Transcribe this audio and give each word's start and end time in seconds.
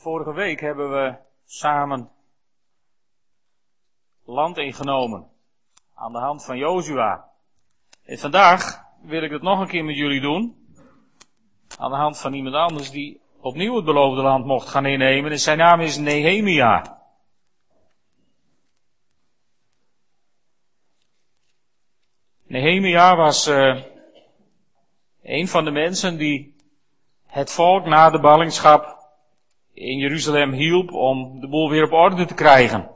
Vorige 0.00 0.32
week 0.32 0.60
hebben 0.60 0.90
we 0.90 1.14
samen 1.44 2.10
land 4.24 4.56
ingenomen 4.56 5.30
aan 5.94 6.12
de 6.12 6.18
hand 6.18 6.44
van 6.44 6.58
Jozua. 6.58 7.30
En 8.04 8.18
vandaag 8.18 8.84
wil 9.02 9.22
ik 9.22 9.30
het 9.30 9.42
nog 9.42 9.60
een 9.60 9.68
keer 9.68 9.84
met 9.84 9.96
jullie 9.96 10.20
doen. 10.20 10.66
Aan 11.78 11.90
de 11.90 11.96
hand 11.96 12.18
van 12.18 12.32
iemand 12.32 12.54
anders 12.54 12.90
die 12.90 13.20
opnieuw 13.40 13.76
het 13.76 13.84
beloofde 13.84 14.22
land 14.22 14.44
mocht 14.44 14.68
gaan 14.68 14.86
innemen. 14.86 15.30
En 15.30 15.40
zijn 15.40 15.58
naam 15.58 15.80
is 15.80 15.96
Nehemia. 15.96 17.02
Nehemia 22.46 23.16
was 23.16 23.48
uh, 23.48 23.82
een 25.22 25.48
van 25.48 25.64
de 25.64 25.70
mensen 25.70 26.16
die 26.16 26.56
het 27.26 27.52
volk 27.52 27.84
na 27.84 28.10
de 28.10 28.20
ballingschap 28.20 28.97
in 29.78 29.98
Jeruzalem 29.98 30.52
hielp 30.52 30.92
om 30.92 31.40
de 31.40 31.48
boel 31.48 31.70
weer 31.70 31.84
op 31.84 31.92
orde 31.92 32.24
te 32.24 32.34
krijgen. 32.34 32.90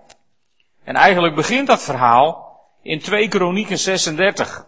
En 0.84 0.94
eigenlijk 0.94 1.34
begint 1.34 1.66
dat 1.66 1.82
verhaal 1.82 2.60
in 2.82 2.98
2 2.98 3.28
Kronieken 3.28 3.78
36. 3.78 4.66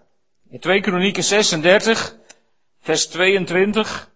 In 0.50 0.60
2 0.60 0.80
Kronieken 0.80 1.24
36, 1.24 2.16
vers 2.80 3.06
22, 3.06 4.10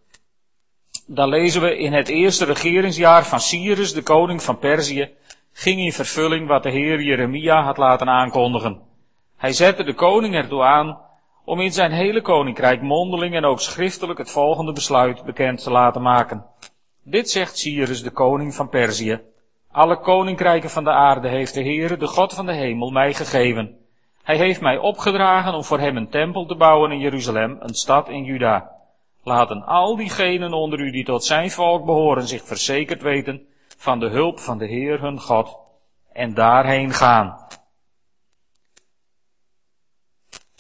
daar 1.07 1.29
lezen 1.29 1.61
we 1.61 1.79
in 1.79 1.93
het 1.93 2.09
eerste 2.09 2.45
regeringsjaar 2.45 3.27
van 3.27 3.41
Cyrus, 3.41 3.93
de 3.93 4.03
koning 4.03 4.43
van 4.43 4.59
Perzië, 4.59 5.11
ging 5.53 5.81
in 5.81 5.93
vervulling 5.93 6.49
wat 6.49 6.63
de 6.63 6.71
heer 6.71 7.03
Jeremia 7.03 7.63
had 7.63 7.77
laten 7.77 8.09
aankondigen. 8.09 8.81
Hij 9.37 9.53
zette 9.53 9.85
de 9.85 9.95
koning 9.95 10.35
ertoe 10.35 10.63
aan 10.63 10.99
om 11.45 11.61
in 11.61 11.73
zijn 11.73 11.93
hele 11.93 12.23
koninkrijk 12.23 12.83
mondeling 12.83 13.35
en 13.35 13.45
ook 13.45 13.61
schriftelijk 13.61 14.19
het 14.19 14.31
volgende 14.31 14.73
besluit 14.73 15.25
bekend 15.25 15.63
te 15.63 15.71
laten 15.71 16.03
maken. 16.03 16.45
Dit 17.11 17.31
zegt 17.31 17.59
Cyrus, 17.59 18.03
de 18.03 18.11
koning 18.11 18.55
van 18.55 18.69
Perzië. 18.69 19.21
Alle 19.71 20.01
koninkrijken 20.01 20.71
van 20.71 20.85
de 20.85 20.91
aarde 20.91 21.29
heeft 21.29 21.55
de 21.55 21.63
Heere, 21.63 21.97
de 21.97 22.07
God 22.07 22.35
van 22.35 22.47
de 22.47 22.53
hemel, 22.53 22.91
mij 22.91 23.15
gegeven. 23.15 23.79
Hij 24.23 24.37
heeft 24.37 24.61
mij 24.61 24.79
opgedragen 24.79 25.55
om 25.55 25.65
voor 25.65 25.79
hem 25.79 25.97
een 25.97 26.09
tempel 26.09 26.47
te 26.47 26.55
bouwen 26.55 26.91
in 26.91 26.99
Jeruzalem, 26.99 27.57
een 27.61 27.75
stad 27.75 28.09
in 28.09 28.25
Juda. 28.25 28.71
Laten 29.23 29.63
al 29.63 29.97
diegenen 29.97 30.53
onder 30.53 30.81
u 30.81 30.91
die 30.91 31.05
tot 31.05 31.25
zijn 31.25 31.51
volk 31.51 31.85
behoren 31.85 32.29
zich 32.29 32.43
verzekerd 32.43 33.03
weten 33.03 33.47
van 33.77 34.01
de 34.01 34.09
hulp 34.09 34.39
van 34.39 34.59
de 34.59 34.67
Heer 34.67 35.01
hun 35.01 35.21
God 35.21 35.59
en 36.13 36.35
daarheen 36.35 36.93
gaan. 36.93 37.47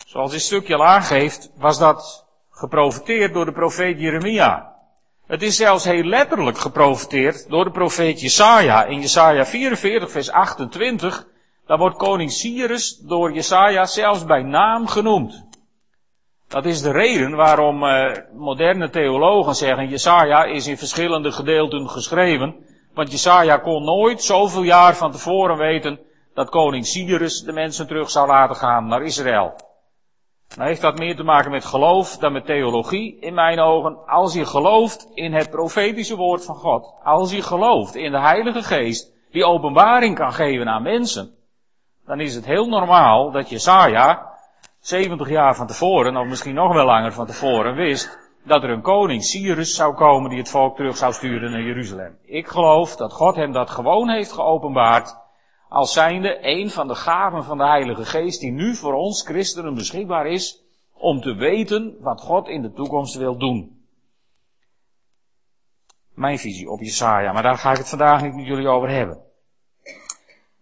Zoals 0.06 0.30
dit 0.30 0.40
stukje 0.40 0.74
al 0.74 0.84
aangeeft, 0.84 1.52
was 1.56 1.78
dat 1.78 2.26
geprofiteerd 2.50 3.32
door 3.32 3.44
de 3.44 3.52
profeet 3.52 4.00
Jeremia. 4.00 4.67
Het 5.28 5.42
is 5.42 5.56
zelfs 5.56 5.84
heel 5.84 6.04
letterlijk 6.04 6.58
geprofiteerd 6.58 7.48
door 7.48 7.64
de 7.64 7.70
profeet 7.70 8.20
Jesaja. 8.20 8.84
In 8.84 9.00
Jesaja 9.00 9.46
44 9.46 10.10
vers 10.10 10.30
28, 10.30 11.26
daar 11.66 11.78
wordt 11.78 11.96
koning 11.96 12.32
Cyrus 12.32 12.98
door 12.98 13.32
Jesaja 13.32 13.84
zelfs 13.84 14.24
bij 14.24 14.42
naam 14.42 14.86
genoemd. 14.86 15.46
Dat 16.46 16.64
is 16.64 16.82
de 16.82 16.90
reden 16.90 17.34
waarom 17.34 17.84
uh, 17.84 18.16
moderne 18.32 18.90
theologen 18.90 19.54
zeggen, 19.54 19.88
Jesaja 19.88 20.44
is 20.44 20.66
in 20.66 20.78
verschillende 20.78 21.32
gedeelten 21.32 21.88
geschreven. 21.88 22.54
Want 22.94 23.10
Jesaja 23.10 23.56
kon 23.56 23.84
nooit 23.84 24.22
zoveel 24.22 24.62
jaar 24.62 24.96
van 24.96 25.12
tevoren 25.12 25.56
weten 25.56 26.00
dat 26.34 26.50
koning 26.50 26.86
Cyrus 26.86 27.40
de 27.40 27.52
mensen 27.52 27.86
terug 27.86 28.10
zou 28.10 28.26
laten 28.26 28.56
gaan 28.56 28.86
naar 28.86 29.02
Israël. 29.02 29.67
Nou 30.56 30.68
heeft 30.68 30.80
dat 30.80 30.98
meer 30.98 31.16
te 31.16 31.22
maken 31.22 31.50
met 31.50 31.64
geloof 31.64 32.16
dan 32.16 32.32
met 32.32 32.46
theologie, 32.46 33.18
in 33.20 33.34
mijn 33.34 33.60
ogen. 33.60 34.06
Als 34.06 34.34
je 34.34 34.46
gelooft 34.46 35.08
in 35.14 35.32
het 35.32 35.50
profetische 35.50 36.16
woord 36.16 36.44
van 36.44 36.54
God, 36.54 36.94
als 37.02 37.32
je 37.32 37.42
gelooft 37.42 37.94
in 37.94 38.10
de 38.10 38.20
Heilige 38.20 38.62
Geest, 38.62 39.12
die 39.30 39.44
openbaring 39.44 40.14
kan 40.14 40.32
geven 40.32 40.68
aan 40.68 40.82
mensen, 40.82 41.34
dan 42.06 42.20
is 42.20 42.34
het 42.34 42.46
heel 42.46 42.68
normaal 42.68 43.30
dat 43.30 43.48
Jesaja, 43.48 44.34
70 44.80 45.28
jaar 45.28 45.56
van 45.56 45.66
tevoren, 45.66 46.16
of 46.16 46.26
misschien 46.26 46.54
nog 46.54 46.72
wel 46.72 46.84
langer 46.84 47.12
van 47.12 47.26
tevoren, 47.26 47.74
wist 47.74 48.18
dat 48.44 48.62
er 48.62 48.70
een 48.70 48.82
koning, 48.82 49.24
Cyrus, 49.24 49.74
zou 49.74 49.94
komen 49.94 50.30
die 50.30 50.38
het 50.38 50.50
volk 50.50 50.76
terug 50.76 50.96
zou 50.96 51.12
sturen 51.12 51.50
naar 51.50 51.62
Jeruzalem. 51.62 52.18
Ik 52.24 52.46
geloof 52.46 52.96
dat 52.96 53.12
God 53.12 53.36
hem 53.36 53.52
dat 53.52 53.70
gewoon 53.70 54.10
heeft 54.10 54.32
geopenbaard 54.32 55.16
als 55.68 55.92
zijnde 55.92 56.38
een 56.40 56.70
van 56.70 56.88
de 56.88 56.94
gaven 56.94 57.44
van 57.44 57.58
de 57.58 57.66
Heilige 57.66 58.04
Geest 58.04 58.40
die 58.40 58.52
nu 58.52 58.74
voor 58.74 58.94
ons 58.94 59.22
christenen 59.22 59.74
beschikbaar 59.74 60.26
is 60.26 60.62
om 60.92 61.20
te 61.20 61.34
weten 61.34 61.96
wat 62.00 62.20
God 62.20 62.48
in 62.48 62.62
de 62.62 62.72
toekomst 62.72 63.14
wil 63.14 63.38
doen. 63.38 63.82
Mijn 66.14 66.38
visie 66.38 66.70
op 66.70 66.80
Jesaja, 66.80 67.32
maar 67.32 67.42
daar 67.42 67.58
ga 67.58 67.70
ik 67.70 67.76
het 67.76 67.88
vandaag 67.88 68.22
niet 68.22 68.34
met 68.34 68.46
jullie 68.46 68.68
over 68.68 68.88
hebben. 68.88 69.20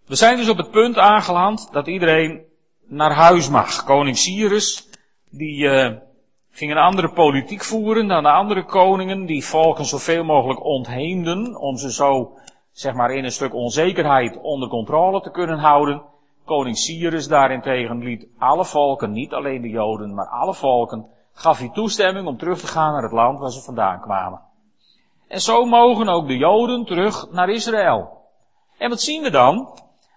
We 0.06 0.14
zijn 0.14 0.36
dus 0.36 0.48
op 0.48 0.56
het 0.56 0.70
punt 0.70 0.98
aangeland 0.98 1.72
dat 1.72 1.86
iedereen 1.86 2.44
naar 2.86 3.12
huis 3.12 3.48
mag. 3.48 3.84
Koning 3.84 4.16
Cyrus, 4.16 4.88
die 5.30 5.64
uh, 5.64 5.96
ging 6.50 6.70
een 6.70 6.76
andere 6.76 7.12
politiek 7.12 7.62
voeren 7.62 8.08
dan 8.08 8.22
de 8.22 8.30
andere 8.30 8.64
koningen, 8.64 9.26
die 9.26 9.44
volken 9.44 9.84
zoveel 9.84 10.24
mogelijk 10.24 10.64
ontheemden 10.64 11.56
om 11.56 11.76
ze 11.76 11.92
zo 11.92 12.38
zeg 12.76 12.94
maar 12.94 13.10
in 13.10 13.24
een 13.24 13.32
stuk 13.32 13.54
onzekerheid 13.54 14.38
onder 14.40 14.68
controle 14.68 15.20
te 15.20 15.30
kunnen 15.30 15.58
houden. 15.58 16.02
Koning 16.44 16.78
Cyrus 16.78 17.28
daarentegen 17.28 17.98
liet 17.98 18.26
alle 18.38 18.64
volken, 18.64 19.12
niet 19.12 19.32
alleen 19.32 19.62
de 19.62 19.68
Joden, 19.68 20.14
maar 20.14 20.28
alle 20.28 20.54
volken, 20.54 21.06
gaf 21.32 21.58
hij 21.58 21.70
toestemming 21.72 22.26
om 22.26 22.36
terug 22.36 22.60
te 22.60 22.66
gaan 22.66 22.92
naar 22.92 23.02
het 23.02 23.12
land 23.12 23.38
waar 23.38 23.50
ze 23.50 23.62
vandaan 23.62 24.00
kwamen. 24.00 24.40
En 25.28 25.40
zo 25.40 25.64
mogen 25.64 26.08
ook 26.08 26.26
de 26.26 26.36
Joden 26.36 26.84
terug 26.84 27.30
naar 27.30 27.48
Israël. 27.48 28.24
En 28.78 28.88
wat 28.88 29.00
zien 29.00 29.22
we 29.22 29.30
dan? 29.30 29.68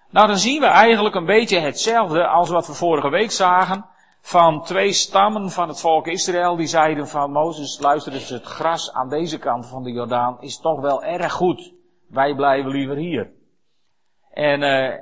Nou, 0.09 0.27
dan 0.27 0.37
zien 0.37 0.61
we 0.61 0.67
eigenlijk 0.67 1.15
een 1.15 1.25
beetje 1.25 1.59
hetzelfde 1.59 2.27
als 2.27 2.49
wat 2.49 2.67
we 2.67 2.73
vorige 2.73 3.09
week 3.09 3.31
zagen 3.31 3.85
van 4.21 4.63
twee 4.63 4.93
stammen 4.93 5.49
van 5.49 5.67
het 5.67 5.79
volk 5.79 6.07
Israël 6.07 6.55
die 6.55 6.67
zeiden 6.67 7.07
van 7.07 7.31
Mozes, 7.31 7.79
luister 7.79 8.13
eens, 8.13 8.29
het 8.29 8.45
gras 8.45 8.93
aan 8.93 9.09
deze 9.09 9.37
kant 9.37 9.67
van 9.67 9.83
de 9.83 9.91
Jordaan 9.91 10.37
is 10.39 10.59
toch 10.59 10.79
wel 10.79 11.03
erg 11.03 11.31
goed. 11.31 11.77
Wij 12.09 12.35
blijven 12.35 12.71
liever 12.71 12.95
hier. 12.95 13.31
En 14.31 14.61
uh, 14.61 14.93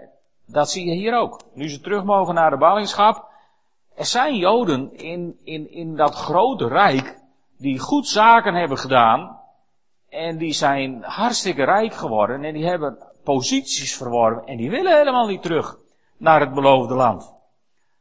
dat 0.45 0.69
zie 0.69 0.85
je 0.85 0.95
hier 0.95 1.17
ook. 1.17 1.41
Nu 1.53 1.69
ze 1.69 1.81
terug 1.81 2.03
mogen 2.03 2.33
naar 2.33 2.49
de 2.49 2.57
ballingschap. 2.57 3.29
Er 3.95 4.05
zijn 4.05 4.35
Joden 4.35 4.97
in, 4.97 5.39
in, 5.43 5.71
in 5.71 5.95
dat 5.95 6.15
grote 6.15 6.67
rijk 6.67 7.19
die 7.57 7.79
goed 7.79 8.07
zaken 8.07 8.53
hebben 8.53 8.77
gedaan. 8.77 9.39
En 10.09 10.37
die 10.37 10.53
zijn 10.53 11.03
hartstikke 11.03 11.63
rijk 11.63 11.93
geworden. 11.93 12.43
En 12.43 12.53
die 12.53 12.65
hebben 12.65 12.97
posities 13.23 13.97
verworven. 13.97 14.45
En 14.45 14.57
die 14.57 14.69
willen 14.69 14.97
helemaal 14.97 15.27
niet 15.27 15.41
terug 15.41 15.77
naar 16.17 16.39
het 16.39 16.53
beloofde 16.53 16.93
land. 16.93 17.35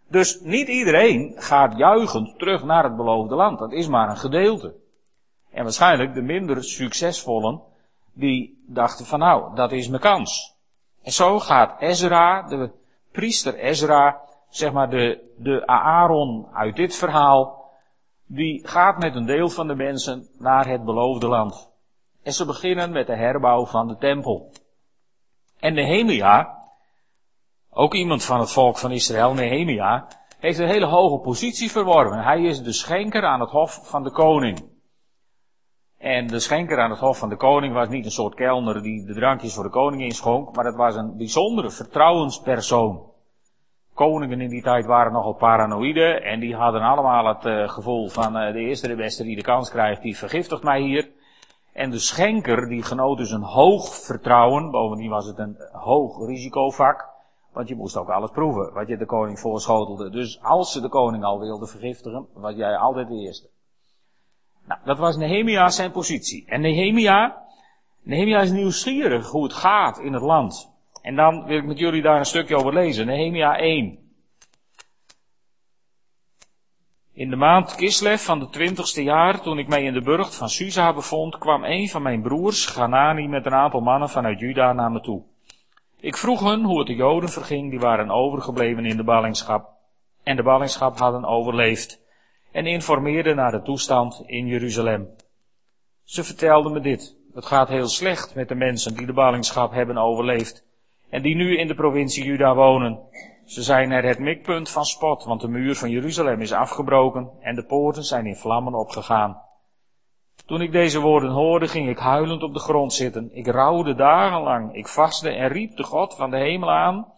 Dus 0.08 0.40
niet 0.40 0.68
iedereen 0.68 1.34
gaat 1.36 1.76
juichend 1.76 2.38
terug 2.38 2.64
naar 2.64 2.84
het 2.84 2.96
beloofde 2.96 3.34
land. 3.34 3.58
Dat 3.58 3.72
is 3.72 3.88
maar 3.88 4.08
een 4.08 4.16
gedeelte. 4.16 4.74
En 5.50 5.62
waarschijnlijk 5.62 6.14
de 6.14 6.22
minder 6.22 6.64
succesvollen 6.64 7.62
die 8.16 8.64
dachten 8.66 9.06
van 9.06 9.18
nou, 9.18 9.54
dat 9.54 9.72
is 9.72 9.88
mijn 9.88 10.00
kans. 10.00 10.56
En 11.02 11.12
zo 11.12 11.38
gaat 11.38 11.80
Ezra, 11.80 12.42
de 12.42 12.70
priester 13.12 13.54
Ezra, 13.54 14.20
zeg 14.48 14.72
maar 14.72 14.90
de, 14.90 15.34
de 15.38 15.66
Aaron 15.66 16.46
uit 16.52 16.76
dit 16.76 16.96
verhaal, 16.96 17.70
die 18.26 18.68
gaat 18.68 18.98
met 18.98 19.14
een 19.14 19.26
deel 19.26 19.48
van 19.48 19.66
de 19.66 19.74
mensen 19.74 20.28
naar 20.38 20.68
het 20.68 20.84
beloofde 20.84 21.28
land. 21.28 21.70
En 22.22 22.32
ze 22.32 22.44
beginnen 22.44 22.90
met 22.90 23.06
de 23.06 23.16
herbouw 23.16 23.66
van 23.66 23.88
de 23.88 23.96
tempel. 23.96 24.52
En 25.58 25.74
Nehemia, 25.74 26.58
ook 27.70 27.94
iemand 27.94 28.24
van 28.24 28.40
het 28.40 28.52
volk 28.52 28.78
van 28.78 28.90
Israël, 28.90 29.34
Nehemia, 29.34 30.08
heeft 30.38 30.58
een 30.58 30.68
hele 30.68 30.86
hoge 30.86 31.18
positie 31.18 31.70
verworven. 31.70 32.22
Hij 32.22 32.42
is 32.42 32.62
de 32.62 32.72
schenker 32.72 33.24
aan 33.24 33.40
het 33.40 33.50
hof 33.50 33.88
van 33.88 34.02
de 34.02 34.10
koning. 34.10 34.75
En 35.98 36.26
de 36.26 36.40
schenker 36.40 36.78
aan 36.78 36.90
het 36.90 36.98
hof 36.98 37.18
van 37.18 37.28
de 37.28 37.36
koning 37.36 37.74
was 37.74 37.88
niet 37.88 38.04
een 38.04 38.10
soort 38.10 38.34
kelner 38.34 38.82
die 38.82 39.06
de 39.06 39.14
drankjes 39.14 39.54
voor 39.54 39.64
de 39.64 39.70
koning 39.70 40.02
inschonk, 40.02 40.56
maar 40.56 40.64
het 40.64 40.76
was 40.76 40.96
een 40.96 41.16
bijzondere 41.16 41.70
vertrouwenspersoon. 41.70 43.14
Koningen 43.94 44.40
in 44.40 44.48
die 44.48 44.62
tijd 44.62 44.86
waren 44.86 45.12
nogal 45.12 45.34
paranoïde 45.34 46.20
en 46.20 46.40
die 46.40 46.54
hadden 46.54 46.82
allemaal 46.82 47.26
het 47.26 47.44
uh, 47.44 47.68
gevoel 47.68 48.08
van 48.08 48.36
uh, 48.36 48.52
de 48.52 48.58
eerste 48.58 48.88
de 48.88 48.96
beste 48.96 49.24
die 49.24 49.36
de 49.36 49.42
kans 49.42 49.70
krijgt, 49.70 50.02
die 50.02 50.16
vergiftigt 50.16 50.62
mij 50.62 50.80
hier. 50.80 51.10
En 51.72 51.90
de 51.90 51.98
schenker 51.98 52.68
die 52.68 52.82
genoot 52.82 53.18
dus 53.18 53.30
een 53.30 53.42
hoog 53.42 53.94
vertrouwen, 53.94 54.70
bovendien 54.70 55.10
was 55.10 55.26
het 55.26 55.38
een 55.38 55.56
hoog 55.72 56.26
risicovak, 56.26 57.08
want 57.52 57.68
je 57.68 57.76
moest 57.76 57.96
ook 57.96 58.08
alles 58.08 58.30
proeven 58.30 58.72
wat 58.72 58.88
je 58.88 58.96
de 58.96 59.06
koning 59.06 59.40
voorschotelde. 59.40 60.10
Dus 60.10 60.42
als 60.42 60.72
ze 60.72 60.80
de 60.80 60.88
koning 60.88 61.24
al 61.24 61.38
wilde 61.38 61.66
vergiftigen, 61.66 62.26
was 62.34 62.54
jij 62.54 62.76
altijd 62.76 63.08
de 63.08 63.14
eerste. 63.14 63.48
Nou, 64.66 64.80
dat 64.84 64.98
was 64.98 65.16
Nehemia 65.16 65.68
zijn 65.68 65.90
positie. 65.90 66.44
En 66.46 66.60
Nehemia, 66.60 67.42
Nehemia 68.02 68.40
is 68.40 68.50
nieuwsgierig 68.50 69.30
hoe 69.30 69.42
het 69.42 69.52
gaat 69.52 69.98
in 69.98 70.12
het 70.12 70.22
land. 70.22 70.74
En 71.02 71.16
dan 71.16 71.44
wil 71.44 71.56
ik 71.56 71.64
met 71.64 71.78
jullie 71.78 72.02
daar 72.02 72.18
een 72.18 72.24
stukje 72.24 72.56
over 72.56 72.74
lezen. 72.74 73.06
Nehemia 73.06 73.56
1. 73.56 73.98
In 77.12 77.30
de 77.30 77.36
maand 77.36 77.74
Kislev 77.74 78.24
van 78.24 78.38
de 78.38 78.48
twintigste 78.48 79.02
jaar, 79.02 79.40
toen 79.40 79.58
ik 79.58 79.68
mij 79.68 79.82
in 79.84 79.92
de 79.92 80.02
burcht 80.02 80.36
van 80.36 80.48
Susa 80.48 80.94
bevond, 80.94 81.38
kwam 81.38 81.64
een 81.64 81.88
van 81.88 82.02
mijn 82.02 82.22
broers, 82.22 82.66
Ganani, 82.66 83.28
met 83.28 83.46
een 83.46 83.54
aantal 83.54 83.80
mannen 83.80 84.08
vanuit 84.08 84.40
Juda 84.40 84.72
naar 84.72 84.90
me 84.90 85.00
toe. 85.00 85.22
Ik 86.00 86.16
vroeg 86.16 86.40
hun 86.40 86.64
hoe 86.64 86.78
het 86.78 86.86
de 86.86 86.94
Joden 86.94 87.28
verging, 87.28 87.70
die 87.70 87.78
waren 87.78 88.10
overgebleven 88.10 88.84
in 88.84 88.96
de 88.96 89.04
ballingschap 89.04 89.68
en 90.22 90.36
de 90.36 90.42
ballingschap 90.42 90.98
hadden 90.98 91.24
overleefd, 91.24 92.00
en 92.56 92.66
informeerde 92.66 93.34
naar 93.34 93.50
de 93.50 93.62
toestand 93.62 94.22
in 94.26 94.46
Jeruzalem. 94.46 95.08
Ze 96.04 96.24
vertelden 96.24 96.72
me 96.72 96.80
dit. 96.80 97.16
Het 97.34 97.46
gaat 97.46 97.68
heel 97.68 97.88
slecht 97.88 98.34
met 98.34 98.48
de 98.48 98.54
mensen 98.54 98.94
die 98.94 99.06
de 99.06 99.12
ballingschap 99.12 99.72
hebben 99.72 99.98
overleefd 99.98 100.64
en 101.10 101.22
die 101.22 101.34
nu 101.34 101.58
in 101.58 101.66
de 101.66 101.74
provincie 101.74 102.24
Juda 102.24 102.54
wonen. 102.54 102.98
Ze 103.44 103.62
zijn 103.62 103.90
er 103.90 104.04
het 104.04 104.18
mikpunt 104.18 104.70
van 104.70 104.84
spot, 104.84 105.24
want 105.24 105.40
de 105.40 105.48
muur 105.48 105.74
van 105.74 105.90
Jeruzalem 105.90 106.40
is 106.40 106.52
afgebroken 106.52 107.30
en 107.40 107.54
de 107.54 107.64
poorten 107.64 108.04
zijn 108.04 108.26
in 108.26 108.36
vlammen 108.36 108.74
opgegaan. 108.74 109.42
Toen 110.46 110.60
ik 110.60 110.72
deze 110.72 111.00
woorden 111.00 111.30
hoorde, 111.30 111.68
ging 111.68 111.88
ik 111.88 111.98
huilend 111.98 112.42
op 112.42 112.52
de 112.52 112.60
grond 112.60 112.92
zitten. 112.92 113.30
Ik 113.32 113.46
rouwde 113.46 113.94
dagenlang. 113.94 114.74
Ik 114.74 114.88
vastte 114.88 115.30
en 115.30 115.48
riep 115.48 115.76
de 115.76 115.84
God 115.84 116.14
van 116.14 116.30
de 116.30 116.38
hemel 116.38 116.70
aan. 116.70 117.12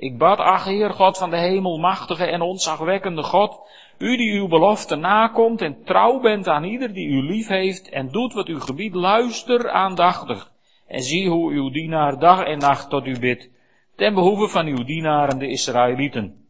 Ik 0.00 0.18
bad, 0.18 0.38
ach 0.38 0.64
Heer, 0.64 0.90
God 0.90 1.18
van 1.18 1.30
de 1.30 1.36
hemel, 1.36 1.78
machtige 1.78 2.24
en 2.24 2.40
ontzagwekkende 2.40 3.22
God, 3.22 3.60
u 3.98 4.16
die 4.16 4.32
uw 4.32 4.48
belofte 4.48 4.96
nakomt 4.96 5.62
en 5.62 5.84
trouw 5.84 6.20
bent 6.20 6.48
aan 6.48 6.64
ieder 6.64 6.92
die 6.92 7.08
u 7.08 7.22
lief 7.22 7.48
heeft 7.48 7.88
en 7.88 8.08
doet 8.08 8.32
wat 8.32 8.46
uw 8.46 8.60
gebied, 8.60 8.94
luister 8.94 9.70
aandachtig 9.70 10.50
en 10.86 11.02
zie 11.02 11.28
hoe 11.28 11.52
uw 11.52 11.70
dienaar 11.70 12.18
dag 12.18 12.42
en 12.42 12.58
nacht 12.58 12.90
tot 12.90 13.06
u 13.06 13.18
bidt, 13.18 13.50
ten 13.96 14.14
behoeve 14.14 14.48
van 14.48 14.66
uw 14.66 14.84
dienaren 14.84 15.38
de 15.38 15.48
Israëlieten. 15.48 16.44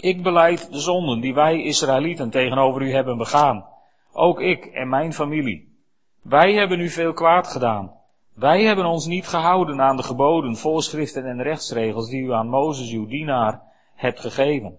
Ik 0.00 0.22
beleid 0.22 0.72
de 0.72 0.80
zonden 0.80 1.20
die 1.20 1.34
wij 1.34 1.62
Israëlieten 1.62 2.30
tegenover 2.30 2.82
u 2.82 2.92
hebben 2.92 3.18
begaan, 3.18 3.66
ook 4.12 4.40
ik 4.40 4.64
en 4.64 4.88
mijn 4.88 5.12
familie. 5.12 5.76
Wij 6.22 6.52
hebben 6.52 6.80
u 6.80 6.88
veel 6.88 7.12
kwaad 7.12 7.48
gedaan. 7.48 8.00
Wij 8.34 8.62
hebben 8.62 8.84
ons 8.84 9.06
niet 9.06 9.26
gehouden 9.26 9.80
aan 9.80 9.96
de 9.96 10.02
geboden, 10.02 10.56
voorschriften 10.56 11.26
en 11.26 11.42
rechtsregels 11.42 12.08
die 12.08 12.22
u 12.22 12.32
aan 12.32 12.48
Mozes, 12.48 12.92
uw 12.92 13.06
dienaar, 13.06 13.62
hebt 13.94 14.20
gegeven. 14.20 14.76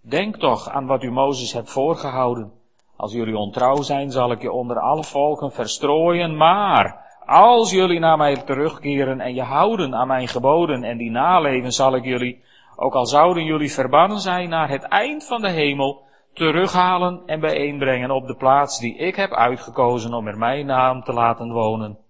Denk 0.00 0.36
toch 0.36 0.68
aan 0.68 0.86
wat 0.86 1.02
u 1.02 1.10
Mozes 1.10 1.52
hebt 1.52 1.70
voorgehouden. 1.70 2.52
Als 2.96 3.12
jullie 3.12 3.36
ontrouw 3.36 3.82
zijn, 3.82 4.10
zal 4.10 4.30
ik 4.30 4.42
je 4.42 4.52
onder 4.52 4.80
alle 4.80 5.04
volken 5.04 5.52
verstrooien, 5.52 6.36
maar 6.36 7.04
als 7.26 7.70
jullie 7.70 7.98
naar 7.98 8.16
mij 8.16 8.36
terugkeren 8.36 9.20
en 9.20 9.34
je 9.34 9.42
houden 9.42 9.94
aan 9.94 10.06
mijn 10.06 10.28
geboden 10.28 10.84
en 10.84 10.96
die 10.96 11.10
naleven, 11.10 11.72
zal 11.72 11.94
ik 11.94 12.04
jullie, 12.04 12.42
ook 12.76 12.94
al 12.94 13.06
zouden 13.06 13.44
jullie 13.44 13.72
verbannen 13.72 14.18
zijn 14.18 14.48
naar 14.48 14.68
het 14.68 14.82
eind 14.82 15.26
van 15.26 15.40
de 15.40 15.50
hemel, 15.50 16.02
terughalen 16.34 17.22
en 17.26 17.40
bijeenbrengen 17.40 18.10
op 18.10 18.26
de 18.26 18.36
plaats 18.36 18.78
die 18.80 18.96
ik 18.96 19.16
heb 19.16 19.30
uitgekozen 19.30 20.14
om 20.14 20.26
er 20.26 20.38
mijn 20.38 20.66
naam 20.66 21.02
te 21.02 21.12
laten 21.12 21.52
wonen. 21.52 22.04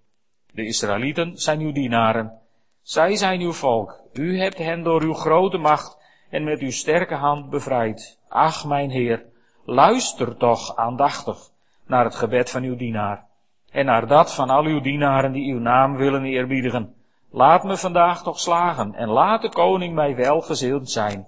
De 0.57 0.67
Israëlieten 0.67 1.39
zijn 1.39 1.61
uw 1.61 1.73
dienaren. 1.73 2.39
Zij 2.83 3.17
zijn 3.17 3.41
uw 3.41 3.53
volk. 3.53 4.01
U 4.13 4.39
hebt 4.39 4.59
hen 4.59 4.83
door 4.83 5.03
uw 5.03 5.15
grote 5.15 5.59
macht 5.59 5.99
en 6.31 6.45
met 6.45 6.61
uw 6.61 6.71
sterke 6.71 7.15
hand 7.15 7.51
bevrijd. 7.51 8.19
Ach, 8.29 8.65
mijn 8.65 8.91
Heer, 8.91 9.25
luister 9.65 10.37
toch 10.37 10.77
aandachtig 10.77 11.39
naar 11.87 12.05
het 12.05 12.15
gebed 12.15 12.51
van 12.51 12.63
uw 12.63 12.77
dienaar 12.77 13.27
en 13.71 13.85
naar 13.85 14.07
dat 14.07 14.35
van 14.35 14.51
al 14.51 14.65
uw 14.65 14.81
dienaren 14.81 15.33
die 15.33 15.53
uw 15.53 15.61
naam 15.61 15.97
willen 15.97 16.25
eerbiedigen. 16.25 16.95
Laat 17.31 17.65
me 17.65 17.77
vandaag 17.77 18.23
toch 18.23 18.41
slagen 18.41 18.95
en 18.95 19.09
laat 19.09 19.43
de 19.43 19.49
koning 19.49 19.95
mij 19.95 20.17
welgezild 20.17 20.91
zijn. 20.91 21.27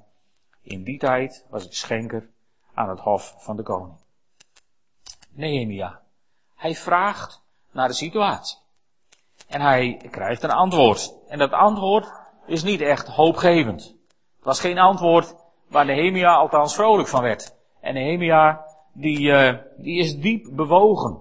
In 0.63 0.83
die 0.83 0.99
tijd 0.99 1.47
was 1.51 1.67
ik 1.67 1.73
schenker 1.73 2.29
aan 2.75 2.89
het 2.89 3.01
hof 3.01 3.35
van 3.39 3.57
de 3.57 3.63
koning. 3.63 3.99
Nehemia. 5.31 6.01
Hij 6.57 6.75
vraagt 6.75 7.43
naar 7.73 7.89
de 7.89 7.95
situatie. 7.95 8.67
En 9.49 9.61
hij 9.61 10.01
krijgt 10.11 10.43
een 10.43 10.51
antwoord. 10.51 11.15
En 11.29 11.39
dat 11.39 11.53
antwoord 11.53 12.13
is 12.47 12.63
niet 12.63 12.81
echt 12.81 13.09
hoopgevend. 13.09 13.97
Het 14.37 14.45
was 14.45 14.61
geen 14.61 14.79
antwoord 14.79 15.35
waar 15.69 15.85
Nehemia 15.85 16.35
althans 16.35 16.75
vrolijk 16.75 17.09
van 17.09 17.23
werd. 17.23 17.57
En 17.81 17.95
Nehemia, 17.95 18.65
die, 18.93 19.21
uh, 19.21 19.55
die 19.77 19.99
is 19.99 20.17
diep 20.17 20.49
bewogen. 20.53 21.19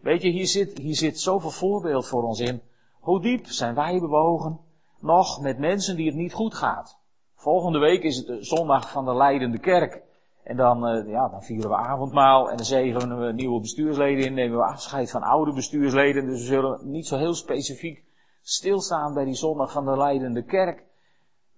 Weet 0.00 0.22
je, 0.22 0.28
hier 0.28 0.46
zit, 0.46 0.78
hier 0.78 0.96
zit 0.96 1.20
zoveel 1.20 1.50
voorbeeld 1.50 2.06
voor 2.06 2.22
ons 2.22 2.40
in. 2.40 2.62
Hoe 3.00 3.20
diep 3.20 3.46
zijn 3.46 3.74
wij 3.74 4.00
bewogen 4.00 4.60
nog 5.00 5.40
met 5.40 5.58
mensen 5.58 5.96
die 5.96 6.06
het 6.06 6.14
niet 6.14 6.32
goed 6.32 6.54
gaat? 6.54 6.98
Volgende 7.34 7.78
week 7.78 8.02
is 8.02 8.16
het 8.16 8.46
zondag 8.46 8.90
van 8.90 9.04
de 9.04 9.14
leidende 9.14 9.58
kerk. 9.58 10.02
En 10.44 10.56
dan, 10.56 10.88
uh, 10.88 11.08
ja, 11.08 11.28
dan 11.28 11.42
vieren 11.42 11.70
we 11.70 11.76
avondmaal 11.76 12.50
en 12.50 12.56
dan 12.56 12.66
zegenen 12.66 13.26
we 13.26 13.32
nieuwe 13.32 13.60
bestuursleden 13.60 14.24
in, 14.24 14.34
nemen 14.34 14.58
we 14.58 14.64
afscheid 14.64 15.10
van 15.10 15.22
oude 15.22 15.52
bestuursleden. 15.52 16.26
Dus 16.26 16.40
we 16.40 16.46
zullen 16.46 16.90
niet 16.90 17.06
zo 17.06 17.16
heel 17.16 17.34
specifiek 17.34 18.04
stilstaan 18.42 19.14
bij 19.14 19.24
die 19.24 19.34
zondag 19.34 19.72
van 19.72 19.84
de 19.84 19.96
leidende 19.96 20.42
kerk. 20.42 20.84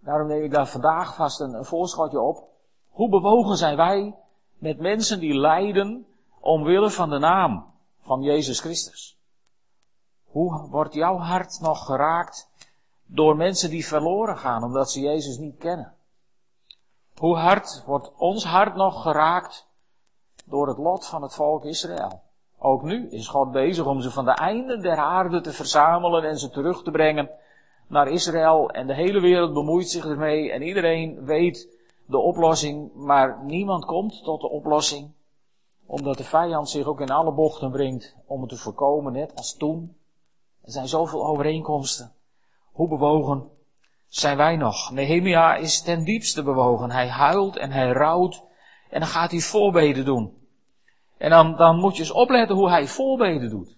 Daarom 0.00 0.28
neem 0.28 0.42
ik 0.42 0.50
daar 0.50 0.68
vandaag 0.68 1.14
vast 1.14 1.40
een, 1.40 1.54
een 1.54 1.64
voorschotje 1.64 2.20
op. 2.20 2.44
Hoe 2.88 3.08
bewogen 3.08 3.56
zijn 3.56 3.76
wij 3.76 4.14
met 4.58 4.80
mensen 4.80 5.20
die 5.20 5.34
lijden 5.34 6.06
omwille 6.40 6.90
van 6.90 7.10
de 7.10 7.18
naam? 7.18 7.74
van 8.06 8.22
Jezus 8.22 8.60
Christus? 8.60 9.18
Hoe 10.24 10.68
wordt 10.68 10.94
jouw 10.94 11.16
hart 11.16 11.60
nog 11.60 11.86
geraakt 11.86 12.50
door 13.06 13.36
mensen 13.36 13.70
die 13.70 13.86
verloren 13.86 14.38
gaan 14.38 14.62
omdat 14.64 14.90
ze 14.90 15.00
Jezus 15.00 15.38
niet 15.38 15.56
kennen? 15.56 15.95
Hoe 17.20 17.36
hard 17.36 17.82
wordt 17.86 18.12
ons 18.16 18.44
hart 18.44 18.74
nog 18.74 19.02
geraakt 19.02 19.68
door 20.44 20.68
het 20.68 20.78
lot 20.78 21.06
van 21.06 21.22
het 21.22 21.34
volk 21.34 21.64
Israël? 21.64 22.22
Ook 22.58 22.82
nu 22.82 23.08
is 23.10 23.28
God 23.28 23.52
bezig 23.52 23.86
om 23.86 24.00
ze 24.00 24.10
van 24.10 24.24
de 24.24 24.34
einde 24.34 24.78
der 24.78 24.96
aarde 24.96 25.40
te 25.40 25.52
verzamelen 25.52 26.24
en 26.24 26.38
ze 26.38 26.50
terug 26.50 26.82
te 26.82 26.90
brengen 26.90 27.30
naar 27.86 28.08
Israël. 28.08 28.70
En 28.70 28.86
de 28.86 28.94
hele 28.94 29.20
wereld 29.20 29.52
bemoeit 29.52 29.88
zich 29.88 30.06
ermee 30.06 30.52
en 30.52 30.62
iedereen 30.62 31.24
weet 31.24 31.68
de 32.06 32.18
oplossing, 32.18 32.94
maar 32.94 33.44
niemand 33.44 33.84
komt 33.84 34.24
tot 34.24 34.40
de 34.40 34.48
oplossing 34.48 35.14
omdat 35.86 36.16
de 36.16 36.24
vijand 36.24 36.68
zich 36.68 36.86
ook 36.86 37.00
in 37.00 37.10
alle 37.10 37.32
bochten 37.32 37.70
brengt 37.70 38.16
om 38.26 38.40
het 38.40 38.50
te 38.50 38.56
voorkomen, 38.56 39.12
net 39.12 39.36
als 39.36 39.56
toen. 39.56 39.96
Er 40.62 40.72
zijn 40.72 40.88
zoveel 40.88 41.26
overeenkomsten. 41.26 42.12
Hoe 42.72 42.88
bewogen 42.88 43.50
zijn 44.08 44.36
wij 44.36 44.56
nog? 44.56 44.90
Nehemia 44.90 45.54
is 45.54 45.82
ten 45.82 46.04
diepste 46.04 46.42
bewogen. 46.42 46.90
Hij 46.90 47.08
huilt 47.08 47.56
en 47.56 47.70
hij 47.70 47.90
rouwt 47.90 48.44
en 48.90 49.00
dan 49.00 49.08
gaat 49.08 49.30
hij 49.30 49.40
voorbeden 49.40 50.04
doen. 50.04 50.36
En 51.18 51.30
dan, 51.30 51.56
dan 51.56 51.76
moet 51.76 51.96
je 51.96 52.02
eens 52.02 52.12
opletten 52.12 52.56
hoe 52.56 52.70
hij 52.70 52.86
voorbeden 52.86 53.50
doet. 53.50 53.76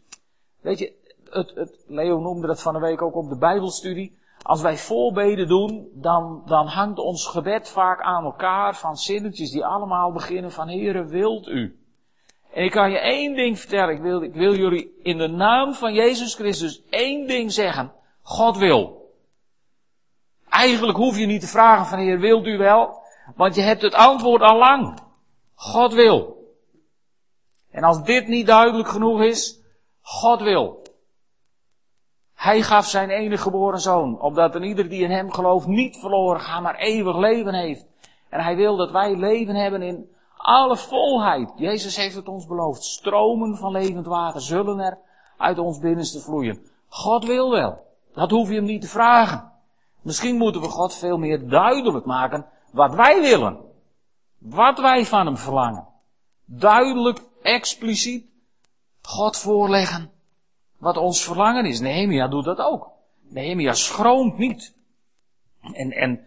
Weet 0.61 0.79
je, 0.79 0.93
het, 1.31 1.53
het, 1.55 1.85
Leo 1.87 2.21
noemde 2.21 2.47
dat 2.47 2.63
van 2.63 2.73
de 2.73 2.81
week 2.81 3.03
ook 3.03 3.17
op 3.17 3.29
de 3.29 3.39
Bijbelstudie. 3.39 4.17
Als 4.43 4.61
wij 4.61 4.77
voorbeden 4.77 5.49
doen, 5.49 5.89
dan, 5.95 6.43
dan 6.47 6.67
hangt 6.67 6.99
ons 6.99 7.27
gebed 7.27 7.69
vaak 7.69 8.01
aan 8.01 8.25
elkaar 8.25 8.77
van 8.77 8.97
zinnetjes 8.97 9.51
die 9.51 9.65
allemaal 9.65 10.13
beginnen 10.13 10.53
van 10.53 10.69
Heere, 10.69 11.05
wilt 11.05 11.47
u? 11.47 11.79
En 12.53 12.65
ik 12.65 12.71
kan 12.71 12.91
je 12.91 12.99
één 12.99 13.35
ding 13.35 13.59
vertellen. 13.59 13.95
Ik 13.95 14.03
wil, 14.03 14.23
ik 14.23 14.35
wil 14.35 14.55
jullie 14.55 14.99
in 15.03 15.19
de 15.19 15.29
naam 15.29 15.75
van 15.75 15.95
Jezus 15.95 16.35
Christus 16.35 16.83
één 16.91 17.27
ding 17.27 17.53
zeggen. 17.53 17.93
God 18.23 18.57
wil. 18.57 18.98
Eigenlijk 20.59 20.99
hoef 20.99 21.19
je 21.19 21.27
niet 21.27 21.41
te 21.41 21.47
vragen 21.47 21.87
van 21.87 21.99
Heer, 21.99 22.19
wilt 22.19 22.47
u 22.47 22.59
wel? 22.59 23.03
Want 23.37 23.55
je 23.55 23.61
hebt 23.61 23.83
het 23.83 23.95
antwoord 23.95 24.43
al 24.43 24.59
lang. 24.59 24.99
God 25.55 25.93
wil. 25.93 26.37
En 27.71 27.83
als 27.83 28.03
dit 28.03 28.29
niet 28.29 28.47
duidelijk 28.47 28.89
genoeg 28.89 29.23
is, 29.23 29.61
God 30.01 30.41
wil. 30.41 30.83
Hij 32.35 32.63
gaf 32.63 32.87
zijn 32.87 33.11
enige 33.11 33.43
geboren 33.43 33.81
zoon, 33.81 34.21
opdat 34.21 34.55
een 34.55 34.63
ieder 34.63 34.89
die 34.89 35.03
in 35.03 35.11
hem 35.11 35.33
gelooft 35.33 35.67
niet 35.67 35.97
verloren 35.97 36.41
gaat, 36.41 36.63
maar 36.63 36.77
eeuwig 36.77 37.17
leven 37.17 37.55
heeft. 37.55 37.87
En 38.29 38.41
hij 38.41 38.57
wil 38.57 38.77
dat 38.77 38.91
wij 38.91 39.17
leven 39.17 39.55
hebben 39.55 39.83
in 39.83 40.11
alle 40.37 40.77
volheid. 40.77 41.53
Jezus 41.57 41.97
heeft 41.97 42.15
het 42.15 42.29
ons 42.29 42.47
beloofd. 42.47 42.85
Stromen 42.85 43.57
van 43.57 43.73
levend 43.73 44.07
water 44.07 44.41
zullen 44.41 44.79
er 44.79 44.99
uit 45.37 45.59
ons 45.59 45.79
binnenste 45.79 46.21
vloeien. 46.21 46.61
God 46.89 47.25
wil 47.25 47.51
wel. 47.51 47.87
Dat 48.13 48.31
hoef 48.31 48.49
je 48.49 48.55
hem 48.55 48.65
niet 48.65 48.81
te 48.81 48.89
vragen. 48.89 49.48
Misschien 50.09 50.37
moeten 50.37 50.61
we 50.61 50.69
God 50.69 50.95
veel 50.95 51.19
meer 51.19 51.49
duidelijk 51.49 52.05
maken 52.05 52.47
wat 52.73 52.95
wij 52.95 53.21
willen. 53.21 53.59
Wat 54.39 54.79
wij 54.79 55.07
van 55.07 55.27
hem 55.27 55.37
verlangen. 55.37 55.89
Duidelijk, 56.45 57.21
expliciet 57.43 58.27
God 59.03 59.37
voorleggen 59.37 60.11
wat 60.77 60.97
ons 60.97 61.23
verlangen 61.23 61.65
is. 61.67 61.81
Nehemia 61.81 62.29
doet 62.29 62.45
dat 62.45 62.59
ook. 62.59 62.91
Nehemia 63.21 63.73
schroomt 63.73 64.39
niet. 64.39 64.75
En, 65.61 65.93
en 65.93 66.27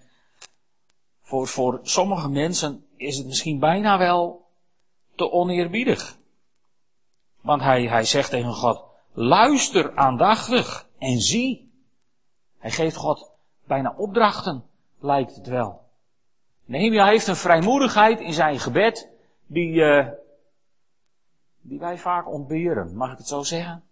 voor, 1.21 1.47
voor 1.47 1.79
sommige 1.83 2.29
mensen 2.29 2.85
is 2.95 3.17
het 3.17 3.27
misschien 3.27 3.59
bijna 3.59 3.97
wel 3.97 4.45
te 5.15 5.31
oneerbiedig. 5.31 6.17
Want 7.41 7.61
hij, 7.61 7.87
hij 7.87 8.05
zegt 8.05 8.29
tegen 8.29 8.53
God, 8.53 8.83
luister 9.13 9.95
aandachtig 9.95 10.89
en 10.97 11.19
zie. 11.19 11.71
Hij 12.57 12.71
geeft 12.71 12.95
God 12.95 13.30
bijna 13.71 13.93
opdrachten, 13.97 14.63
lijkt 14.99 15.35
het 15.35 15.47
wel. 15.47 15.81
Nehemia 16.65 17.05
heeft 17.05 17.27
een 17.27 17.35
vrijmoedigheid 17.35 18.19
in 18.19 18.33
zijn 18.33 18.59
gebed, 18.59 19.09
die, 19.47 19.73
uh, 19.73 20.07
die 21.61 21.79
wij 21.79 21.97
vaak 21.97 22.27
ontberen, 22.27 22.95
mag 22.95 23.11
ik 23.11 23.17
het 23.17 23.27
zo 23.27 23.43
zeggen? 23.43 23.83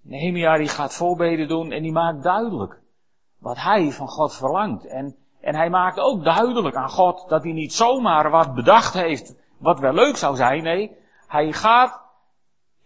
Nehemia 0.00 0.56
die 0.56 0.68
gaat 0.68 0.94
voorbeden 0.94 1.48
doen 1.48 1.72
en 1.72 1.82
die 1.82 1.92
maakt 1.92 2.22
duidelijk 2.22 2.80
wat 3.38 3.56
hij 3.56 3.92
van 3.92 4.08
God 4.08 4.34
verlangt. 4.34 4.86
En, 4.86 5.16
en 5.40 5.54
hij 5.54 5.70
maakt 5.70 5.98
ook 5.98 6.24
duidelijk 6.24 6.76
aan 6.76 6.90
God 6.90 7.28
dat 7.28 7.42
hij 7.42 7.52
niet 7.52 7.72
zomaar 7.72 8.30
wat 8.30 8.54
bedacht 8.54 8.94
heeft 8.94 9.34
wat 9.58 9.80
wel 9.80 9.92
leuk 9.92 10.16
zou 10.16 10.36
zijn. 10.36 10.62
Nee, 10.62 10.96
hij 11.26 11.52
gaat 11.52 12.00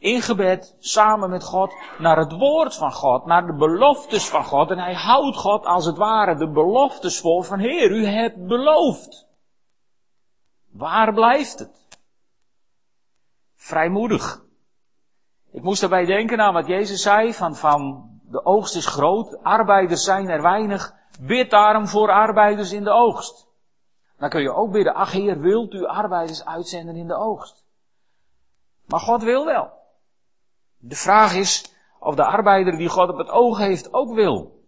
in 0.01 0.23
gebed 0.23 0.77
samen 0.79 1.31
met 1.31 1.45
God 1.45 1.73
naar 1.99 2.19
het 2.19 2.33
woord 2.33 2.75
van 2.75 2.93
God, 2.93 3.27
naar 3.27 3.47
de 3.47 3.55
beloftes 3.55 4.29
van 4.29 4.45
God. 4.45 4.71
En 4.71 4.79
hij 4.79 4.95
houdt 4.95 5.37
God 5.37 5.65
als 5.65 5.85
het 5.85 5.97
ware 5.97 6.37
de 6.37 6.51
beloftes 6.51 7.21
voor 7.21 7.45
van 7.45 7.59
Heer, 7.59 7.91
u 7.91 8.07
hebt 8.07 8.47
beloofd. 8.47 9.29
Waar 10.73 11.15
blijft 11.15 11.59
het? 11.59 11.89
Vrijmoedig. 13.55 14.43
Ik 15.53 15.63
moest 15.63 15.81
daarbij 15.81 16.05
denken 16.05 16.41
aan 16.41 16.55
wat 16.55 16.67
Jezus 16.67 17.03
zei 17.03 17.35
van, 17.35 17.55
van 17.55 18.11
de 18.23 18.45
oogst 18.45 18.77
is 18.77 18.87
groot, 18.87 19.43
arbeiders 19.43 20.05
zijn 20.05 20.29
er 20.29 20.43
weinig, 20.43 20.95
bid 21.21 21.51
daarom 21.51 21.87
voor 21.87 22.11
arbeiders 22.11 22.73
in 22.73 22.85
de 22.85 22.91
oogst. 22.91 23.49
Dan 24.19 24.29
kun 24.29 24.43
je 24.43 24.53
ook 24.53 24.73
bidden, 24.73 24.95
ach 24.95 25.13
Heer, 25.13 25.41
wilt 25.41 25.73
u 25.73 25.87
arbeiders 25.87 26.45
uitzenden 26.45 26.97
in 26.97 27.07
de 27.07 27.17
oogst? 27.17 27.65
Maar 28.87 29.01
God 29.01 29.23
wil 29.23 29.45
wel. 29.45 29.80
De 30.81 30.97
vraag 30.97 31.35
is 31.35 31.75
of 31.99 32.15
de 32.15 32.25
arbeider 32.25 32.77
die 32.77 32.89
God 32.89 33.09
op 33.09 33.19
het 33.19 33.29
oog 33.29 33.59
heeft 33.59 33.93
ook 33.93 34.15
wil. 34.15 34.59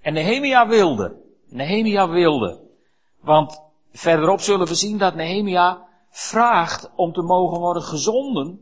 En 0.00 0.12
Nehemia 0.12 0.68
wilde. 0.68 1.22
Nehemia 1.48 2.08
wilde. 2.08 2.60
Want 3.20 3.62
verderop 3.92 4.40
zullen 4.40 4.66
we 4.66 4.74
zien 4.74 4.98
dat 4.98 5.14
Nehemia 5.14 5.86
vraagt 6.10 6.90
om 6.94 7.12
te 7.12 7.22
mogen 7.22 7.58
worden 7.58 7.82
gezonden 7.82 8.60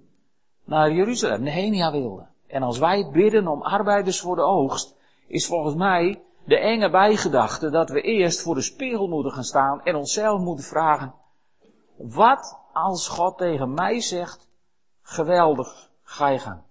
naar 0.65 0.93
Jeruzalem. 0.93 1.43
Nehemia 1.43 1.91
wilde. 1.93 2.27
En 2.47 2.63
als 2.63 2.79
wij 2.79 3.11
bidden 3.13 3.49
om 3.49 3.63
arbeiders 3.63 4.21
voor 4.21 4.37
de 4.37 4.43
oogst, 4.43 4.97
is 5.27 5.47
volgens 5.47 5.75
mij 5.75 6.23
de 6.45 6.59
enge 6.59 6.91
bijgedachte 6.91 7.71
dat 7.71 7.91
we 7.91 8.01
eerst 8.01 8.43
voor 8.43 8.55
de 8.55 8.63
spiegel 8.63 9.09
moeten 9.09 9.33
gaan 9.33 9.45
staan 9.45 9.83
en 9.83 9.95
onszelf 9.95 10.41
moeten 10.41 10.65
vragen, 10.65 11.15
wat 11.97 12.59
als 12.73 13.09
God 13.09 13.39
tegen 13.39 13.75
mij 13.75 14.01
zegt, 14.01 14.49
geweldig, 15.03 15.91
ga 16.13 16.29
je 16.29 16.39
gaan. 16.39 16.65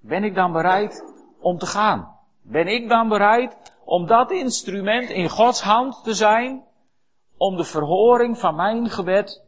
Ben 0.00 0.24
ik 0.24 0.34
dan 0.34 0.52
bereid 0.52 1.04
om 1.38 1.58
te 1.58 1.66
gaan? 1.66 2.16
Ben 2.42 2.66
ik 2.66 2.88
dan 2.88 3.08
bereid 3.08 3.56
om 3.84 4.06
dat 4.06 4.30
instrument 4.30 5.10
in 5.10 5.28
Gods 5.28 5.62
hand 5.62 6.04
te 6.04 6.14
zijn, 6.14 6.64
om 7.36 7.56
de 7.56 7.64
verhoring 7.64 8.38
van 8.38 8.54
mijn 8.54 8.90
gebed 8.90 9.44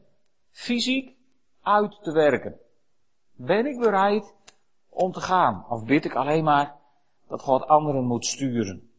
fysiek 0.50 1.16
uit 1.62 1.98
te 2.02 2.12
werken? 2.12 2.58
Ben 3.34 3.66
ik 3.66 3.78
bereid 3.78 4.34
om 4.88 5.12
te 5.12 5.20
gaan? 5.20 5.66
Of 5.68 5.84
bid 5.84 6.04
ik 6.04 6.14
alleen 6.14 6.44
maar 6.44 6.76
dat 7.28 7.42
God 7.42 7.66
anderen 7.66 8.04
moet 8.04 8.26
sturen? 8.26 8.90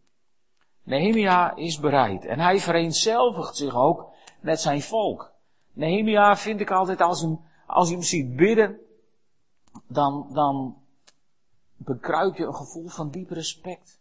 Nehemia 0.83 1.55
is 1.55 1.79
bereid 1.79 2.25
en 2.25 2.39
hij 2.39 2.59
vereenzelvigt 2.59 3.55
zich 3.55 3.75
ook 3.75 4.09
met 4.39 4.59
zijn 4.59 4.81
volk. 4.81 5.31
Nehemia 5.73 6.35
vind 6.35 6.59
ik 6.59 6.71
altijd 6.71 7.01
als 7.01 7.21
hem, 7.21 7.39
als 7.67 7.87
je 7.87 7.93
hem 7.93 8.03
ziet 8.03 8.35
bidden, 8.35 8.79
dan, 9.93 10.27
dan 10.33 10.77
bekruip 11.77 12.37
je 12.37 12.45
een 12.45 12.55
gevoel 12.55 12.87
van 12.87 13.09
diep 13.09 13.29
respect. 13.29 13.99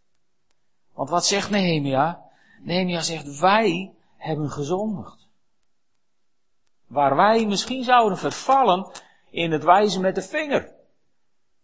Want 0.95 1.11
wat 1.11 1.27
zegt 1.27 1.51
Nehemia? 1.51 2.23
Nehemia 2.63 3.01
zegt, 3.01 3.39
wij 3.39 3.93
hebben 4.17 4.51
gezondigd. 4.51 5.29
Waar 6.87 7.17
wij 7.17 7.47
misschien 7.47 7.85
zouden 7.85 8.19
vervallen 8.19 8.91
in 9.31 9.53
het 9.53 9.65
wijzen 9.65 10.01
met 10.01 10.15
de 10.15 10.23
vinger. 10.23 10.73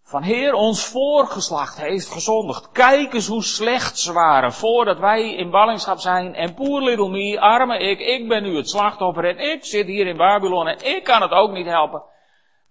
Van 0.03 0.23
Heer, 0.23 0.55
ons 0.55 0.85
voorgeslacht 0.85 1.81
heeft 1.81 2.11
gezondigd. 2.11 2.71
Kijk 2.73 3.13
eens 3.13 3.27
hoe 3.27 3.43
slecht 3.43 3.99
ze 3.99 4.13
waren 4.13 4.53
voordat 4.53 4.99
wij 4.99 5.35
in 5.35 5.51
ballingschap 5.51 5.99
zijn. 5.99 6.35
En 6.35 6.55
poor 6.55 6.83
little 6.83 7.09
me, 7.09 7.41
arme 7.41 7.79
ik, 7.79 8.01
ik 8.01 8.29
ben 8.29 8.43
nu 8.43 8.57
het 8.57 8.69
slachtoffer 8.69 9.25
en 9.25 9.53
ik 9.53 9.65
zit 9.65 9.87
hier 9.87 10.07
in 10.07 10.17
Babylon 10.17 10.69
en 10.69 10.97
ik 10.97 11.05
kan 11.05 11.23
het 11.23 11.31
ook 11.31 11.51
niet 11.51 11.67
helpen. 11.67 12.03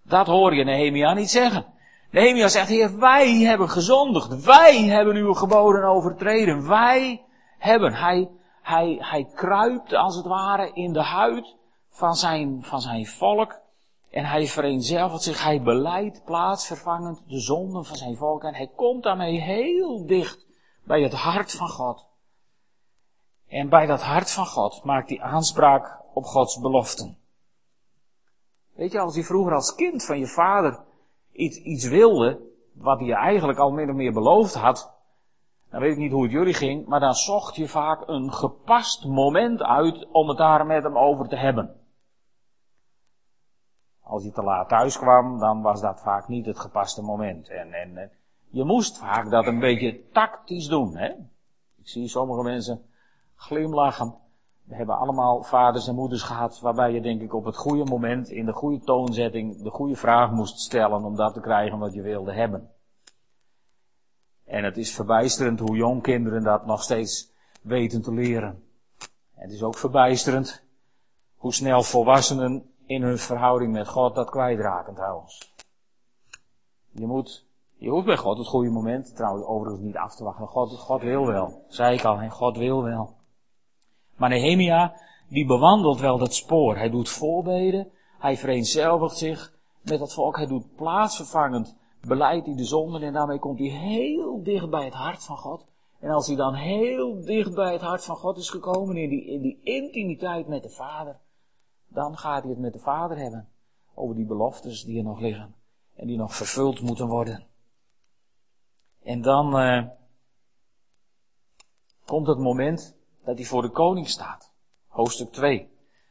Dat 0.08 0.26
hoor 0.26 0.54
je 0.54 0.64
Nehemia 0.64 1.14
niet 1.14 1.30
zeggen. 1.30 1.66
Nehemia 2.10 2.48
zegt, 2.48 2.68
Heer, 2.68 2.98
wij 2.98 3.32
hebben 3.32 3.68
gezondigd. 3.68 4.44
Wij 4.44 4.82
hebben 4.82 5.16
uw 5.16 5.34
geboden 5.34 5.84
overtreden. 5.84 6.68
Wij 6.68 7.24
hebben. 7.58 7.94
Hij, 7.94 8.30
hij, 8.62 8.96
hij 9.00 9.24
kruipt 9.34 9.92
als 9.92 10.16
het 10.16 10.26
ware 10.26 10.70
in 10.72 10.92
de 10.92 11.02
huid 11.02 11.56
van 11.88 12.14
zijn, 12.14 12.62
van 12.62 12.80
zijn 12.80 13.06
volk. 13.06 13.60
En 14.10 14.24
hij 14.24 14.46
vereenzelvigt 14.46 15.22
zich, 15.22 15.44
hij 15.44 15.62
beleidt 15.62 16.24
plaatsvervangend 16.24 17.22
de 17.26 17.40
zonden 17.40 17.84
van 17.84 17.96
zijn 17.96 18.16
volk. 18.16 18.44
En 18.44 18.54
hij 18.54 18.70
komt 18.76 19.02
daarmee 19.02 19.40
heel 19.40 20.06
dicht 20.06 20.46
bij 20.84 21.02
het 21.02 21.12
hart 21.12 21.52
van 21.52 21.68
God. 21.68 22.06
En 23.48 23.68
bij 23.68 23.86
dat 23.86 24.02
hart 24.02 24.30
van 24.30 24.46
God 24.46 24.84
maakt 24.84 25.08
hij 25.08 25.20
aanspraak 25.20 26.00
op 26.14 26.24
Gods 26.24 26.60
beloften. 26.60 27.18
Weet 28.76 28.92
je, 28.92 29.00
als 29.00 29.14
hij 29.14 29.24
vroeger 29.24 29.54
als 29.54 29.74
kind 29.74 30.04
van 30.04 30.18
je 30.18 30.26
vader 30.26 30.78
iets, 31.32 31.56
iets 31.56 31.88
wilde, 31.88 32.40
wat 32.72 33.00
hij 33.00 33.12
eigenlijk 33.12 33.58
al 33.58 33.70
min 33.70 33.90
of 33.90 33.96
meer 33.96 34.12
beloofd 34.12 34.54
had, 34.54 34.94
dan 35.70 35.80
weet 35.80 35.92
ik 35.92 35.98
niet 35.98 36.12
hoe 36.12 36.22
het 36.22 36.32
jullie 36.32 36.54
ging, 36.54 36.86
maar 36.86 37.00
dan 37.00 37.14
zocht 37.14 37.56
je 37.56 37.68
vaak 37.68 38.08
een 38.08 38.32
gepast 38.32 39.04
moment 39.04 39.62
uit 39.62 40.06
om 40.12 40.28
het 40.28 40.38
daar 40.38 40.66
met 40.66 40.82
hem 40.82 40.98
over 40.98 41.28
te 41.28 41.36
hebben. 41.36 41.80
Als 44.02 44.24
je 44.24 44.32
te 44.32 44.42
laat 44.42 44.68
thuis 44.68 44.98
kwam, 44.98 45.38
dan 45.38 45.62
was 45.62 45.80
dat 45.80 46.00
vaak 46.00 46.28
niet 46.28 46.46
het 46.46 46.58
gepaste 46.58 47.02
moment. 47.02 47.48
En, 47.48 47.72
en 47.72 48.10
je 48.50 48.64
moest 48.64 48.98
vaak 48.98 49.30
dat 49.30 49.46
een 49.46 49.58
beetje 49.58 50.08
tactisch 50.12 50.66
doen. 50.66 50.96
Hè? 50.96 51.08
Ik 51.76 51.88
zie 51.88 52.08
sommige 52.08 52.42
mensen 52.42 52.86
glimlachen. 53.34 54.14
We 54.66 54.74
hebben 54.74 54.98
allemaal 54.98 55.42
vaders 55.42 55.88
en 55.88 55.94
moeders 55.94 56.22
gehad 56.22 56.60
waarbij 56.60 56.92
je 56.92 57.00
denk 57.00 57.20
ik 57.20 57.34
op 57.34 57.44
het 57.44 57.56
goede 57.56 57.84
moment, 57.84 58.28
in 58.28 58.46
de 58.46 58.52
goede 58.52 58.84
toonzetting, 58.84 59.62
de 59.62 59.70
goede 59.70 59.96
vraag 59.96 60.30
moest 60.30 60.58
stellen 60.58 61.04
om 61.04 61.16
dat 61.16 61.34
te 61.34 61.40
krijgen 61.40 61.78
wat 61.78 61.94
je 61.94 62.02
wilde 62.02 62.32
hebben. 62.32 62.70
En 64.44 64.64
het 64.64 64.76
is 64.76 64.94
verbijsterend 64.94 65.60
hoe 65.60 65.76
jong 65.76 66.02
kinderen 66.02 66.42
dat 66.42 66.66
nog 66.66 66.82
steeds 66.82 67.32
weten 67.62 68.02
te 68.02 68.12
leren. 68.12 68.64
Het 69.34 69.50
is 69.50 69.62
ook 69.62 69.76
verbijsterend 69.76 70.62
hoe 71.36 71.54
snel 71.54 71.82
volwassenen 71.82 72.70
in 72.86 73.02
hun 73.02 73.18
verhouding 73.18 73.72
met 73.72 73.88
God 73.88 74.14
dat 74.14 74.30
kwijtraken 74.30 74.94
trouwens. 74.94 75.54
Je 76.90 77.06
moet, 77.06 77.46
je 77.76 77.88
hoeft 77.88 78.06
bij 78.06 78.16
God 78.16 78.38
het 78.38 78.46
goede 78.46 78.70
moment, 78.70 79.16
trouwens 79.16 79.46
overigens 79.46 79.82
niet 79.82 79.96
af 79.96 80.16
te 80.16 80.24
wachten. 80.24 80.46
God, 80.46 80.78
God 80.78 81.02
wil 81.02 81.26
wel, 81.26 81.64
zei 81.68 81.96
ik 81.96 82.04
al, 82.04 82.18
en 82.18 82.30
God 82.30 82.56
wil 82.56 82.82
wel. 82.82 83.14
Maar 84.16 84.28
Nehemia, 84.28 84.94
die 85.28 85.46
bewandelt 85.46 86.00
wel 86.00 86.18
dat 86.18 86.34
spoor. 86.34 86.76
Hij 86.76 86.90
doet 86.90 87.08
voorbeden, 87.08 87.90
hij 88.18 88.36
vereenzelvigt 88.36 89.16
zich 89.16 89.52
met 89.82 89.98
dat 89.98 90.12
volk, 90.12 90.36
hij 90.36 90.46
doet 90.46 90.74
plaatsvervangend 90.76 91.76
beleid 92.06 92.46
hij 92.46 92.54
de 92.54 92.64
zonden 92.64 93.02
en 93.02 93.12
daarmee 93.12 93.38
komt 93.38 93.58
hij 93.58 93.68
heel 93.68 94.42
dicht 94.42 94.70
bij 94.70 94.84
het 94.84 94.94
hart 94.94 95.24
van 95.24 95.36
God. 95.36 95.66
En 96.00 96.10
als 96.10 96.26
hij 96.26 96.36
dan 96.36 96.54
heel 96.54 97.24
dicht 97.24 97.54
bij 97.54 97.72
het 97.72 97.80
hart 97.80 98.04
van 98.04 98.16
God 98.16 98.36
is 98.36 98.50
gekomen, 98.50 98.96
in 98.96 99.08
die, 99.08 99.24
in 99.24 99.42
die 99.42 99.60
intimiteit 99.62 100.46
met 100.46 100.62
de 100.62 100.70
Vader, 100.70 101.18
dan 101.88 102.16
gaat 102.16 102.42
hij 102.42 102.50
het 102.50 102.60
met 102.60 102.72
de 102.72 102.78
Vader 102.78 103.16
hebben. 103.16 103.48
Over 103.94 104.14
die 104.14 104.26
beloftes 104.26 104.84
die 104.84 104.98
er 104.98 105.04
nog 105.04 105.20
liggen. 105.20 105.54
En 105.94 106.06
die 106.06 106.16
nog 106.16 106.34
vervuld 106.34 106.80
moeten 106.80 107.06
worden. 107.08 107.46
En 109.02 109.22
dan 109.22 109.60
uh, 109.60 109.86
komt 112.04 112.26
het 112.26 112.38
moment 112.38 112.95
dat 113.26 113.36
hij 113.36 113.46
voor 113.46 113.62
de 113.62 113.70
koning 113.70 114.08
staat. 114.08 114.52
Hoofdstuk 114.86 115.32
2, 115.32 115.68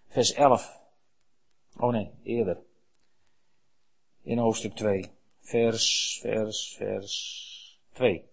vers 0.07 0.33
11. 0.33 0.81
Oh 1.77 1.91
nee, 1.91 2.11
eerder. 2.23 2.57
In 4.21 4.37
hoofdstuk 4.37 4.73
2, 4.73 5.11
vers, 5.39 6.17
vers, 6.21 6.75
vers 6.77 7.79
2. 7.93 8.23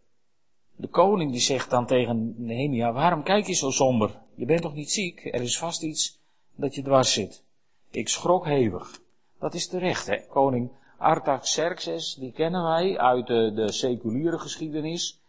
De 0.76 0.88
koning 0.88 1.30
die 1.30 1.40
zegt 1.40 1.70
dan 1.70 1.86
tegen 1.86 2.34
Nehemia, 2.36 2.92
waarom 2.92 3.22
kijk 3.22 3.46
je 3.46 3.54
zo 3.54 3.70
somber? 3.70 4.20
Je 4.34 4.44
bent 4.44 4.62
toch 4.62 4.74
niet 4.74 4.90
ziek? 4.90 5.24
Er 5.24 5.42
is 5.42 5.58
vast 5.58 5.82
iets 5.82 6.20
dat 6.54 6.74
je 6.74 6.82
dwars 6.82 7.12
zit. 7.12 7.44
Ik 7.90 8.08
schrok 8.08 8.44
hevig. 8.44 9.00
Dat 9.38 9.54
is 9.54 9.68
terecht, 9.68 10.06
hè. 10.06 10.26
Koning 10.26 10.70
Artaxerxes, 10.98 12.14
die 12.14 12.32
kennen 12.32 12.62
wij 12.62 12.98
uit 12.98 13.26
de, 13.26 13.52
de 13.54 13.72
seculiere 13.72 14.38
geschiedenis. 14.38 15.21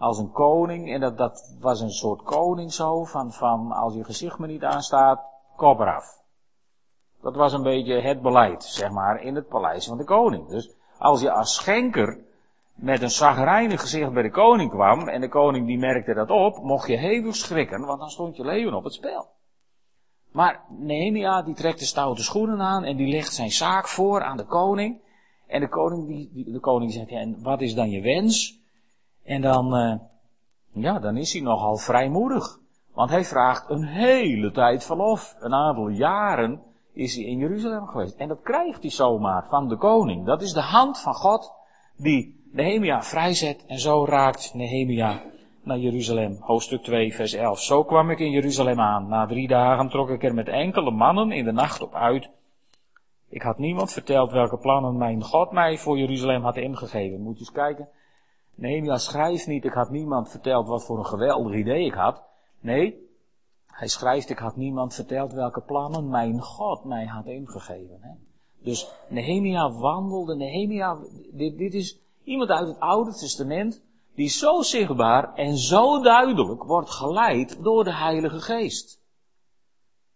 Als 0.00 0.18
een 0.18 0.32
koning, 0.32 0.92
en 0.92 1.00
dat, 1.00 1.18
dat 1.18 1.56
was 1.60 1.80
een 1.80 1.90
soort 1.90 2.22
koning 2.22 2.72
zo, 2.72 3.04
van, 3.04 3.32
van 3.32 3.72
als 3.72 3.94
je 3.94 4.04
gezicht 4.04 4.38
me 4.38 4.46
niet 4.46 4.64
aanstaat, 4.64 5.20
kop 5.56 5.80
eraf. 5.80 6.22
Dat 7.22 7.36
was 7.36 7.52
een 7.52 7.62
beetje 7.62 8.00
het 8.00 8.22
beleid, 8.22 8.64
zeg 8.64 8.90
maar, 8.90 9.22
in 9.22 9.34
het 9.34 9.48
paleis 9.48 9.86
van 9.86 9.98
de 9.98 10.04
koning. 10.04 10.48
Dus 10.48 10.74
als 10.98 11.20
je 11.20 11.32
als 11.32 11.54
schenker 11.54 12.18
met 12.74 13.02
een 13.02 13.10
zagrijnig 13.10 13.80
gezicht 13.80 14.12
bij 14.12 14.22
de 14.22 14.30
koning 14.30 14.70
kwam, 14.70 15.08
en 15.08 15.20
de 15.20 15.28
koning 15.28 15.66
die 15.66 15.78
merkte 15.78 16.14
dat 16.14 16.30
op, 16.30 16.62
mocht 16.62 16.88
je 16.88 16.96
hevig 16.96 17.36
schrikken, 17.36 17.86
want 17.86 18.00
dan 18.00 18.10
stond 18.10 18.36
je 18.36 18.44
leven 18.44 18.74
op 18.74 18.84
het 18.84 18.94
spel. 18.94 19.28
Maar 20.32 20.64
Nehemia 20.68 21.42
die 21.42 21.54
trekt 21.54 21.78
de 21.78 21.84
stoute 21.84 22.22
schoenen 22.22 22.60
aan 22.60 22.84
en 22.84 22.96
die 22.96 23.08
legt 23.08 23.34
zijn 23.34 23.50
zaak 23.50 23.88
voor 23.88 24.22
aan 24.22 24.36
de 24.36 24.46
koning. 24.46 25.00
En 25.46 25.60
de 25.60 25.68
koning, 25.68 26.06
die, 26.06 26.30
die 26.32 26.52
de 26.52 26.60
koning 26.60 26.92
zegt, 26.92 27.10
ja, 27.10 27.18
en 27.18 27.42
wat 27.42 27.60
is 27.60 27.74
dan 27.74 27.90
je 27.90 28.00
wens? 28.00 28.59
En 29.30 29.40
dan, 29.40 29.76
uh, 29.76 29.94
ja, 30.72 30.98
dan 30.98 31.16
is 31.16 31.32
hij 31.32 31.42
nogal 31.42 31.76
vrijmoedig. 31.76 32.58
Want 32.94 33.10
hij 33.10 33.24
vraagt 33.24 33.70
een 33.70 33.84
hele 33.84 34.50
tijd 34.50 34.84
verlof. 34.84 35.36
Een 35.40 35.54
aantal 35.54 35.88
jaren 35.88 36.62
is 36.92 37.14
hij 37.14 37.24
in 37.24 37.38
Jeruzalem 37.38 37.86
geweest. 37.86 38.16
En 38.16 38.28
dat 38.28 38.42
krijgt 38.42 38.82
hij 38.82 38.90
zomaar 38.90 39.46
van 39.48 39.68
de 39.68 39.76
koning. 39.76 40.26
Dat 40.26 40.42
is 40.42 40.52
de 40.52 40.60
hand 40.60 41.00
van 41.00 41.14
God 41.14 41.52
die 41.96 42.48
Nehemia 42.52 43.02
vrijzet. 43.02 43.64
En 43.66 43.78
zo 43.78 44.04
raakt 44.04 44.54
Nehemia 44.54 45.22
naar 45.62 45.78
Jeruzalem. 45.78 46.36
Hoofdstuk 46.40 46.82
2, 46.82 47.14
vers 47.14 47.32
11. 47.32 47.60
Zo 47.60 47.84
kwam 47.84 48.10
ik 48.10 48.18
in 48.18 48.30
Jeruzalem 48.30 48.80
aan. 48.80 49.08
Na 49.08 49.26
drie 49.26 49.48
dagen 49.48 49.88
trok 49.88 50.08
ik 50.10 50.22
er 50.22 50.34
met 50.34 50.48
enkele 50.48 50.90
mannen 50.90 51.32
in 51.32 51.44
de 51.44 51.52
nacht 51.52 51.80
op 51.80 51.94
uit. 51.94 52.30
Ik 53.28 53.42
had 53.42 53.58
niemand 53.58 53.92
verteld 53.92 54.32
welke 54.32 54.58
plannen 54.58 54.96
mijn 54.96 55.22
God 55.22 55.52
mij 55.52 55.78
voor 55.78 55.98
Jeruzalem 55.98 56.42
had 56.42 56.56
ingegeven. 56.56 57.20
Moet 57.20 57.34
je 57.34 57.40
eens 57.40 57.52
kijken. 57.52 57.88
Nehemia 58.60 58.98
schrijft 58.98 59.46
niet, 59.46 59.64
ik 59.64 59.72
had 59.72 59.90
niemand 59.90 60.30
verteld 60.30 60.68
wat 60.68 60.84
voor 60.84 60.98
een 60.98 61.06
geweldig 61.06 61.54
idee 61.54 61.84
ik 61.84 61.94
had. 61.94 62.22
Nee, 62.60 63.08
hij 63.66 63.88
schrijft, 63.88 64.30
ik 64.30 64.38
had 64.38 64.56
niemand 64.56 64.94
verteld 64.94 65.32
welke 65.32 65.60
plannen 65.60 66.08
mijn 66.08 66.40
God 66.40 66.84
mij 66.84 67.06
had 67.06 67.26
ingegeven. 67.26 67.98
Hè? 68.00 68.10
Dus 68.62 68.90
Nehemia 69.08 69.72
wandelde, 69.72 70.36
Nehemia, 70.36 70.98
dit, 71.32 71.58
dit 71.58 71.74
is 71.74 71.98
iemand 72.24 72.50
uit 72.50 72.68
het 72.68 72.80
Oude 72.80 73.12
Testament, 73.12 73.82
die 74.14 74.28
zo 74.28 74.62
zichtbaar 74.62 75.34
en 75.34 75.56
zo 75.56 76.02
duidelijk 76.02 76.62
wordt 76.62 76.90
geleid 76.90 77.62
door 77.62 77.84
de 77.84 77.94
Heilige 77.94 78.40
Geest. 78.40 79.00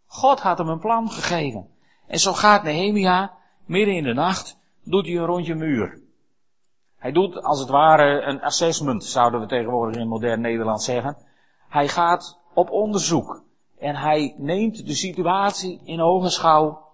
God 0.07 0.41
had 0.41 0.59
hem 0.59 0.69
een 0.69 0.79
plan 0.79 1.11
gegeven. 1.11 1.69
En 2.07 2.19
zo 2.19 2.33
gaat 2.33 2.63
Nehemia 2.63 3.37
midden 3.65 3.95
in 3.95 4.05
de 4.05 4.15
nacht, 4.15 4.59
doet 4.83 5.07
hij 5.07 5.17
een 5.17 5.27
rondje 5.27 5.55
muur. 5.55 6.04
Hij 7.05 7.13
doet 7.13 7.43
als 7.43 7.59
het 7.59 7.69
ware 7.69 8.21
een 8.21 8.43
assessment, 8.43 9.05
zouden 9.05 9.41
we 9.41 9.47
tegenwoordig 9.47 9.97
in 9.97 10.09
modern 10.09 10.41
Nederland 10.41 10.83
zeggen. 10.83 11.17
Hij 11.69 11.89
gaat 11.89 12.39
op 12.55 12.71
onderzoek. 12.71 13.43
En 13.79 13.97
hij 13.97 14.35
neemt 14.39 14.87
de 14.87 14.95
situatie 14.95 15.81
in 15.85 16.01
ogenschouw. 16.01 16.93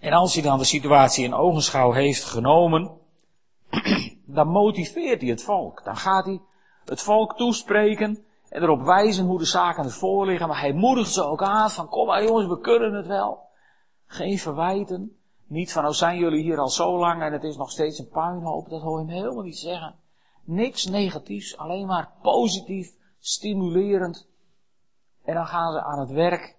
En 0.00 0.12
als 0.12 0.34
hij 0.34 0.42
dan 0.42 0.58
de 0.58 0.64
situatie 0.64 1.24
in 1.24 1.34
ogenschouw 1.34 1.92
heeft 1.92 2.24
genomen, 2.24 2.90
dan 4.36 4.48
motiveert 4.48 5.20
hij 5.20 5.30
het 5.30 5.42
volk. 5.42 5.84
Dan 5.84 5.96
gaat 5.96 6.24
hij 6.24 6.40
het 6.84 7.02
volk 7.02 7.36
toespreken 7.36 8.24
en 8.48 8.62
erop 8.62 8.82
wijzen 8.82 9.26
hoe 9.26 9.38
de 9.38 9.44
zaken 9.44 9.84
ervoor 9.84 10.26
liggen. 10.26 10.48
Maar 10.48 10.60
hij 10.60 10.72
moedigt 10.72 11.12
ze 11.12 11.24
ook 11.24 11.42
aan 11.42 11.70
van 11.70 11.88
kom 11.88 12.06
maar 12.06 12.24
jongens, 12.24 12.46
we 12.46 12.60
kunnen 12.60 12.92
het 12.94 13.06
wel. 13.06 13.48
Geen 14.06 14.38
verwijten. 14.38 15.16
Niet 15.54 15.72
van, 15.72 15.86
oh 15.86 15.90
zijn 15.90 16.18
jullie 16.18 16.42
hier 16.42 16.58
al 16.58 16.68
zo 16.68 16.98
lang 16.98 17.22
en 17.22 17.32
het 17.32 17.42
is 17.44 17.56
nog 17.56 17.70
steeds 17.70 17.98
een 17.98 18.08
puinhoop. 18.08 18.68
Dat 18.68 18.82
hoor 18.82 19.00
je 19.00 19.06
hem 19.06 19.14
helemaal 19.14 19.42
niet 19.42 19.58
zeggen. 19.58 19.94
Niks 20.44 20.84
negatiefs, 20.84 21.56
alleen 21.56 21.86
maar 21.86 22.12
positief, 22.22 22.94
stimulerend. 23.18 24.28
En 25.24 25.34
dan 25.34 25.46
gaan 25.46 25.72
ze 25.72 25.82
aan 25.82 25.98
het 25.98 26.10
werk. 26.10 26.56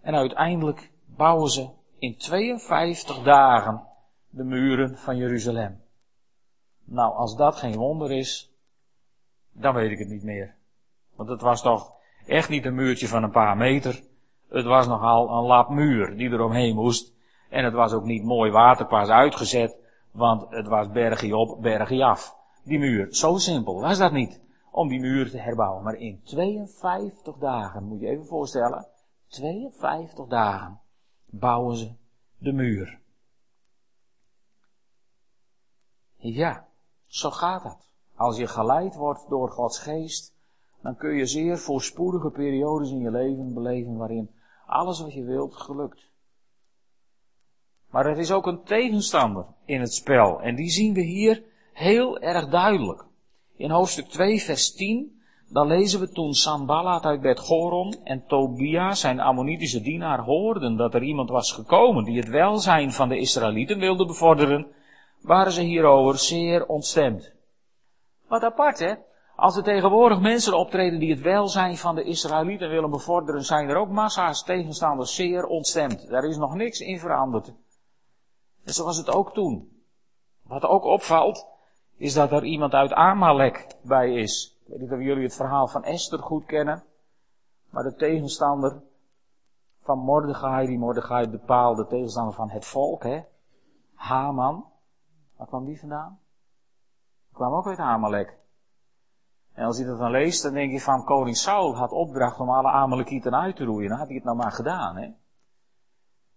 En 0.00 0.14
uiteindelijk 0.14 0.92
bouwen 1.06 1.50
ze 1.50 1.68
in 1.98 2.16
52 2.16 3.22
dagen 3.22 3.86
de 4.28 4.44
muren 4.44 4.98
van 4.98 5.16
Jeruzalem. 5.16 5.82
Nou, 6.84 7.14
als 7.14 7.36
dat 7.36 7.56
geen 7.56 7.76
wonder 7.76 8.12
is, 8.12 8.52
dan 9.52 9.74
weet 9.74 9.90
ik 9.90 9.98
het 9.98 10.08
niet 10.08 10.24
meer. 10.24 10.54
Want 11.16 11.28
het 11.28 11.40
was 11.40 11.62
toch 11.62 11.92
echt 12.26 12.48
niet 12.48 12.64
een 12.64 12.74
muurtje 12.74 13.08
van 13.08 13.22
een 13.22 13.30
paar 13.30 13.56
meter. 13.56 14.02
Het 14.48 14.64
was 14.64 14.86
nogal 14.86 15.30
een 15.30 15.44
lap 15.44 15.68
muur 15.68 16.16
die 16.16 16.30
eromheen 16.30 16.74
moest. 16.74 17.13
En 17.54 17.64
het 17.64 17.74
was 17.74 17.92
ook 17.92 18.04
niet 18.04 18.24
mooi 18.24 18.50
waterpas 18.50 19.08
uitgezet, 19.08 19.78
want 20.10 20.50
het 20.50 20.66
was 20.66 20.90
bergje 20.90 21.36
op, 21.36 21.62
bergje 21.62 22.04
af. 22.04 22.36
Die 22.64 22.78
muur, 22.78 23.14
zo 23.14 23.36
simpel 23.36 23.80
was 23.80 23.98
dat 23.98 24.12
niet, 24.12 24.40
om 24.70 24.88
die 24.88 25.00
muur 25.00 25.30
te 25.30 25.38
herbouwen. 25.38 25.82
Maar 25.82 25.94
in 25.94 26.20
52 26.24 27.36
dagen, 27.36 27.84
moet 27.84 28.00
je 28.00 28.08
even 28.08 28.26
voorstellen, 28.26 28.86
52 29.26 30.26
dagen 30.26 30.80
bouwen 31.26 31.76
ze 31.76 31.92
de 32.38 32.52
muur. 32.52 33.00
Ja, 36.16 36.68
zo 37.06 37.30
gaat 37.30 37.62
dat. 37.62 37.90
Als 38.14 38.36
je 38.36 38.46
geleid 38.46 38.94
wordt 38.94 39.28
door 39.28 39.50
Gods 39.50 39.78
geest, 39.78 40.36
dan 40.82 40.96
kun 40.96 41.14
je 41.16 41.26
zeer 41.26 41.58
voorspoedige 41.58 42.30
periodes 42.30 42.90
in 42.90 43.00
je 43.00 43.10
leven 43.10 43.54
beleven 43.54 43.96
waarin 43.96 44.30
alles 44.66 45.00
wat 45.00 45.12
je 45.12 45.24
wilt 45.24 45.56
gelukt. 45.56 46.12
Maar 47.94 48.06
er 48.06 48.18
is 48.18 48.32
ook 48.32 48.46
een 48.46 48.62
tegenstander 48.64 49.44
in 49.64 49.80
het 49.80 49.94
spel. 49.94 50.40
En 50.40 50.54
die 50.54 50.70
zien 50.70 50.94
we 50.94 51.00
hier 51.00 51.42
heel 51.72 52.18
erg 52.18 52.48
duidelijk. 52.48 53.04
In 53.56 53.70
hoofdstuk 53.70 54.06
2, 54.06 54.42
vers 54.42 54.72
10, 54.72 55.20
dan 55.48 55.66
lezen 55.66 56.00
we 56.00 56.08
toen 56.08 56.32
Sanballat 56.32 57.04
uit 57.04 57.20
Bet 57.20 57.38
Goron 57.38 57.96
en 58.04 58.24
Tobia, 58.26 58.94
zijn 58.94 59.20
Ammonitische 59.20 59.80
dienaar, 59.80 60.18
hoorden 60.18 60.76
dat 60.76 60.94
er 60.94 61.02
iemand 61.02 61.30
was 61.30 61.52
gekomen 61.52 62.04
die 62.04 62.18
het 62.18 62.28
welzijn 62.28 62.92
van 62.92 63.08
de 63.08 63.18
Israëlieten 63.18 63.78
wilde 63.78 64.06
bevorderen, 64.06 64.66
waren 65.20 65.52
ze 65.52 65.62
hierover 65.62 66.18
zeer 66.18 66.66
ontstemd. 66.66 67.34
Wat 68.28 68.42
apart, 68.42 68.78
hè? 68.78 68.94
Als 69.36 69.56
er 69.56 69.62
tegenwoordig 69.62 70.20
mensen 70.20 70.58
optreden 70.58 70.98
die 70.98 71.10
het 71.10 71.20
welzijn 71.20 71.76
van 71.76 71.94
de 71.94 72.04
Israëlieten 72.04 72.68
willen 72.68 72.90
bevorderen, 72.90 73.44
zijn 73.44 73.68
er 73.68 73.76
ook 73.76 73.90
massa's 73.90 74.42
tegenstanders 74.42 75.14
zeer 75.14 75.46
ontstemd. 75.46 76.08
Daar 76.08 76.24
is 76.24 76.36
nog 76.36 76.54
niks 76.54 76.80
in 76.80 76.98
veranderd. 76.98 77.52
En 78.64 78.72
zo 78.72 78.84
was 78.84 78.96
het 78.96 79.10
ook 79.10 79.32
toen. 79.32 79.82
Wat 80.42 80.64
ook 80.64 80.84
opvalt, 80.84 81.46
is 81.96 82.14
dat 82.14 82.32
er 82.32 82.44
iemand 82.44 82.72
uit 82.72 82.92
Amalek 82.92 83.66
bij 83.82 84.14
is. 84.14 84.58
Ik 84.64 84.70
weet 84.70 84.80
niet 84.80 84.92
of 84.92 84.98
jullie 84.98 85.22
het 85.22 85.34
verhaal 85.34 85.68
van 85.68 85.84
Esther 85.84 86.18
goed 86.18 86.44
kennen. 86.44 86.84
Maar 87.70 87.82
de 87.82 87.94
tegenstander 87.94 88.82
van 89.82 89.98
Mordechai, 89.98 90.66
die 90.66 90.78
Mordechai 90.78 91.28
bepaalde, 91.28 91.82
de 91.82 91.88
tegenstander 91.88 92.34
van 92.34 92.50
het 92.50 92.64
volk, 92.64 93.02
hè. 93.02 93.22
Haman. 93.94 94.64
Waar 95.36 95.46
kwam 95.46 95.64
die 95.64 95.80
vandaan? 95.80 96.18
Die 97.26 97.36
kwam 97.36 97.52
ook 97.52 97.66
uit 97.66 97.78
Amalek. 97.78 98.38
En 99.52 99.64
als 99.64 99.78
je 99.78 99.84
dat 99.84 99.98
dan 99.98 100.10
leest, 100.10 100.42
dan 100.42 100.52
denk 100.52 100.72
je 100.72 100.80
van 100.80 101.04
koning 101.04 101.36
Saul 101.36 101.76
had 101.76 101.90
opdracht 101.90 102.40
om 102.40 102.50
alle 102.50 102.70
Amalekieten 102.70 103.34
uit 103.34 103.56
te 103.56 103.64
roeien. 103.64 103.88
Dan 103.88 103.98
had 103.98 104.06
hij 104.06 104.16
het 104.16 104.24
nou 104.24 104.36
maar 104.36 104.52
gedaan, 104.52 104.96
hè. 104.96 105.12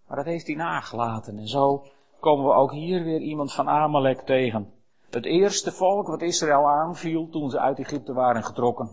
Maar 0.08 0.18
dat 0.18 0.26
heeft 0.26 0.48
hij 0.48 0.56
nagelaten. 0.56 1.38
En 1.38 1.48
zo 1.48 1.86
komen 2.20 2.46
we 2.46 2.52
ook 2.52 2.72
hier 2.72 3.04
weer 3.04 3.20
iemand 3.20 3.54
van 3.54 3.70
Amalek 3.70 4.22
tegen. 4.22 4.72
Het 5.10 5.26
eerste 5.26 5.72
volk 5.72 6.08
wat 6.08 6.22
Israël 6.22 6.70
aanviel 6.70 7.30
toen 7.30 7.50
ze 7.50 7.60
uit 7.60 7.80
Egypte 7.80 8.14
waren 8.14 8.44
getrokken. 8.44 8.90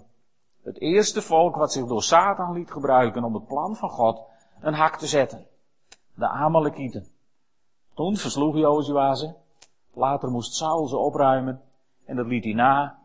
Het 0.63 0.81
eerste 0.81 1.23
volk 1.23 1.57
wat 1.57 1.73
zich 1.73 1.87
door 1.87 2.03
Satan 2.03 2.53
liet 2.53 2.71
gebruiken 2.71 3.25
om 3.25 3.35
het 3.35 3.47
plan 3.47 3.77
van 3.77 3.91
God 3.91 4.21
een 4.61 4.75
hak 4.75 4.97
te 4.97 5.07
zetten. 5.07 5.47
De 6.15 6.29
Amalekieten. 6.29 7.07
Toen 7.95 8.17
versloeg 8.17 8.57
Jozua 8.57 9.15
ze. 9.15 9.35
Later 9.93 10.31
moest 10.31 10.55
Saul 10.55 10.87
ze 10.87 10.97
opruimen. 10.97 11.63
En 12.05 12.17
dat 12.17 12.27
liet 12.27 12.45
hij 12.45 12.53
na. 12.53 12.99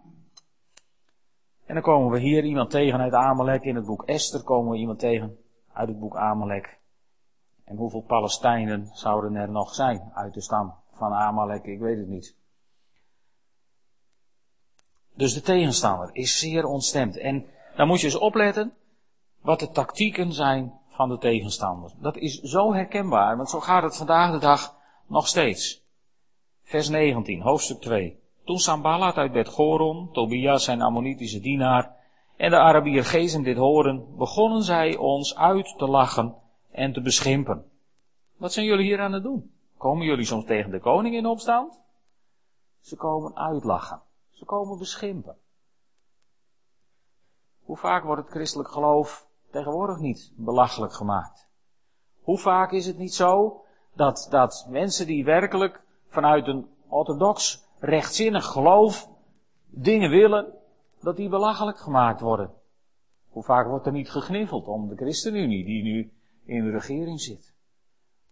En 1.65 1.73
dan 1.73 1.83
komen 1.83 2.11
we 2.11 2.19
hier 2.19 2.43
iemand 2.43 2.69
tegen 2.69 2.99
uit 2.99 3.13
Amalek. 3.13 3.63
In 3.63 3.75
het 3.75 3.85
boek 3.85 4.03
Esther 4.03 4.43
komen 4.43 4.71
we 4.71 4.77
iemand 4.77 4.99
tegen 4.99 5.37
uit 5.73 5.87
het 5.87 5.99
boek 5.99 6.15
Amalek. 6.15 6.78
En 7.69 7.77
hoeveel 7.77 8.01
Palestijnen 8.01 8.89
zouden 8.93 9.35
er 9.35 9.51
nog 9.51 9.73
zijn 9.73 10.11
uit 10.13 10.33
de 10.33 10.41
stam 10.41 10.73
van 10.91 11.13
Amalek? 11.13 11.65
Ik 11.65 11.79
weet 11.79 11.97
het 11.97 12.07
niet. 12.07 12.35
Dus 15.15 15.33
de 15.33 15.41
tegenstander 15.41 16.09
is 16.13 16.39
zeer 16.39 16.65
ontstemd. 16.65 17.17
En 17.17 17.45
dan 17.75 17.87
moet 17.87 17.99
je 17.99 18.05
eens 18.05 18.17
opletten 18.17 18.73
wat 19.41 19.59
de 19.59 19.69
tactieken 19.69 20.33
zijn 20.33 20.73
van 20.87 21.09
de 21.09 21.17
tegenstander. 21.17 21.91
Dat 21.99 22.17
is 22.17 22.39
zo 22.39 22.73
herkenbaar, 22.73 23.37
want 23.37 23.49
zo 23.49 23.59
gaat 23.59 23.83
het 23.83 23.97
vandaag 23.97 24.31
de 24.31 24.39
dag 24.39 24.75
nog 25.07 25.27
steeds. 25.27 25.83
Vers 26.63 26.89
19, 26.89 27.41
hoofdstuk 27.41 27.81
2. 27.81 28.19
Toen 28.45 28.57
Sambalat 28.57 29.15
uit 29.15 29.31
Bet 29.31 29.47
Goron, 29.47 30.09
Tobias 30.11 30.63
zijn 30.63 30.81
Ammonitische 30.81 31.39
dienaar, 31.39 31.95
en 32.37 32.49
de 32.49 32.57
Arabier 32.57 33.05
Gezem 33.05 33.43
dit 33.43 33.57
horen, 33.57 34.17
begonnen 34.17 34.63
zij 34.63 34.97
ons 34.97 35.35
uit 35.35 35.73
te 35.77 35.87
lachen 35.87 36.35
en 36.79 36.93
te 36.93 37.01
beschimpen. 37.01 37.71
Wat 38.37 38.53
zijn 38.53 38.65
jullie 38.65 38.85
hier 38.85 38.99
aan 38.99 39.13
het 39.13 39.23
doen? 39.23 39.51
Komen 39.77 40.05
jullie 40.05 40.25
soms 40.25 40.45
tegen 40.45 40.71
de 40.71 40.79
koning 40.79 41.15
in 41.15 41.25
opstand? 41.25 41.81
Ze 42.79 42.95
komen 42.95 43.35
uitlachen. 43.35 44.01
Ze 44.29 44.45
komen 44.45 44.77
beschimpen. 44.77 45.37
Hoe 47.63 47.77
vaak 47.77 48.03
wordt 48.03 48.21
het 48.21 48.31
christelijk 48.31 48.69
geloof 48.69 49.27
tegenwoordig 49.51 49.97
niet 49.97 50.31
belachelijk 50.35 50.93
gemaakt? 50.93 51.47
Hoe 52.21 52.37
vaak 52.37 52.71
is 52.71 52.85
het 52.85 52.97
niet 52.97 53.13
zo 53.13 53.61
dat, 53.93 54.27
dat 54.29 54.65
mensen 54.69 55.07
die 55.07 55.25
werkelijk 55.25 55.81
vanuit 56.07 56.47
een 56.47 56.67
orthodox 56.87 57.65
rechtzinnig 57.79 58.45
geloof 58.45 59.09
dingen 59.65 60.09
willen, 60.09 60.53
dat 61.01 61.15
die 61.15 61.29
belachelijk 61.29 61.77
gemaakt 61.77 62.21
worden? 62.21 62.53
Hoe 63.29 63.43
vaak 63.43 63.67
wordt 63.67 63.85
er 63.85 63.91
niet 63.91 64.11
gegniffeld 64.11 64.67
om 64.67 64.87
de 64.87 64.95
ChristenUnie, 64.95 65.65
die 65.65 65.83
nu 65.83 66.11
in 66.49 66.63
de 66.63 66.71
regering 66.71 67.21
zit. 67.21 67.53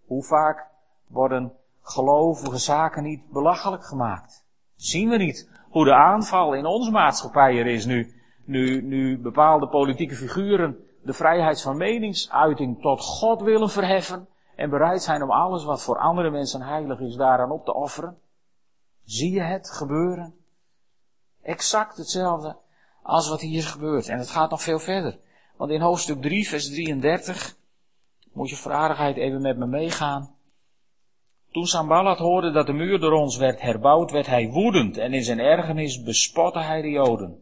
Hoe 0.05 0.23
vaak 0.23 0.65
worden 1.07 1.53
gelovige 1.81 2.57
zaken 2.57 3.03
niet 3.03 3.29
belachelijk 3.31 3.85
gemaakt? 3.85 4.45
Zien 4.75 5.09
we 5.09 5.17
niet 5.17 5.49
hoe 5.69 5.85
de 5.85 5.93
aanval 5.93 6.53
in 6.53 6.65
onze 6.65 6.91
maatschappij 6.91 7.59
er 7.59 7.67
is 7.67 7.85
nu, 7.85 8.21
nu, 8.45 8.81
nu 8.81 9.19
bepaalde 9.19 9.67
politieke 9.67 10.15
figuren 10.15 10.77
de 11.03 11.13
vrijheid 11.13 11.61
van 11.61 11.77
meningsuiting 11.77 12.81
tot 12.81 13.01
God 13.01 13.41
willen 13.41 13.69
verheffen 13.69 14.27
en 14.55 14.69
bereid 14.69 15.01
zijn 15.01 15.23
om 15.23 15.31
alles 15.31 15.63
wat 15.63 15.83
voor 15.83 15.97
andere 15.97 16.29
mensen 16.29 16.61
heilig 16.61 16.99
is 16.99 17.15
daaraan 17.15 17.51
op 17.51 17.65
te 17.65 17.73
offeren? 17.73 18.17
Zie 19.03 19.31
je 19.31 19.41
het 19.41 19.71
gebeuren? 19.71 20.35
Exact 21.41 21.97
hetzelfde 21.97 22.57
als 23.01 23.29
wat 23.29 23.41
hier 23.41 23.63
gebeurt. 23.63 24.07
En 24.07 24.17
het 24.17 24.29
gaat 24.29 24.49
nog 24.49 24.61
veel 24.61 24.79
verder. 24.79 25.19
Want 25.57 25.71
in 25.71 25.81
hoofdstuk 25.81 26.21
3, 26.21 26.47
vers 26.47 26.69
33, 26.69 27.55
moet 28.37 28.49
je 28.49 28.55
vraagheid 28.55 29.17
even 29.17 29.41
met 29.41 29.57
me 29.57 29.65
meegaan. 29.65 30.35
Toen 31.51 31.65
Sambalat 31.65 32.17
hoorde 32.17 32.51
dat 32.51 32.65
de 32.65 32.73
muur 32.73 32.99
door 32.99 33.11
ons 33.11 33.37
werd 33.37 33.61
herbouwd, 33.61 34.11
werd 34.11 34.27
hij 34.27 34.49
woedend 34.49 34.97
en 34.97 35.13
in 35.13 35.23
zijn 35.23 35.39
ergernis 35.39 36.03
bespotte 36.03 36.59
hij 36.59 36.81
de 36.81 36.89
Joden. 36.89 37.41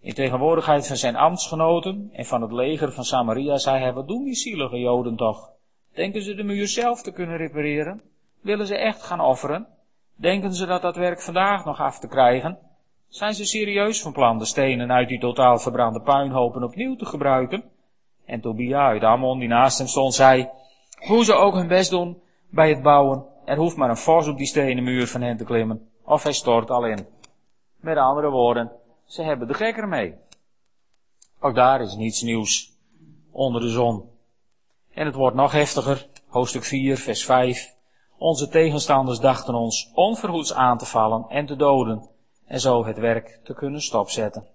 In 0.00 0.14
tegenwoordigheid 0.14 0.86
van 0.86 0.96
zijn 0.96 1.16
ambtsgenoten 1.16 2.10
en 2.12 2.24
van 2.24 2.42
het 2.42 2.52
leger 2.52 2.92
van 2.92 3.04
Samaria 3.04 3.56
zei 3.56 3.78
hij, 3.78 3.92
wat 3.92 4.08
doen 4.08 4.24
die 4.24 4.34
zielige 4.34 4.78
Joden 4.78 5.16
toch? 5.16 5.50
Denken 5.94 6.22
ze 6.22 6.34
de 6.34 6.42
muur 6.42 6.68
zelf 6.68 7.02
te 7.02 7.12
kunnen 7.12 7.36
repareren? 7.36 8.02
Willen 8.40 8.66
ze 8.66 8.76
echt 8.76 9.02
gaan 9.02 9.20
offeren? 9.20 9.66
Denken 10.16 10.54
ze 10.54 10.66
dat 10.66 10.82
dat 10.82 10.96
werk 10.96 11.20
vandaag 11.20 11.64
nog 11.64 11.80
af 11.80 11.98
te 11.98 12.08
krijgen? 12.08 12.58
Zijn 13.08 13.34
ze 13.34 13.44
serieus 13.44 14.02
van 14.02 14.12
plan 14.12 14.38
de 14.38 14.44
stenen 14.44 14.92
uit 14.92 15.08
die 15.08 15.20
totaal 15.20 15.58
verbrande 15.58 16.00
puinhopen 16.00 16.62
opnieuw 16.62 16.96
te 16.96 17.06
gebruiken? 17.06 17.70
En 18.30 18.40
Tobia 18.40 18.86
uit 18.86 19.02
Ammon, 19.02 19.38
die 19.38 19.48
naast 19.48 19.78
hem 19.78 19.86
stond, 19.86 20.14
zei, 20.14 20.48
hoe 21.06 21.24
ze 21.24 21.34
ook 21.34 21.54
hun 21.54 21.68
best 21.68 21.90
doen 21.90 22.22
bij 22.48 22.68
het 22.68 22.82
bouwen, 22.82 23.26
er 23.44 23.56
hoeft 23.56 23.76
maar 23.76 23.90
een 23.90 23.96
vos 23.96 24.28
op 24.28 24.36
die 24.36 24.46
stenen 24.46 24.84
muur 24.84 25.06
van 25.06 25.22
hen 25.22 25.36
te 25.36 25.44
klimmen, 25.44 25.90
of 26.04 26.22
hij 26.22 26.32
stort 26.32 26.70
al 26.70 26.86
in. 26.86 27.06
Met 27.80 27.96
andere 27.96 28.30
woorden, 28.30 28.72
ze 29.04 29.22
hebben 29.22 29.48
de 29.48 29.54
gek 29.54 29.76
ermee. 29.76 30.14
Ook 31.40 31.54
daar 31.54 31.80
is 31.80 31.94
niets 31.94 32.22
nieuws 32.22 32.72
onder 33.30 33.60
de 33.60 33.68
zon. 33.68 34.10
En 34.92 35.06
het 35.06 35.14
wordt 35.14 35.36
nog 35.36 35.52
heftiger, 35.52 36.08
hoofdstuk 36.28 36.64
4, 36.64 36.96
vers 36.96 37.24
5. 37.24 37.74
Onze 38.18 38.48
tegenstanders 38.48 39.20
dachten 39.20 39.54
ons 39.54 39.90
onverhoeds 39.94 40.54
aan 40.54 40.78
te 40.78 40.86
vallen 40.86 41.24
en 41.28 41.46
te 41.46 41.56
doden 41.56 42.08
en 42.46 42.60
zo 42.60 42.84
het 42.84 42.98
werk 42.98 43.40
te 43.44 43.54
kunnen 43.54 43.80
stopzetten. 43.80 44.46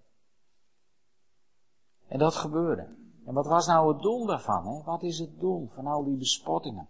En 2.07 2.19
dat 2.19 2.35
gebeurde. 2.35 3.03
En 3.25 3.33
wat 3.33 3.45
was 3.45 3.67
nou 3.67 3.93
het 3.93 4.01
doel 4.01 4.25
daarvan? 4.25 4.67
Hè? 4.67 4.83
Wat 4.83 5.03
is 5.03 5.19
het 5.19 5.39
doel 5.39 5.69
van 5.75 5.88
al 5.88 6.03
die 6.03 6.17
bespottingen? 6.17 6.88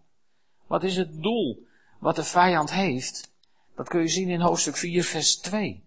Wat 0.67 0.83
is 0.83 0.97
het 0.97 1.21
doel 1.21 1.65
wat 1.99 2.15
de 2.15 2.23
vijand 2.23 2.71
heeft? 2.71 3.33
Dat 3.75 3.89
kun 3.89 3.99
je 3.99 4.07
zien 4.07 4.29
in 4.29 4.41
hoofdstuk 4.41 4.75
4, 4.75 5.03
vers 5.03 5.37
2. 5.37 5.83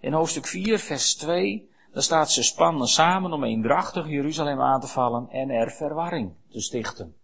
In 0.00 0.12
hoofdstuk 0.12 0.46
4, 0.46 0.78
vers 0.78 1.14
2, 1.14 1.70
daar 1.92 2.02
staat 2.02 2.30
ze 2.30 2.42
spannen 2.42 2.86
samen 2.86 3.32
om 3.32 3.44
eendrachtig 3.44 4.08
Jeruzalem 4.08 4.60
aan 4.60 4.80
te 4.80 4.86
vallen 4.86 5.28
en 5.30 5.50
er 5.50 5.70
verwarring 5.70 6.34
te 6.50 6.60
stichten. 6.60 7.16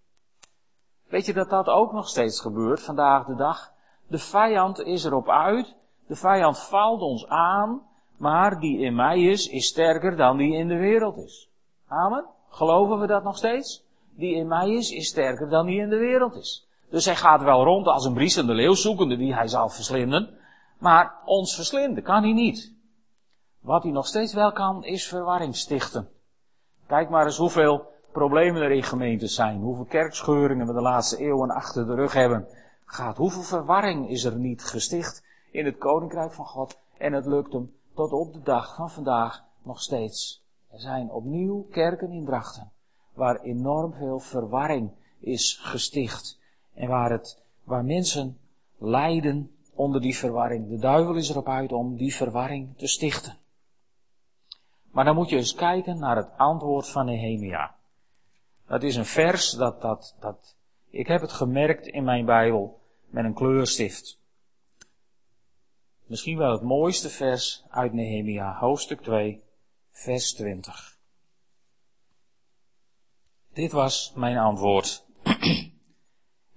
Weet 1.08 1.26
je 1.26 1.32
dat 1.32 1.50
dat 1.50 1.66
ook 1.66 1.92
nog 1.92 2.08
steeds 2.08 2.40
gebeurt 2.40 2.82
vandaag 2.82 3.26
de 3.26 3.34
dag? 3.34 3.72
De 4.06 4.18
vijand 4.18 4.80
is 4.80 5.04
erop 5.04 5.28
uit, 5.28 5.74
de 6.06 6.16
vijand 6.16 6.58
valt 6.58 7.00
ons 7.00 7.28
aan, 7.28 7.82
maar 8.16 8.60
die 8.60 8.78
in 8.78 8.94
mij 8.94 9.22
is, 9.22 9.48
is 9.48 9.66
sterker 9.66 10.16
dan 10.16 10.36
die 10.36 10.54
in 10.54 10.68
de 10.68 10.76
wereld 10.76 11.16
is. 11.16 11.50
Amen? 11.86 12.24
Geloven 12.54 13.00
we 13.00 13.06
dat 13.06 13.24
nog 13.24 13.36
steeds? 13.36 13.84
Die 14.10 14.34
in 14.34 14.48
mij 14.48 14.70
is, 14.70 14.90
is 14.90 15.08
sterker 15.08 15.48
dan 15.48 15.66
die 15.66 15.80
in 15.80 15.88
de 15.88 15.96
wereld 15.96 16.34
is. 16.34 16.68
Dus 16.90 17.04
hij 17.04 17.16
gaat 17.16 17.42
wel 17.42 17.64
rond 17.64 17.86
als 17.86 18.04
een 18.04 18.14
briesende 18.14 18.52
leeuw, 18.52 18.74
zoekende 18.74 19.16
wie 19.16 19.34
hij 19.34 19.48
zal 19.48 19.68
verslinden. 19.68 20.38
Maar 20.78 21.14
ons 21.24 21.54
verslinden 21.54 22.02
kan 22.02 22.22
hij 22.22 22.32
niet. 22.32 22.72
Wat 23.60 23.82
hij 23.82 23.92
nog 23.92 24.06
steeds 24.06 24.34
wel 24.34 24.52
kan, 24.52 24.84
is 24.84 25.08
verwarring 25.08 25.56
stichten. 25.56 26.08
Kijk 26.86 27.10
maar 27.10 27.24
eens 27.24 27.36
hoeveel 27.36 27.86
problemen 28.12 28.62
er 28.62 28.70
in 28.70 28.82
gemeentes 28.82 29.34
zijn. 29.34 29.60
Hoeveel 29.60 29.84
kerkscheuringen 29.84 30.66
we 30.66 30.72
de 30.72 30.80
laatste 30.80 31.16
eeuwen 31.16 31.50
achter 31.50 31.86
de 31.86 31.94
rug 31.94 32.12
hebben. 32.12 32.46
Gaat, 32.84 33.16
hoeveel 33.16 33.42
verwarring 33.42 34.08
is 34.08 34.24
er 34.24 34.36
niet 34.36 34.64
gesticht 34.64 35.24
in 35.50 35.64
het 35.64 35.78
koninkrijk 35.78 36.32
van 36.32 36.46
God. 36.46 36.78
En 36.98 37.12
het 37.12 37.26
lukt 37.26 37.52
hem 37.52 37.74
tot 37.94 38.12
op 38.12 38.32
de 38.32 38.42
dag 38.42 38.74
van 38.74 38.90
vandaag 38.90 39.44
nog 39.62 39.80
steeds. 39.80 40.43
Er 40.74 40.80
zijn 40.80 41.10
opnieuw 41.10 41.66
kerken 41.70 42.10
in 42.10 42.24
Drachten. 42.24 42.72
Waar 43.12 43.40
enorm 43.40 43.92
veel 43.92 44.18
verwarring 44.18 44.90
is 45.18 45.58
gesticht. 45.62 46.40
En 46.74 46.88
waar 46.88 47.10
het, 47.10 47.42
waar 47.64 47.84
mensen 47.84 48.38
lijden 48.78 49.50
onder 49.74 50.00
die 50.00 50.16
verwarring. 50.16 50.68
De 50.68 50.78
duivel 50.78 51.14
is 51.14 51.30
erop 51.30 51.48
uit 51.48 51.72
om 51.72 51.96
die 51.96 52.14
verwarring 52.14 52.78
te 52.78 52.86
stichten. 52.86 53.36
Maar 54.90 55.04
dan 55.04 55.14
moet 55.14 55.28
je 55.28 55.36
eens 55.36 55.54
kijken 55.54 55.98
naar 55.98 56.16
het 56.16 56.28
antwoord 56.36 56.88
van 56.88 57.06
Nehemia. 57.06 57.74
Dat 58.66 58.82
is 58.82 58.96
een 58.96 59.04
vers 59.04 59.50
dat, 59.50 59.82
dat, 59.82 60.16
dat, 60.20 60.56
ik 60.90 61.06
heb 61.06 61.20
het 61.20 61.32
gemerkt 61.32 61.86
in 61.86 62.04
mijn 62.04 62.24
Bijbel 62.24 62.80
met 63.06 63.24
een 63.24 63.34
kleurstift. 63.34 64.20
Misschien 66.06 66.38
wel 66.38 66.52
het 66.52 66.62
mooiste 66.62 67.08
vers 67.08 67.64
uit 67.68 67.92
Nehemia, 67.92 68.56
hoofdstuk 68.58 69.00
2, 69.00 69.43
vers 69.94 70.34
20. 70.34 70.98
Dit 73.52 73.72
was 73.72 74.12
mijn 74.14 74.38
antwoord. 74.38 75.04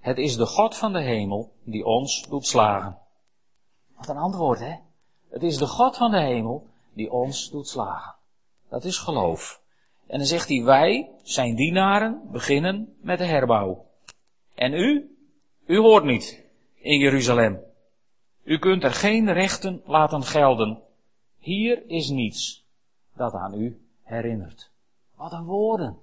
Het 0.08 0.18
is 0.18 0.36
de 0.36 0.46
God 0.46 0.76
van 0.76 0.92
de 0.92 1.00
hemel 1.00 1.52
die 1.64 1.84
ons 1.84 2.26
doet 2.28 2.46
slagen. 2.46 2.98
Wat 3.96 4.08
een 4.08 4.16
antwoord, 4.16 4.58
hè? 4.58 4.74
Het 5.28 5.42
is 5.42 5.56
de 5.56 5.66
God 5.66 5.96
van 5.96 6.10
de 6.10 6.20
hemel 6.20 6.66
die 6.92 7.10
ons 7.10 7.50
doet 7.50 7.68
slagen. 7.68 8.14
Dat 8.68 8.84
is 8.84 8.98
geloof. 8.98 9.62
En 10.06 10.18
dan 10.18 10.26
zegt 10.26 10.48
hij, 10.48 10.62
wij, 10.62 11.10
zijn 11.22 11.54
dienaren, 11.54 12.22
beginnen 12.30 12.96
met 13.00 13.18
de 13.18 13.24
herbouw. 13.24 13.86
En 14.54 14.72
u? 14.72 15.16
U 15.66 15.78
hoort 15.78 16.04
niet 16.04 16.44
in 16.74 16.98
Jeruzalem. 16.98 17.60
U 18.42 18.58
kunt 18.58 18.84
er 18.84 18.92
geen 18.92 19.32
rechten 19.32 19.82
laten 19.84 20.22
gelden. 20.22 20.82
Hier 21.38 21.86
is 21.86 22.08
niets 22.08 22.66
dat 23.18 23.34
aan 23.34 23.54
u 23.54 23.80
herinnert. 24.02 24.70
Wat 25.16 25.32
een 25.32 25.44
woorden. 25.44 25.98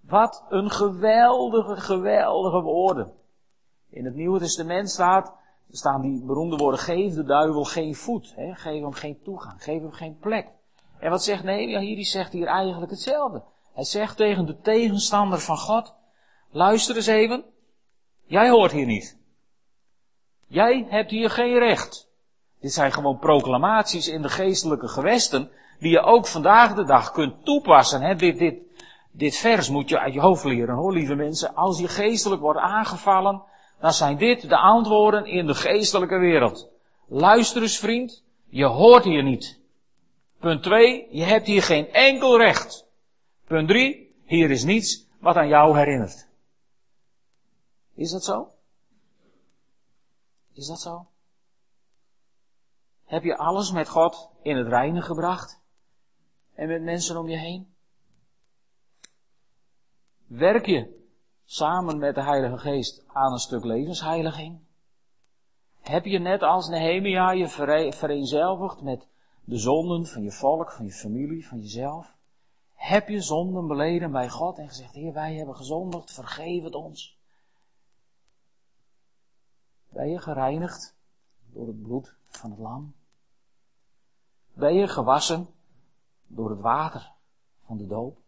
Wat 0.00 0.44
een 0.48 0.70
geweldige, 0.70 1.76
geweldige 1.76 2.60
woorden. 2.60 3.12
In 3.88 4.04
het 4.04 4.14
Nieuwe 4.14 4.38
Testament 4.38 4.90
staat, 4.90 5.32
staan 5.70 6.00
die 6.00 6.24
beroemde 6.24 6.56
woorden, 6.56 6.80
geef 6.80 7.14
de 7.14 7.24
duivel 7.24 7.64
geen 7.64 7.94
voet, 7.94 8.34
hè? 8.36 8.54
geef 8.54 8.82
hem 8.82 8.92
geen 8.92 9.22
toegang, 9.22 9.62
geef 9.62 9.80
hem 9.80 9.92
geen 9.92 10.18
plek. 10.18 10.48
En 10.98 11.10
wat 11.10 11.22
zegt 11.22 11.44
Nehemia 11.44 11.80
hier? 11.80 11.96
Die 11.96 12.04
zegt 12.04 12.32
hier 12.32 12.46
eigenlijk 12.46 12.90
hetzelfde. 12.90 13.42
Hij 13.72 13.84
zegt 13.84 14.16
tegen 14.16 14.46
de 14.46 14.60
tegenstander 14.60 15.38
van 15.38 15.56
God, 15.56 15.94
luister 16.50 16.96
eens 16.96 17.06
even, 17.06 17.44
jij 18.24 18.50
hoort 18.50 18.72
hier 18.72 18.86
niet. 18.86 19.18
Jij 20.46 20.86
hebt 20.88 21.10
hier 21.10 21.30
geen 21.30 21.58
recht. 21.58 22.08
Dit 22.60 22.72
zijn 22.72 22.92
gewoon 22.92 23.18
proclamaties 23.18 24.08
in 24.08 24.22
de 24.22 24.28
geestelijke 24.28 24.88
gewesten, 24.88 25.50
die 25.84 25.92
je 25.92 26.00
ook 26.00 26.26
vandaag 26.26 26.74
de 26.74 26.84
dag 26.84 27.12
kunt 27.12 27.44
toepassen. 27.44 28.02
Hè? 28.02 28.14
Dit, 28.14 28.38
dit, 28.38 28.54
dit 29.12 29.36
vers 29.36 29.68
moet 29.68 29.88
je 29.88 29.98
uit 29.98 30.14
je 30.14 30.20
hoofd 30.20 30.44
leren, 30.44 30.74
hoor, 30.74 30.92
lieve 30.92 31.14
mensen. 31.14 31.54
Als 31.54 31.78
je 31.78 31.88
geestelijk 31.88 32.40
wordt 32.40 32.60
aangevallen, 32.60 33.42
dan 33.80 33.92
zijn 33.92 34.16
dit 34.16 34.48
de 34.48 34.56
antwoorden 34.56 35.26
in 35.26 35.46
de 35.46 35.54
geestelijke 35.54 36.18
wereld. 36.18 36.68
Luister 37.08 37.62
eens, 37.62 37.78
vriend, 37.78 38.24
je 38.48 38.64
hoort 38.64 39.04
hier 39.04 39.22
niet. 39.22 39.60
Punt 40.40 40.62
2, 40.62 41.08
je 41.10 41.22
hebt 41.22 41.46
hier 41.46 41.62
geen 41.62 41.92
enkel 41.92 42.38
recht. 42.38 42.86
Punt 43.46 43.68
3, 43.68 44.14
hier 44.24 44.50
is 44.50 44.64
niets 44.64 45.06
wat 45.20 45.36
aan 45.36 45.48
jou 45.48 45.78
herinnert. 45.78 46.28
Is 47.94 48.10
dat 48.10 48.24
zo? 48.24 48.48
Is 50.52 50.66
dat 50.66 50.80
zo? 50.80 51.06
Heb 53.04 53.22
je 53.22 53.36
alles 53.36 53.72
met 53.72 53.88
God 53.88 54.28
in 54.42 54.56
het 54.56 54.68
reine 54.68 55.02
gebracht? 55.02 55.62
En 56.54 56.68
met 56.68 56.82
mensen 56.82 57.16
om 57.16 57.28
je 57.28 57.36
heen? 57.36 57.74
Werk 60.26 60.66
je 60.66 61.06
samen 61.42 61.98
met 61.98 62.14
de 62.14 62.22
Heilige 62.22 62.58
Geest 62.58 63.04
aan 63.06 63.32
een 63.32 63.38
stuk 63.38 63.64
levensheiliging? 63.64 64.60
Heb 65.80 66.04
je 66.04 66.18
net 66.18 66.42
als 66.42 66.68
Nehemia 66.68 67.30
je 67.30 67.48
vereenzelvigd 67.92 68.82
met 68.82 69.06
de 69.44 69.58
zonden 69.58 70.06
van 70.06 70.22
je 70.22 70.32
volk, 70.32 70.72
van 70.72 70.84
je 70.84 70.92
familie, 70.92 71.46
van 71.46 71.60
jezelf? 71.60 72.14
Heb 72.74 73.08
je 73.08 73.20
zonden 73.20 73.66
beleden 73.66 74.12
bij 74.12 74.28
God 74.28 74.58
en 74.58 74.68
gezegd, 74.68 74.94
Heer, 74.94 75.12
wij 75.12 75.34
hebben 75.34 75.56
gezondigd, 75.56 76.12
vergeef 76.12 76.62
het 76.62 76.74
ons? 76.74 77.18
Ben 79.88 80.08
je 80.08 80.18
gereinigd 80.18 80.96
door 81.52 81.66
het 81.66 81.82
bloed 81.82 82.14
van 82.26 82.50
het 82.50 82.58
lam? 82.58 82.94
Ben 84.52 84.74
je 84.74 84.88
gewassen 84.88 85.48
door 86.26 86.50
het 86.50 86.60
water 86.60 87.12
van 87.66 87.76
de 87.76 87.86
doop? 87.86 88.18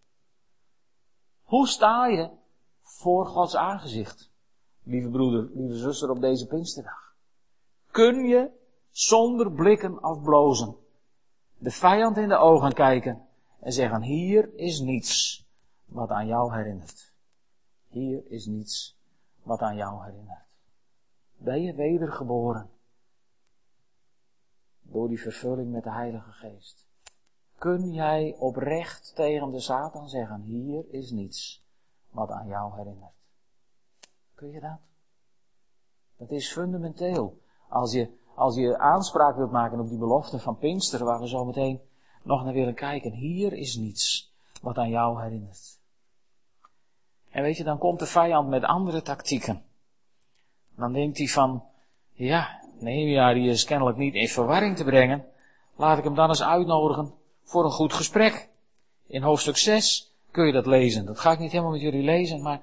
Hoe 1.42 1.66
sta 1.66 2.06
je 2.06 2.30
voor 2.82 3.26
Gods 3.26 3.56
aangezicht? 3.56 4.30
Lieve 4.82 5.08
broeder, 5.08 5.50
lieve 5.54 5.76
zuster, 5.76 6.10
op 6.10 6.20
deze 6.20 6.46
Pinksterdag. 6.46 7.14
Kun 7.90 8.24
je 8.24 8.50
zonder 8.90 9.52
blikken 9.52 10.04
of 10.04 10.22
blozen 10.22 10.76
de 11.58 11.70
vijand 11.70 12.16
in 12.16 12.28
de 12.28 12.36
ogen 12.36 12.72
kijken 12.72 13.26
en 13.60 13.72
zeggen, 13.72 14.02
hier 14.02 14.54
is 14.54 14.80
niets 14.80 15.44
wat 15.84 16.10
aan 16.10 16.26
jou 16.26 16.54
herinnert. 16.54 17.12
Hier 17.88 18.22
is 18.30 18.46
niets 18.46 18.96
wat 19.42 19.60
aan 19.60 19.76
jou 19.76 20.04
herinnert. 20.04 20.44
Ben 21.36 21.62
je 21.62 21.74
wedergeboren 21.74 22.70
door 24.82 25.08
die 25.08 25.20
vervulling 25.20 25.72
met 25.72 25.84
de 25.84 25.92
Heilige 25.92 26.32
Geest? 26.32 26.85
Kun 27.58 27.92
jij 27.92 28.36
oprecht 28.38 29.12
tegen 29.14 29.50
de 29.50 29.60
Satan 29.60 30.08
zeggen, 30.08 30.40
hier 30.40 30.84
is 30.90 31.10
niets 31.10 31.64
wat 32.10 32.30
aan 32.30 32.46
jou 32.46 32.76
herinnert? 32.76 33.14
Kun 34.34 34.50
je 34.50 34.60
dat? 34.60 34.78
Dat 36.16 36.30
is 36.30 36.52
fundamenteel. 36.52 37.40
Als 37.68 37.92
je, 37.92 38.10
als 38.34 38.56
je 38.56 38.78
aanspraak 38.78 39.36
wilt 39.36 39.50
maken 39.50 39.80
op 39.80 39.88
die 39.88 39.98
belofte 39.98 40.38
van 40.38 40.58
Pinkster, 40.58 41.04
waar 41.04 41.20
we 41.20 41.28
zo 41.28 41.44
meteen 41.44 41.80
nog 42.22 42.44
naar 42.44 42.52
willen 42.52 42.74
kijken. 42.74 43.12
Hier 43.12 43.52
is 43.52 43.76
niets 43.76 44.32
wat 44.62 44.76
aan 44.76 44.88
jou 44.88 45.22
herinnert. 45.22 45.78
En 47.30 47.42
weet 47.42 47.56
je, 47.56 47.64
dan 47.64 47.78
komt 47.78 47.98
de 47.98 48.06
vijand 48.06 48.48
met 48.48 48.64
andere 48.64 49.02
tactieken. 49.02 49.62
Dan 50.74 50.92
denkt 50.92 51.18
hij 51.18 51.26
van, 51.26 51.64
ja, 52.12 52.60
Nehemia 52.78 53.32
die 53.32 53.48
is 53.48 53.64
kennelijk 53.64 53.96
niet 53.96 54.14
in 54.14 54.28
verwarring 54.28 54.76
te 54.76 54.84
brengen. 54.84 55.24
Laat 55.76 55.98
ik 55.98 56.04
hem 56.04 56.14
dan 56.14 56.28
eens 56.28 56.42
uitnodigen 56.42 57.14
voor 57.46 57.64
een 57.64 57.70
goed 57.70 57.92
gesprek. 57.92 58.48
In 59.06 59.22
hoofdstuk 59.22 59.56
6 59.56 60.14
kun 60.30 60.46
je 60.46 60.52
dat 60.52 60.66
lezen. 60.66 61.06
Dat 61.06 61.18
ga 61.18 61.32
ik 61.32 61.38
niet 61.38 61.50
helemaal 61.50 61.72
met 61.72 61.80
jullie 61.80 62.02
lezen, 62.02 62.42
maar 62.42 62.62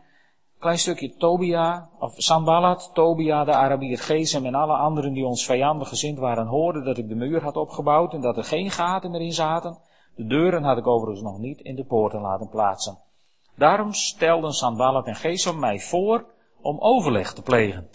klein 0.59 0.77
stukje 0.77 1.15
Tobia, 1.15 1.89
of 1.99 2.13
Sanballat, 2.17 2.89
Tobia, 2.93 3.43
de 3.43 3.51
Arabier 3.51 3.97
Gesem 3.97 4.45
en 4.45 4.55
alle 4.55 4.75
anderen 4.75 5.13
die 5.13 5.25
ons 5.25 5.45
vijandig 5.45 5.87
gezind 5.87 6.19
waren, 6.19 6.47
hoorden 6.47 6.83
dat 6.83 6.97
ik 6.97 7.07
de 7.07 7.15
muur 7.15 7.43
had 7.43 7.55
opgebouwd 7.55 8.13
en 8.13 8.21
dat 8.21 8.37
er 8.37 8.43
geen 8.43 8.71
gaten 8.71 9.11
meer 9.11 9.21
in 9.21 9.33
zaten. 9.33 9.77
De 10.15 10.25
deuren 10.25 10.63
had 10.63 10.77
ik 10.77 10.87
overigens 10.87 11.23
nog 11.23 11.37
niet 11.37 11.59
in 11.59 11.75
de 11.75 11.85
poorten 11.85 12.21
laten 12.21 12.49
plaatsen. 12.49 12.97
Daarom 13.55 13.93
stelden 13.93 14.51
Sanballat 14.51 15.07
en 15.07 15.15
Gesem 15.15 15.59
mij 15.59 15.79
voor 15.79 16.25
om 16.61 16.79
overleg 16.79 17.33
te 17.33 17.41
plegen. 17.41 17.89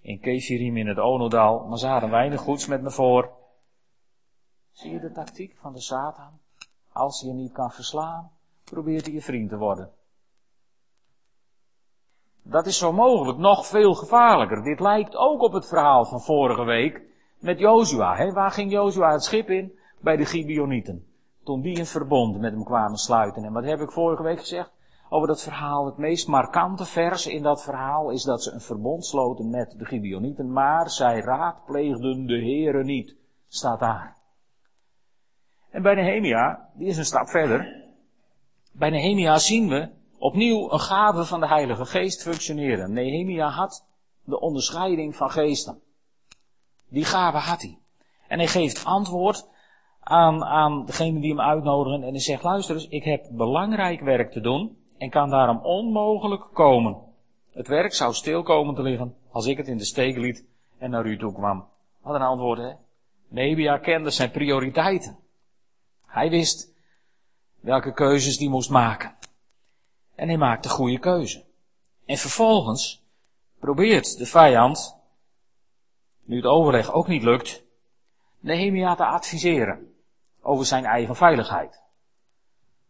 In 0.00 0.20
Keshirim 0.20 0.76
in 0.76 0.86
het 0.86 0.98
Onodal, 0.98 1.66
maar 1.68 1.78
ze 1.78 1.86
hadden 1.86 2.10
weinig 2.10 2.40
goeds 2.40 2.66
met 2.66 2.82
me 2.82 2.90
voor. 2.90 3.30
Zie 4.78 4.92
je 4.92 5.00
de 5.00 5.12
tactiek 5.12 5.56
van 5.56 5.72
de 5.72 5.80
Satan? 5.80 6.38
Als 6.92 7.20
hij 7.20 7.30
je 7.30 7.36
niet 7.36 7.52
kan 7.52 7.70
verslaan, 7.70 8.30
probeert 8.64 9.04
hij 9.04 9.14
je 9.14 9.22
vriend 9.22 9.48
te 9.48 9.56
worden. 9.56 9.90
Dat 12.42 12.66
is 12.66 12.78
zo 12.78 12.92
mogelijk 12.92 13.38
nog 13.38 13.66
veel 13.66 13.94
gevaarlijker. 13.94 14.62
Dit 14.62 14.80
lijkt 14.80 15.16
ook 15.16 15.42
op 15.42 15.52
het 15.52 15.66
verhaal 15.66 16.04
van 16.04 16.20
vorige 16.20 16.64
week 16.64 17.02
met 17.38 17.58
Jozua. 17.58 18.32
Waar 18.32 18.50
ging 18.50 18.70
Jozua 18.70 19.12
het 19.12 19.24
schip 19.24 19.48
in? 19.48 19.78
Bij 20.00 20.16
de 20.16 20.24
Gibeonieten. 20.24 21.06
Toen 21.44 21.60
die 21.60 21.78
een 21.78 21.86
verbond 21.86 22.40
met 22.40 22.52
hem 22.52 22.64
kwamen 22.64 22.98
sluiten. 22.98 23.44
En 23.44 23.52
wat 23.52 23.64
heb 23.64 23.80
ik 23.80 23.92
vorige 23.92 24.22
week 24.22 24.38
gezegd? 24.38 24.72
Over 25.08 25.28
dat 25.28 25.42
verhaal, 25.42 25.86
het 25.86 25.96
meest 25.96 26.28
markante 26.28 26.84
vers 26.84 27.26
in 27.26 27.42
dat 27.42 27.62
verhaal 27.62 28.10
is 28.10 28.22
dat 28.22 28.42
ze 28.42 28.52
een 28.52 28.60
verbond 28.60 29.04
sloten 29.04 29.50
met 29.50 29.74
de 29.78 29.84
Gibeonieten, 29.84 30.52
maar 30.52 30.90
zij 30.90 31.20
raadpleegden 31.20 32.26
de 32.26 32.38
Heren 32.38 32.86
niet. 32.86 33.16
Staat 33.48 33.80
daar. 33.80 34.17
En 35.70 35.82
bij 35.82 35.94
Nehemia, 35.94 36.68
die 36.74 36.86
is 36.86 36.96
een 36.96 37.04
stap 37.04 37.28
verder. 37.28 37.84
Bij 38.72 38.90
Nehemia 38.90 39.38
zien 39.38 39.68
we 39.68 39.88
opnieuw 40.18 40.72
een 40.72 40.80
gave 40.80 41.24
van 41.24 41.40
de 41.40 41.48
Heilige 41.48 41.84
Geest 41.84 42.22
functioneren. 42.22 42.92
Nehemia 42.92 43.48
had 43.48 43.86
de 44.24 44.40
onderscheiding 44.40 45.16
van 45.16 45.30
geesten. 45.30 45.80
Die 46.88 47.04
gave 47.04 47.36
had 47.36 47.62
hij. 47.62 47.78
En 48.28 48.38
hij 48.38 48.46
geeft 48.46 48.84
antwoord 48.84 49.48
aan, 50.00 50.44
aan 50.44 50.84
degene 50.86 51.20
die 51.20 51.30
hem 51.30 51.40
uitnodigen 51.40 52.02
en 52.02 52.10
hij 52.10 52.20
zegt, 52.20 52.42
luister 52.42 52.74
eens, 52.74 52.88
ik 52.88 53.04
heb 53.04 53.26
belangrijk 53.30 54.00
werk 54.00 54.32
te 54.32 54.40
doen 54.40 54.76
en 54.98 55.10
kan 55.10 55.30
daarom 55.30 55.58
onmogelijk 55.58 56.48
komen. 56.52 56.96
Het 57.52 57.68
werk 57.68 57.94
zou 57.94 58.12
stil 58.12 58.42
komen 58.42 58.74
te 58.74 58.82
liggen 58.82 59.16
als 59.30 59.46
ik 59.46 59.56
het 59.56 59.68
in 59.68 59.76
de 59.76 59.84
steek 59.84 60.16
liet 60.16 60.46
en 60.78 60.90
naar 60.90 61.06
u 61.06 61.18
toe 61.18 61.32
kwam. 61.32 61.68
Wat 62.02 62.14
een 62.14 62.22
antwoord, 62.22 62.58
hè? 62.58 62.72
Nehemia 63.28 63.78
kende 63.78 64.10
zijn 64.10 64.30
prioriteiten. 64.30 65.18
Hij 66.08 66.30
wist 66.30 66.74
welke 67.60 67.92
keuzes 67.92 68.38
die 68.38 68.50
moest 68.50 68.70
maken. 68.70 69.16
En 70.14 70.28
hij 70.28 70.36
maakt 70.36 70.62
de 70.62 70.68
goede 70.68 70.98
keuze. 70.98 71.44
En 72.04 72.16
vervolgens 72.16 73.02
probeert 73.58 74.18
de 74.18 74.26
vijand, 74.26 74.96
nu 76.24 76.36
het 76.36 76.44
overleg 76.44 76.92
ook 76.92 77.06
niet 77.06 77.22
lukt, 77.22 77.62
Nehemia 78.40 78.94
te 78.94 79.04
adviseren 79.04 79.94
over 80.40 80.66
zijn 80.66 80.84
eigen 80.84 81.16
veiligheid. 81.16 81.82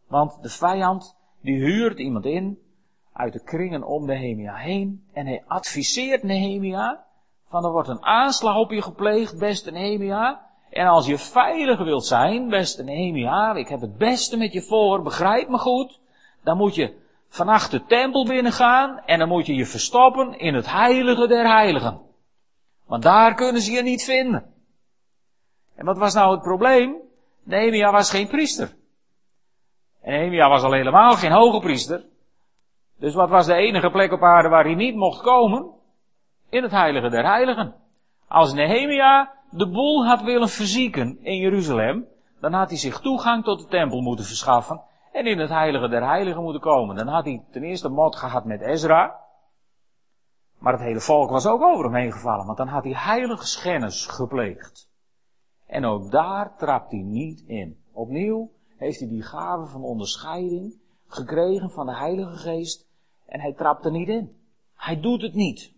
Want 0.07 0.43
de 0.43 0.49
vijand 0.49 1.17
die 1.41 1.57
huurt 1.57 1.99
iemand 1.99 2.25
in 2.25 2.63
uit 3.13 3.33
de 3.33 3.43
kringen 3.43 3.83
om 3.83 4.07
Nehemia 4.07 4.55
heen 4.55 5.09
en 5.13 5.27
hij 5.27 5.45
adviseert 5.47 6.23
Nehemia 6.23 7.07
van 7.49 7.65
er 7.65 7.71
wordt 7.71 7.89
een 7.89 8.05
aanslag 8.05 8.57
op 8.57 8.71
je 8.71 8.83
gepleegd, 8.83 9.39
beste 9.39 9.71
Nehemia. 9.71 10.48
En 10.71 10.87
als 10.87 11.07
je 11.07 11.19
veilig 11.19 11.79
wilt 11.79 12.07
zijn, 12.07 12.49
beste 12.49 12.83
Nehemia, 12.83 13.55
ik 13.55 13.69
heb 13.69 13.81
het 13.81 13.97
beste 13.97 14.37
met 14.37 14.53
je 14.53 14.63
voor, 14.63 15.03
begrijp 15.03 15.49
me 15.49 15.59
goed, 15.59 16.01
dan 16.43 16.57
moet 16.57 16.75
je 16.75 16.95
vannacht 17.29 17.71
de 17.71 17.85
tempel 17.85 18.27
binnengaan 18.27 18.99
en 18.99 19.19
dan 19.19 19.29
moet 19.29 19.47
je 19.47 19.55
je 19.55 19.67
verstoppen 19.67 20.39
in 20.39 20.55
het 20.55 20.71
heilige 20.71 21.27
der 21.27 21.47
heiligen. 21.47 22.01
Want 22.87 23.03
daar 23.03 23.35
kunnen 23.35 23.63
ze 23.63 23.73
je 23.73 23.83
niet 23.83 24.05
vinden. 24.05 24.55
En 25.75 25.85
wat 25.85 25.99
was 25.99 26.15
nou 26.15 26.31
het 26.31 26.43
probleem? 26.43 26.97
Nehemia 27.43 27.93
was 27.93 28.11
geen 28.11 28.29
priester. 28.29 28.75
En 30.03 30.13
Nehemia 30.13 30.49
was 30.49 30.63
al 30.63 30.73
helemaal 30.73 31.15
geen 31.15 31.33
hoge 31.33 31.61
priester. 31.61 32.05
Dus 32.99 33.15
wat 33.15 33.29
was 33.29 33.47
de 33.47 33.55
enige 33.55 33.91
plek 33.91 34.13
op 34.13 34.23
aarde 34.23 34.49
waar 34.49 34.65
hij 34.65 34.75
niet 34.75 34.95
mocht 34.95 35.23
komen? 35.23 35.71
In 36.51 36.63
het 36.63 36.73
heilige 36.73 37.09
der 37.09 37.25
heiligen. 37.25 37.75
Als 38.29 38.53
Nehemia 38.53 39.33
de 39.51 39.69
boel 39.69 40.07
had 40.07 40.23
willen 40.23 40.49
verzieken 40.49 41.19
in 41.23 41.37
Jeruzalem, 41.37 42.07
dan 42.41 42.53
had 42.53 42.69
hij 42.69 42.79
zich 42.79 43.01
toegang 43.01 43.45
tot 43.45 43.61
de 43.61 43.67
tempel 43.67 44.01
moeten 44.01 44.25
verschaffen 44.25 44.83
en 45.13 45.27
in 45.27 45.39
het 45.39 45.49
heilige 45.49 45.89
der 45.89 46.07
heiligen 46.07 46.43
moeten 46.43 46.61
komen. 46.61 46.97
Dan 46.97 47.07
had 47.07 47.25
hij 47.25 47.45
ten 47.51 47.63
eerste 47.63 47.89
mot 47.89 48.17
gehad 48.17 48.45
met 48.45 48.61
Ezra. 48.61 49.21
Maar 50.59 50.73
het 50.73 50.83
hele 50.83 51.01
volk 51.01 51.31
was 51.31 51.47
ook 51.47 51.63
over 51.63 51.85
hem 51.85 51.95
heen 51.95 52.13
gevallen, 52.13 52.47
want 52.47 52.59
dan 52.59 52.69
had 52.69 52.85
hij 52.85 52.93
heilige 52.93 53.47
schennis 53.47 54.07
gepleegd. 54.07 54.91
En 55.67 55.85
ook 55.85 56.11
daar 56.11 56.57
trapt 56.57 56.91
hij 56.91 57.01
niet 57.01 57.41
in. 57.47 57.83
Opnieuw 57.93 58.51
heeft 58.77 58.99
hij 58.99 59.09
die 59.09 59.23
gave 59.23 59.67
van 59.67 59.83
onderscheiding 59.83 60.81
gekregen 61.07 61.71
van 61.71 61.87
de 61.87 61.97
Heilige 61.97 62.37
Geest 62.37 62.89
en 63.27 63.41
hij 63.41 63.53
trapt 63.53 63.85
er 63.85 63.91
niet 63.91 64.09
in. 64.09 64.37
Hij 64.75 65.01
doet 65.01 65.23
het 65.23 65.35
niet. 65.35 65.73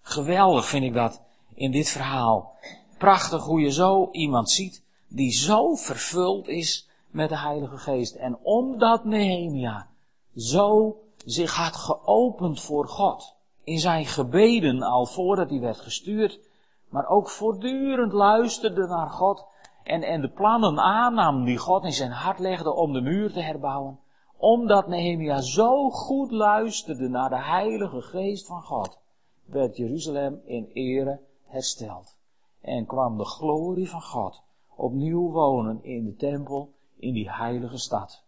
Geweldig 0.00 0.66
vind 0.66 0.84
ik 0.84 0.94
dat 0.94 1.27
in 1.58 1.70
dit 1.70 1.88
verhaal. 1.88 2.54
Prachtig 2.98 3.44
hoe 3.44 3.60
je 3.60 3.72
zo 3.72 4.08
iemand 4.10 4.50
ziet 4.50 4.84
die 5.08 5.32
zo 5.32 5.74
vervuld 5.74 6.48
is 6.48 6.88
met 7.10 7.28
de 7.28 7.38
Heilige 7.38 7.76
Geest. 7.76 8.14
En 8.14 8.38
omdat 8.42 9.04
Nehemia 9.04 9.88
zo 10.36 10.96
zich 11.24 11.54
had 11.54 11.76
geopend 11.76 12.60
voor 12.60 12.88
God, 12.88 13.34
in 13.64 13.78
zijn 13.78 14.06
gebeden 14.06 14.82
al 14.82 15.06
voordat 15.06 15.50
hij 15.50 15.60
werd 15.60 15.80
gestuurd, 15.80 16.40
maar 16.88 17.06
ook 17.06 17.28
voortdurend 17.28 18.12
luisterde 18.12 18.86
naar 18.86 19.10
God 19.10 19.46
en, 19.84 20.02
en 20.02 20.20
de 20.20 20.30
plannen 20.30 20.78
aannam 20.78 21.44
die 21.44 21.58
God 21.58 21.84
in 21.84 21.92
zijn 21.92 22.10
hart 22.10 22.38
legde 22.38 22.74
om 22.74 22.92
de 22.92 23.00
muur 23.00 23.32
te 23.32 23.40
herbouwen, 23.40 23.98
omdat 24.36 24.88
Nehemia 24.88 25.40
zo 25.40 25.90
goed 25.90 26.30
luisterde 26.30 27.08
naar 27.08 27.28
de 27.28 27.42
Heilige 27.42 28.00
Geest 28.00 28.46
van 28.46 28.62
God, 28.62 28.98
werd 29.44 29.76
Jeruzalem 29.76 30.40
in 30.44 30.70
ere 30.72 31.20
hersteld. 31.48 32.16
En 32.60 32.86
kwam 32.86 33.16
de 33.16 33.24
glorie 33.24 33.90
van 33.90 34.02
God 34.02 34.42
opnieuw 34.74 35.30
wonen 35.30 35.84
in 35.84 36.04
de 36.04 36.16
tempel 36.16 36.74
in 36.96 37.12
die 37.12 37.30
heilige 37.30 37.78
stad. 37.78 38.22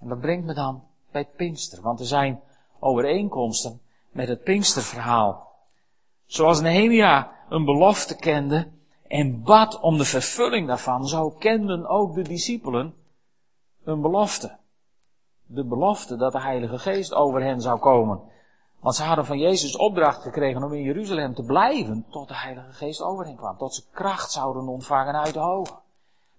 En 0.00 0.08
dat 0.08 0.20
brengt 0.20 0.46
me 0.46 0.54
dan 0.54 0.82
bij 1.10 1.24
Pinkster, 1.24 1.82
want 1.82 2.00
er 2.00 2.06
zijn 2.06 2.40
overeenkomsten 2.78 3.80
met 4.10 4.28
het 4.28 4.42
Pinksterverhaal. 4.42 5.48
Zoals 6.24 6.60
Nehemia 6.60 7.32
een 7.48 7.64
belofte 7.64 8.16
kende 8.16 8.68
en 9.08 9.42
bad 9.42 9.80
om 9.80 9.98
de 9.98 10.04
vervulling 10.04 10.66
daarvan, 10.66 11.08
zo 11.08 11.30
kenden 11.30 11.86
ook 11.86 12.14
de 12.14 12.22
discipelen 12.22 12.94
een 13.84 14.00
belofte. 14.00 14.58
De 15.46 15.64
belofte 15.64 16.16
dat 16.16 16.32
de 16.32 16.40
Heilige 16.40 16.78
Geest 16.78 17.14
over 17.14 17.42
hen 17.42 17.60
zou 17.60 17.78
komen. 17.78 18.20
Want 18.80 18.94
ze 18.94 19.02
hadden 19.02 19.26
van 19.26 19.38
Jezus 19.38 19.76
opdracht 19.76 20.22
gekregen 20.22 20.62
om 20.62 20.72
in 20.72 20.82
Jeruzalem 20.82 21.34
te 21.34 21.42
blijven 21.42 22.06
tot 22.10 22.28
de 22.28 22.36
Heilige 22.36 22.72
Geest 22.72 23.02
over 23.02 23.24
hen 23.24 23.36
kwam. 23.36 23.56
Tot 23.56 23.74
ze 23.74 23.82
kracht 23.92 24.30
zouden 24.30 24.68
ontvangen 24.68 25.14
uit 25.14 25.34
de 25.34 25.40
hoge. 25.40 25.78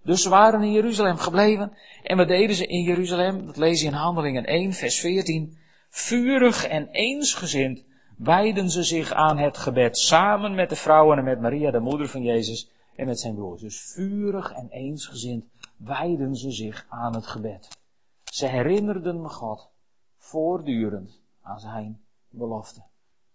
Dus 0.04 0.22
ze 0.22 0.30
waren 0.30 0.62
in 0.62 0.72
Jeruzalem 0.72 1.18
gebleven. 1.18 1.74
En 2.04 2.18
wat 2.18 2.28
deden 2.28 2.56
ze 2.56 2.68
in 2.68 2.84
Jeruzalem? 2.84 3.46
Dat 3.46 3.58
lees 3.58 3.82
je 3.82 3.88
in 3.88 3.94
Handelingen 3.94 4.46
1, 4.46 4.74
vers 4.74 5.00
14. 5.00 5.58
Vurig 5.90 6.68
en 6.68 6.88
eensgezind 6.88 7.84
wijden 8.18 8.70
ze 8.70 8.84
zich 8.84 9.14
aan 9.14 9.38
het 9.38 9.58
gebed. 9.58 9.98
Samen 9.98 10.56
met 10.56 10.70
de 10.70 10.76
vrouwen 10.76 11.18
en 11.18 11.24
met 11.24 11.42
Maria, 11.42 11.72
de 11.72 11.80
moeder 11.80 12.08
van 12.08 12.22
Jezus. 12.22 12.70
En 12.96 13.06
met 13.06 13.20
zijn 13.20 13.36
broers. 13.36 13.62
Dus 13.62 13.82
vurig 13.94 14.52
en 14.52 14.68
eensgezind 14.70 15.46
wijden 15.78 16.36
ze 16.36 16.52
zich 16.52 16.86
aan 16.90 17.16
het 17.16 17.28
gebed. 17.28 17.68
Ze 18.24 18.48
herinnerden 18.48 19.30
God 19.30 19.70
voortdurend 20.18 21.20
aan 21.42 21.60
zijn 21.60 22.02
belofte. 22.32 22.84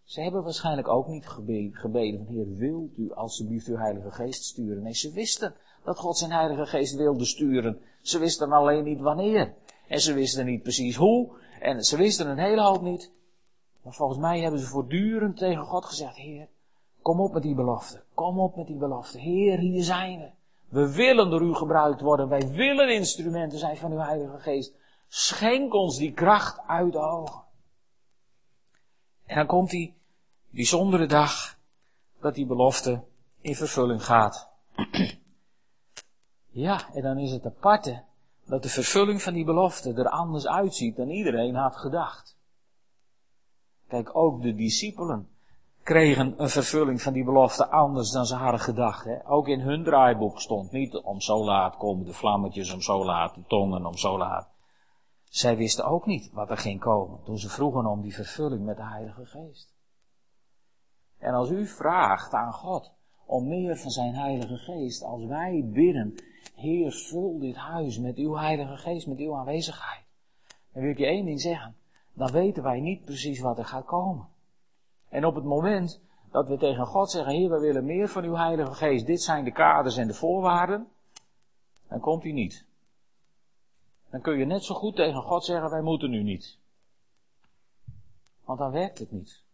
Ze 0.05 0.21
hebben 0.21 0.43
waarschijnlijk 0.43 0.89
ook 0.89 1.07
niet 1.07 1.27
gebeden 1.73 2.25
van 2.25 2.35
Heer, 2.35 2.55
wilt 2.55 2.97
u 2.97 3.13
alsjeblieft 3.13 3.67
uw 3.67 3.77
Heilige 3.77 4.11
Geest 4.11 4.45
sturen? 4.45 4.83
Nee, 4.83 4.95
ze 4.95 5.13
wisten 5.13 5.55
dat 5.85 5.99
God 5.99 6.19
zijn 6.19 6.33
Heilige 6.33 6.67
Geest 6.67 6.95
wilde 6.95 7.25
sturen. 7.25 7.81
Ze 8.03 8.19
wisten 8.19 8.53
alleen 8.53 8.85
niet 8.85 9.01
wanneer. 9.01 9.55
En 9.89 10.01
ze 10.01 10.13
wisten 10.13 10.47
niet 10.47 10.63
precies 10.63 10.97
hoe. 10.97 11.31
En 11.61 11.85
ze 11.85 11.97
wisten 11.97 12.29
een 12.29 12.39
hele 12.39 12.63
hoop 12.63 12.83
niet. 12.83 13.13
Maar 13.83 13.95
volgens 13.95 14.19
mij 14.19 14.41
hebben 14.41 14.61
ze 14.61 14.67
voortdurend 14.67 15.37
tegen 15.37 15.65
God 15.65 15.85
gezegd, 15.85 16.17
Heer, 16.17 16.49
kom 17.03 17.21
op 17.21 17.33
met 17.33 17.43
die 17.43 17.55
belofte. 17.55 18.03
Kom 18.15 18.41
op 18.41 18.57
met 18.57 18.67
die 18.67 18.77
belofte. 18.77 19.19
Heer, 19.19 19.59
hier 19.59 19.83
zijn 19.83 20.19
we. 20.19 20.31
We 20.69 20.95
willen 20.95 21.31
door 21.31 21.43
u 21.43 21.55
gebruikt 21.55 22.01
worden. 22.01 22.29
Wij 22.29 22.49
willen 22.49 22.95
instrumenten 22.95 23.59
zijn 23.59 23.77
van 23.77 23.93
uw 23.93 23.99
Heilige 23.99 24.39
Geest. 24.39 24.75
Schenk 25.09 25.75
ons 25.75 25.99
die 25.99 26.13
kracht 26.13 26.61
uit 26.67 26.93
de 26.93 26.99
ogen. 26.99 27.46
En 29.27 29.37
dan 29.37 29.47
komt 29.47 29.71
die 29.71 29.95
bijzondere 30.51 31.07
dag 31.07 31.59
dat 32.21 32.35
die 32.35 32.47
belofte 32.47 33.05
in 33.41 33.55
vervulling 33.55 34.05
gaat. 34.05 34.49
ja, 36.67 36.95
en 36.95 37.03
dan 37.03 37.19
is 37.19 37.31
het 37.31 37.47
aparte 37.47 38.03
dat 38.45 38.62
de 38.62 38.69
vervulling 38.69 39.23
van 39.23 39.33
die 39.33 39.45
belofte 39.45 39.93
er 39.93 40.09
anders 40.09 40.47
uitziet 40.47 40.97
dan 40.97 41.09
iedereen 41.09 41.55
had 41.55 41.77
gedacht. 41.77 42.37
Kijk, 43.89 44.17
ook 44.17 44.43
de 44.43 44.55
discipelen 44.55 45.29
kregen 45.83 46.35
een 46.37 46.49
vervulling 46.49 47.03
van 47.03 47.12
die 47.12 47.25
belofte 47.25 47.71
anders 47.71 48.11
dan 48.11 48.27
ze 48.27 48.35
hadden 48.35 48.61
gedacht. 48.61 49.05
Hè? 49.05 49.29
Ook 49.29 49.49
in 49.49 49.61
hun 49.61 49.85
draaiboek 49.85 50.41
stond 50.41 50.71
niet 50.73 50.95
om 50.95 51.21
zo 51.21 51.45
laat 51.45 51.77
komen 51.77 52.05
de 52.05 52.12
vlammetjes, 52.12 52.73
om 52.73 52.81
zo 52.81 53.05
laat 53.05 53.35
de 53.35 53.43
tongen, 53.47 53.87
om 53.87 53.97
zo 53.97 54.19
laat. 54.19 54.49
Zij 55.29 55.57
wisten 55.57 55.85
ook 55.85 56.07
niet 56.07 56.31
wat 56.33 56.51
er 56.51 56.57
ging 56.57 56.81
komen 56.81 57.23
toen 57.23 57.39
ze 57.39 57.49
vroegen 57.49 57.87
om 57.87 58.03
die 58.03 58.15
vervulling 58.15 58.65
met 58.65 58.77
de 58.77 58.87
Heilige 58.87 59.27
Geest. 59.27 59.75
En 61.19 61.35
als 61.35 61.51
u 61.51 61.67
vraagt 61.67 62.33
aan 62.33 62.53
God 62.53 62.93
om 63.25 63.49
meer 63.49 63.77
van 63.77 63.91
zijn 63.91 64.15
Heilige 64.15 64.57
Geest, 64.57 65.03
als 65.03 65.25
wij 65.25 65.65
bidden, 65.65 66.15
Heer, 66.55 66.93
vul 66.93 67.39
dit 67.39 67.57
huis 67.57 67.99
met 67.99 68.17
uw 68.17 68.37
Heilige 68.37 68.77
Geest, 68.77 69.07
met 69.07 69.19
uw 69.19 69.35
aanwezigheid. 69.35 70.05
Dan 70.73 70.83
wil 70.83 70.91
ik 70.91 70.99
je 70.99 71.07
één 71.07 71.25
ding 71.25 71.41
zeggen, 71.41 71.77
dan 72.12 72.31
weten 72.33 72.62
wij 72.62 72.81
niet 72.81 73.05
precies 73.05 73.41
wat 73.41 73.59
er 73.59 73.65
gaat 73.65 73.85
komen. 73.85 74.29
En 75.09 75.25
op 75.25 75.35
het 75.35 75.45
moment 75.45 76.01
dat 76.31 76.49
we 76.49 76.57
tegen 76.57 76.87
God 76.87 77.11
zeggen, 77.11 77.33
Heer, 77.33 77.51
we 77.51 77.61
willen 77.61 77.85
meer 77.85 78.09
van 78.09 78.25
uw 78.25 78.35
Heilige 78.35 78.75
Geest, 78.75 79.07
dit 79.07 79.23
zijn 79.23 79.45
de 79.45 79.53
kaders 79.53 79.97
en 79.97 80.07
de 80.07 80.15
voorwaarden, 80.15 80.89
dan 81.89 82.01
komt 82.01 82.23
hij 82.23 82.33
niet. 82.33 82.66
Dan 84.11 84.21
kun 84.21 84.38
je 84.38 84.45
net 84.45 84.64
zo 84.64 84.75
goed 84.75 84.97
tegen 84.97 85.23
God 85.23 85.45
zeggen, 85.45 85.71
wij 85.71 85.83
moeten 85.83 86.11
nu 86.11 86.23
niet. 86.23 86.59
Want 88.45 88.59
dan 88.59 88.71
werkt 88.71 88.99
het 88.99 89.11
niet. 89.11 89.45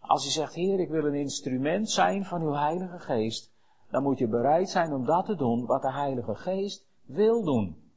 Als 0.00 0.24
je 0.24 0.30
zegt, 0.30 0.54
Heer, 0.54 0.80
ik 0.80 0.88
wil 0.88 1.04
een 1.04 1.14
instrument 1.14 1.90
zijn 1.90 2.24
van 2.24 2.42
uw 2.42 2.52
Heilige 2.52 2.98
Geest, 2.98 3.52
dan 3.90 4.02
moet 4.02 4.18
je 4.18 4.28
bereid 4.28 4.68
zijn 4.68 4.92
om 4.92 5.04
dat 5.04 5.26
te 5.26 5.36
doen 5.36 5.66
wat 5.66 5.82
de 5.82 5.92
Heilige 5.92 6.34
Geest 6.34 6.86
wil 7.04 7.44
doen. 7.44 7.90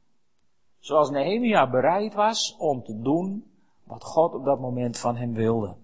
Zoals 0.78 1.10
Nehemia 1.10 1.70
bereid 1.70 2.14
was 2.14 2.56
om 2.58 2.82
te 2.82 3.00
doen 3.00 3.50
wat 3.84 4.04
God 4.04 4.34
op 4.34 4.44
dat 4.44 4.60
moment 4.60 4.98
van 4.98 5.16
hem 5.16 5.32
wilde. 5.32 5.76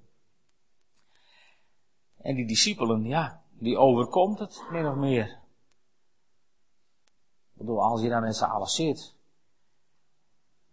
En 2.16 2.34
die 2.34 2.46
discipelen, 2.46 3.04
ja, 3.04 3.42
die 3.58 3.78
overkomt 3.78 4.38
het 4.38 4.64
min 4.70 4.86
of 4.86 4.94
meer. 4.94 5.26
Ik 7.52 7.62
bedoel, 7.62 7.82
als 7.82 8.02
je 8.02 8.08
dan 8.08 8.24
in 8.24 8.32
z'n 8.32 8.44
allen 8.44 8.66
zit, 8.66 9.15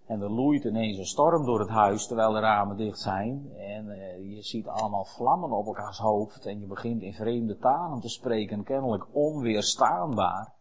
en 0.05 0.21
er 0.21 0.31
loeit 0.31 0.63
ineens 0.63 0.97
een 0.97 1.05
storm 1.05 1.45
door 1.45 1.59
het 1.59 1.69
huis 1.69 2.07
terwijl 2.07 2.31
de 2.31 2.39
ramen 2.39 2.77
dicht 2.77 2.99
zijn. 2.99 3.51
En 3.57 3.85
uh, 3.85 4.35
je 4.35 4.41
ziet 4.41 4.67
allemaal 4.67 5.05
vlammen 5.05 5.51
op 5.51 5.65
elkaars 5.65 5.97
hoofd. 5.97 6.45
En 6.45 6.59
je 6.59 6.67
begint 6.67 7.01
in 7.01 7.13
vreemde 7.13 7.57
talen 7.57 7.99
te 7.99 8.09
spreken, 8.09 8.63
kennelijk 8.63 9.05
onweerstaanbaar. 9.11 10.53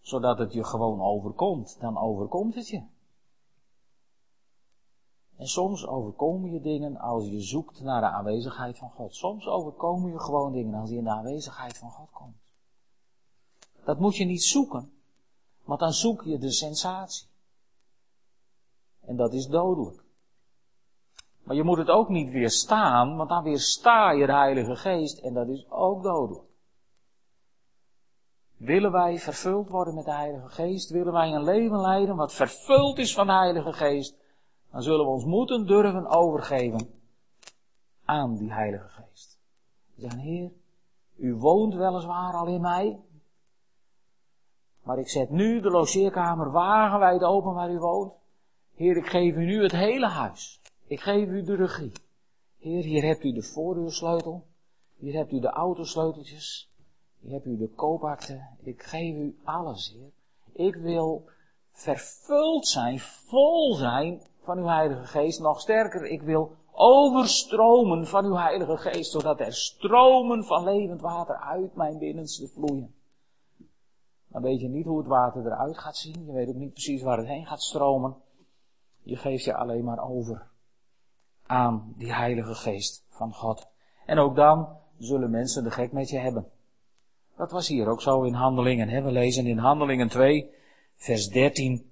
Zodat 0.00 0.38
het 0.38 0.52
je 0.52 0.64
gewoon 0.64 1.00
overkomt. 1.00 1.76
Dan 1.80 1.98
overkomt 1.98 2.54
het 2.54 2.68
je. 2.68 2.82
En 5.36 5.46
soms 5.46 5.86
overkomen 5.86 6.52
je 6.52 6.60
dingen 6.60 6.96
als 6.96 7.28
je 7.28 7.40
zoekt 7.40 7.80
naar 7.80 8.00
de 8.00 8.06
aanwezigheid 8.06 8.78
van 8.78 8.90
God. 8.90 9.14
Soms 9.14 9.46
overkomen 9.46 10.10
je 10.10 10.20
gewoon 10.20 10.52
dingen 10.52 10.74
als 10.74 10.90
je 10.90 10.96
in 10.96 11.04
de 11.04 11.10
aanwezigheid 11.10 11.78
van 11.78 11.90
God 11.90 12.10
komt. 12.10 12.36
Dat 13.84 13.98
moet 13.98 14.16
je 14.16 14.24
niet 14.24 14.42
zoeken, 14.42 14.92
want 15.64 15.80
dan 15.80 15.92
zoek 15.92 16.22
je 16.22 16.38
de 16.38 16.50
sensatie. 16.50 17.26
En 19.06 19.16
dat 19.16 19.32
is 19.32 19.46
dodelijk. 19.46 20.02
Maar 21.42 21.56
je 21.56 21.62
moet 21.62 21.78
het 21.78 21.88
ook 21.88 22.08
niet 22.08 22.30
weerstaan, 22.30 23.16
want 23.16 23.28
dan 23.28 23.42
weersta 23.42 24.10
je 24.10 24.26
de 24.26 24.32
Heilige 24.32 24.76
Geest 24.76 25.18
en 25.18 25.34
dat 25.34 25.48
is 25.48 25.66
ook 25.70 26.02
dodelijk. 26.02 26.44
Willen 28.56 28.92
wij 28.92 29.18
vervuld 29.18 29.68
worden 29.68 29.94
met 29.94 30.04
de 30.04 30.14
Heilige 30.14 30.48
Geest? 30.48 30.90
Willen 30.90 31.12
wij 31.12 31.32
een 31.32 31.44
leven 31.44 31.80
leiden 31.80 32.16
wat 32.16 32.32
vervuld 32.32 32.98
is 32.98 33.14
van 33.14 33.26
de 33.26 33.32
Heilige 33.32 33.72
Geest? 33.72 34.16
Dan 34.70 34.82
zullen 34.82 35.04
we 35.04 35.10
ons 35.10 35.24
moeten 35.24 35.66
durven 35.66 36.06
overgeven 36.06 36.88
aan 38.04 38.36
die 38.36 38.52
Heilige 38.52 38.88
Geest. 38.88 39.38
Zeggen, 39.96 40.20
Heer, 40.20 40.50
u 41.16 41.34
woont 41.34 41.74
weliswaar 41.74 42.34
al 42.34 42.46
in 42.46 42.60
mij, 42.60 43.00
maar 44.82 44.98
ik 44.98 45.08
zet 45.08 45.30
nu 45.30 45.60
de 45.60 45.70
logeerkamer 45.70 46.50
wagenwijd 46.50 47.22
open 47.22 47.54
waar 47.54 47.70
u 47.70 47.78
woont. 47.78 48.12
Heer, 48.74 48.96
ik 48.96 49.06
geef 49.06 49.34
u 49.34 49.44
nu 49.44 49.62
het 49.62 49.72
hele 49.72 50.08
huis. 50.08 50.60
Ik 50.86 51.00
geef 51.00 51.28
u 51.28 51.42
de 51.42 51.54
regie. 51.54 51.92
Heer, 52.58 52.82
hier 52.82 53.02
hebt 53.02 53.24
u 53.24 53.32
de 53.32 53.42
voordeursleutel. 53.42 54.46
Hier 54.96 55.14
hebt 55.14 55.32
u 55.32 55.40
de 55.40 55.50
autosleuteltjes. 55.50 56.70
Hier 57.20 57.32
hebt 57.32 57.46
u 57.46 57.56
de 57.56 57.68
koopakte. 57.68 58.46
Ik 58.62 58.82
geef 58.82 59.16
u 59.16 59.38
alles, 59.44 59.92
Heer. 59.92 60.10
Ik 60.66 60.74
wil 60.74 61.28
vervuld 61.72 62.66
zijn, 62.66 62.98
vol 63.00 63.74
zijn 63.74 64.22
van 64.42 64.58
uw 64.58 64.66
Heilige 64.66 65.06
Geest. 65.06 65.40
Nog 65.40 65.60
sterker, 65.60 66.04
ik 66.06 66.22
wil 66.22 66.56
overstromen 66.72 68.06
van 68.06 68.24
uw 68.24 68.36
Heilige 68.36 68.76
Geest, 68.76 69.10
zodat 69.10 69.40
er 69.40 69.52
stromen 69.52 70.44
van 70.44 70.64
levend 70.64 71.00
water 71.00 71.36
uit 71.36 71.74
mijn 71.74 71.98
binnenste 71.98 72.48
vloeien. 72.48 72.94
Dan 74.28 74.42
weet 74.42 74.60
je 74.60 74.68
niet 74.68 74.86
hoe 74.86 74.98
het 74.98 75.06
water 75.06 75.46
eruit 75.46 75.78
gaat 75.78 75.96
zien. 75.96 76.26
Je 76.26 76.32
weet 76.32 76.48
ook 76.48 76.54
niet 76.54 76.72
precies 76.72 77.02
waar 77.02 77.18
het 77.18 77.26
heen 77.26 77.46
gaat 77.46 77.62
stromen. 77.62 78.16
Je 79.04 79.16
geeft 79.16 79.44
je 79.44 79.54
alleen 79.54 79.84
maar 79.84 79.98
over 79.98 80.46
aan 81.46 81.94
die 81.96 82.12
Heilige 82.12 82.54
Geest 82.54 83.04
van 83.08 83.34
God. 83.34 83.68
En 84.06 84.18
ook 84.18 84.36
dan 84.36 84.68
zullen 84.98 85.30
mensen 85.30 85.64
de 85.64 85.70
gek 85.70 85.92
met 85.92 86.08
je 86.08 86.18
hebben. 86.18 86.48
Dat 87.36 87.50
was 87.50 87.68
hier 87.68 87.88
ook 87.88 88.02
zo 88.02 88.22
in 88.22 88.32
Handelingen. 88.32 88.88
Hè? 88.88 89.02
We 89.02 89.10
lezen 89.10 89.46
in 89.46 89.58
Handelingen 89.58 90.08
2, 90.08 90.50
vers 90.96 91.28
13. 91.28 91.90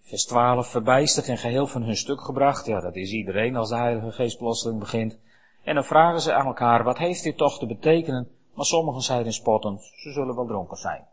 Vers 0.00 0.24
12, 0.24 0.66
verbijsterd 0.66 1.28
en 1.28 1.38
geheel 1.38 1.66
van 1.66 1.82
hun 1.82 1.96
stuk 1.96 2.20
gebracht. 2.20 2.66
Ja, 2.66 2.80
dat 2.80 2.96
is 2.96 3.12
iedereen 3.12 3.56
als 3.56 3.68
de 3.68 3.76
Heilige 3.76 4.12
Geest 4.12 4.38
plotseling 4.38 4.78
begint. 4.78 5.18
En 5.64 5.74
dan 5.74 5.84
vragen 5.84 6.20
ze 6.20 6.34
aan 6.34 6.46
elkaar, 6.46 6.84
wat 6.84 6.98
heeft 6.98 7.22
dit 7.22 7.36
toch 7.36 7.58
te 7.58 7.66
betekenen? 7.66 8.28
Maar 8.54 8.64
sommigen 8.64 9.02
zeiden 9.02 9.32
spottend, 9.32 9.82
ze 9.82 10.12
zullen 10.12 10.34
wel 10.34 10.46
dronken 10.46 10.76
zijn. 10.76 11.06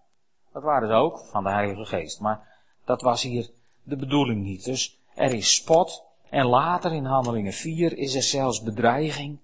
Dat 0.54 0.64
waren 0.64 0.88
ze 0.88 0.94
ook, 0.94 1.20
van 1.20 1.44
de 1.44 1.50
Heilige 1.50 1.86
Geest. 1.86 2.20
Maar 2.20 2.49
dat 2.90 3.02
was 3.02 3.24
hier 3.24 3.50
de 3.84 3.96
bedoeling 3.96 4.44
niet. 4.44 4.66
Dus 4.66 5.00
er 5.16 5.34
is 5.34 5.56
spot. 5.56 6.04
En 6.30 6.46
later 6.46 6.94
in 6.94 7.06
Handelingen 7.06 7.54
4 7.54 7.98
is 7.98 8.16
er 8.16 8.22
zelfs 8.22 8.62
bedreiging. 8.62 9.40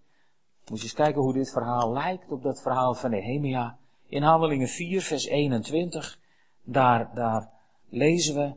Moet 0.70 0.78
je 0.78 0.84
eens 0.84 0.94
kijken 0.94 1.22
hoe 1.22 1.34
dit 1.34 1.52
verhaal 1.52 1.94
lijkt 1.94 2.32
op 2.32 2.44
dat 2.44 2.62
verhaal 2.62 2.94
van 2.94 3.10
Nehemia. 3.10 3.78
In 4.08 4.24
Handelingen 4.24 4.68
4, 4.68 5.02
vers 5.02 5.26
21, 5.26 6.20
daar, 6.64 7.12
daar 7.14 7.50
lezen 7.90 8.36
we, 8.36 8.54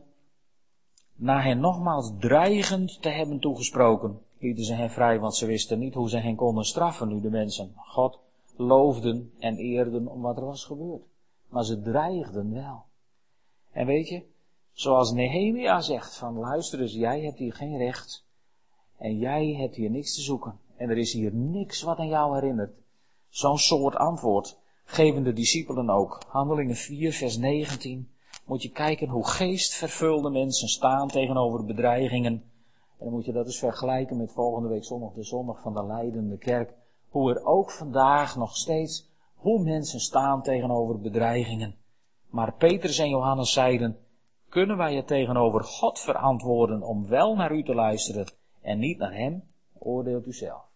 na 1.15 1.41
hen 1.41 1.59
nogmaals 1.59 2.11
dreigend 2.19 3.01
te 3.01 3.09
hebben 3.09 3.39
toegesproken, 3.39 4.19
lieten 4.37 4.65
ze 4.65 4.73
hen 4.73 4.91
vrij, 4.91 5.19
want 5.19 5.35
ze 5.35 5.45
wisten 5.45 5.79
niet 5.79 5.93
hoe 5.93 6.09
ze 6.09 6.17
hen 6.17 6.35
konden 6.35 6.63
straffen 6.63 7.07
nu 7.07 7.21
de 7.21 7.29
mensen 7.29 7.73
God 7.75 8.19
loofden 8.55 9.31
en 9.39 9.57
eerden 9.57 10.07
om 10.07 10.21
wat 10.21 10.37
er 10.37 10.45
was 10.45 10.63
gebeurd. 10.65 11.03
Maar 11.49 11.63
ze 11.63 11.81
dreigden 11.81 12.53
wel. 12.53 12.83
En 13.71 13.85
weet 13.85 14.07
je, 14.07 14.23
zoals 14.79 15.11
Nehemia 15.11 15.81
zegt 15.81 16.15
van 16.15 16.37
luister 16.37 16.81
eens, 16.81 16.93
jij 16.93 17.21
hebt 17.21 17.37
hier 17.37 17.53
geen 17.53 17.77
recht 17.77 18.25
en 18.97 19.17
jij 19.17 19.53
hebt 19.53 19.75
hier 19.75 19.89
niks 19.89 20.15
te 20.15 20.21
zoeken 20.21 20.59
en 20.75 20.89
er 20.89 20.97
is 20.97 21.13
hier 21.13 21.33
niks 21.33 21.81
wat 21.81 21.97
aan 21.97 22.07
jou 22.07 22.33
herinnert. 22.33 22.71
Zo'n 23.29 23.57
soort 23.57 23.95
antwoord 23.95 24.59
geven 24.83 25.23
de 25.23 25.33
discipelen 25.33 25.89
ook. 25.89 26.21
Handelingen 26.27 26.75
4, 26.75 27.13
vers 27.13 27.37
19. 27.37 28.09
Moet 28.45 28.61
je 28.61 28.69
kijken 28.69 29.07
hoe 29.07 29.27
geestvervulde 29.27 30.29
mensen 30.29 30.67
staan 30.67 31.07
tegenover 31.07 31.65
bedreigingen. 31.65 32.33
En 32.97 33.05
dan 33.05 33.11
moet 33.11 33.25
je 33.25 33.33
dat 33.33 33.45
eens 33.45 33.59
vergelijken 33.59 34.17
met 34.17 34.31
volgende 34.31 34.69
week 34.69 34.83
zondag, 34.83 35.13
de 35.13 35.23
zondag 35.23 35.61
van 35.61 35.73
de 35.73 35.85
leidende 35.85 36.37
kerk. 36.37 36.73
Hoe 37.09 37.33
er 37.33 37.45
ook 37.45 37.71
vandaag 37.71 38.35
nog 38.35 38.55
steeds, 38.55 39.09
hoe 39.35 39.63
mensen 39.63 39.99
staan 39.99 40.43
tegenover 40.43 40.99
bedreigingen. 40.99 41.75
Maar 42.29 42.53
Petrus 42.53 42.99
en 42.99 43.09
Johannes 43.09 43.53
zeiden, 43.53 43.97
kunnen 44.49 44.77
wij 44.77 44.93
je 44.93 45.03
tegenover 45.03 45.63
God 45.63 45.99
verantwoorden 45.99 46.81
om 46.81 47.07
wel 47.07 47.35
naar 47.35 47.51
u 47.51 47.63
te 47.63 47.73
luisteren 47.73 48.31
en 48.61 48.79
niet 48.79 48.97
naar 48.97 49.13
hem? 49.13 49.43
Oordeelt 49.73 50.25
u 50.25 50.33
zelf. 50.33 50.67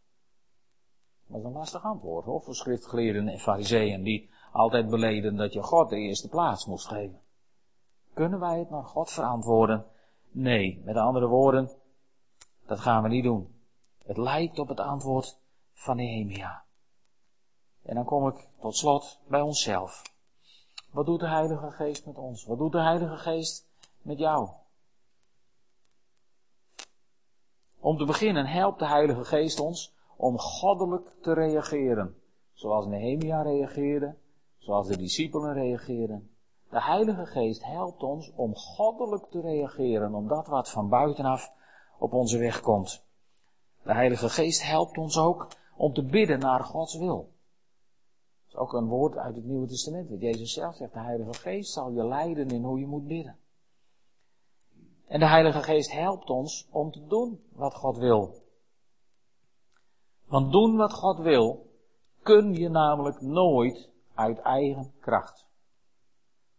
Dat 1.28 1.40
is 1.40 1.46
een 1.46 1.52
lastig 1.52 1.84
antwoord 1.84 2.26
hoor, 2.26 2.42
voor 2.42 2.56
schriftgeleerden 2.56 3.28
en 3.28 3.40
fariseeën 3.40 4.04
die 4.04 4.30
altijd 4.52 4.90
beleden 4.90 5.36
dat 5.36 5.54
je 5.54 5.64
God 5.64 5.90
de 5.90 5.98
eerste 5.98 6.30
plaats 6.30 6.66
moest 6.66 6.88
geven. 6.88 7.22
Kunnen 8.14 8.40
wij 8.40 8.60
het 8.60 8.70
naar 8.70 8.84
God 8.84 9.12
verantwoorden? 9.12 9.86
Nee, 10.32 10.82
met 10.86 10.96
andere 10.96 11.28
woorden, 11.28 11.70
dat 12.66 12.80
gaan 12.80 13.04
we 13.04 13.10
niet 13.10 13.24
doen. 13.24 13.56
Het 14.06 14.18
lijkt 14.18 14.60
op 14.60 14.68
het 14.68 14.80
antwoord 14.80 15.40
van 15.74 15.96
Nehemia. 15.96 16.64
En 17.84 17.96
dan 17.96 18.06
kom 18.06 18.28
ik 18.28 18.48
tot 18.60 18.76
slot 18.76 19.20
bij 19.28 19.42
onszelf. 19.42 20.13
Wat 20.94 21.06
doet 21.06 21.20
de 21.20 21.28
Heilige 21.28 21.72
Geest 21.72 22.06
met 22.06 22.18
ons? 22.18 22.46
Wat 22.46 22.58
doet 22.58 22.72
de 22.72 22.82
Heilige 22.82 23.18
Geest 23.18 23.68
met 24.02 24.20
jou? 24.20 24.50
Om 27.80 27.98
te 27.98 28.06
beginnen 28.06 28.46
helpt 28.46 28.80
de 28.80 28.88
Heilige 28.88 29.26
Geest 29.26 29.60
ons 29.60 29.94
om 30.18 30.40
goddelijk 30.40 31.12
te 31.22 31.34
reageren. 31.34 32.16
Zoals 32.54 32.86
Nehemia 32.86 33.42
reageerde, 33.42 34.16
zoals 34.58 34.88
de 34.88 34.98
discipelen 34.98 35.54
reageerden. 35.54 36.36
De 36.70 36.82
Heilige 36.82 37.26
Geest 37.26 37.64
helpt 37.64 38.04
ons 38.04 38.32
om 38.36 38.56
goddelijk 38.56 39.26
te 39.30 39.42
reageren, 39.42 40.16
om 40.16 40.28
dat 40.28 40.48
wat 40.48 40.70
van 40.70 40.90
buitenaf 40.90 41.52
op 42.00 42.14
onze 42.14 42.38
weg 42.38 42.62
komt. 42.62 43.06
De 43.84 43.94
Heilige 43.94 44.30
Geest 44.30 44.64
helpt 44.64 44.98
ons 44.98 45.18
ook 45.18 45.48
om 45.76 45.94
te 45.94 46.04
bidden 46.04 46.40
naar 46.40 46.64
Gods 46.64 46.98
wil. 46.98 47.33
Is 48.54 48.60
ook 48.60 48.74
een 48.74 48.88
woord 48.88 49.18
uit 49.18 49.36
het 49.36 49.46
Nieuwe 49.46 49.68
Testament, 49.68 50.10
wat 50.10 50.22
Jezus 50.22 50.54
zelf 50.54 50.76
zegt. 50.76 50.94
De 50.94 51.00
Heilige 51.00 51.34
Geest 51.34 51.72
zal 51.72 51.92
je 51.92 52.06
leiden 52.06 52.48
in 52.48 52.64
hoe 52.64 52.80
je 52.80 52.88
moet 52.88 53.08
bidden. 53.08 53.38
En 55.08 55.20
de 55.20 55.28
Heilige 55.28 55.64
Geest 55.64 55.92
helpt 55.92 56.30
ons 56.30 56.68
om 56.72 56.92
te 56.92 57.08
doen 57.08 57.44
wat 57.52 57.74
God 57.74 57.98
wil. 57.98 58.44
Want 60.26 60.52
doen 60.52 60.76
wat 60.76 60.94
God 60.94 61.18
wil, 61.18 61.70
kun 62.22 62.54
je 62.54 62.70
namelijk 62.70 63.22
nooit 63.22 63.90
uit 64.14 64.40
eigen 64.40 64.94
kracht. 65.00 65.46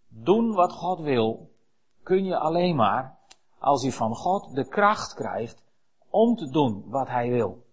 Doen 0.09 0.53
wat 0.53 0.72
God 0.72 1.01
wil, 1.01 1.51
kun 2.03 2.24
je 2.24 2.38
alleen 2.38 2.76
maar 2.76 3.18
als 3.59 3.82
je 3.82 3.92
van 3.92 4.14
God 4.14 4.55
de 4.55 4.68
kracht 4.68 5.14
krijgt 5.14 5.62
om 6.09 6.36
te 6.36 6.51
doen 6.51 6.84
wat 6.86 7.09
Hij 7.09 7.30
wil. 7.30 7.64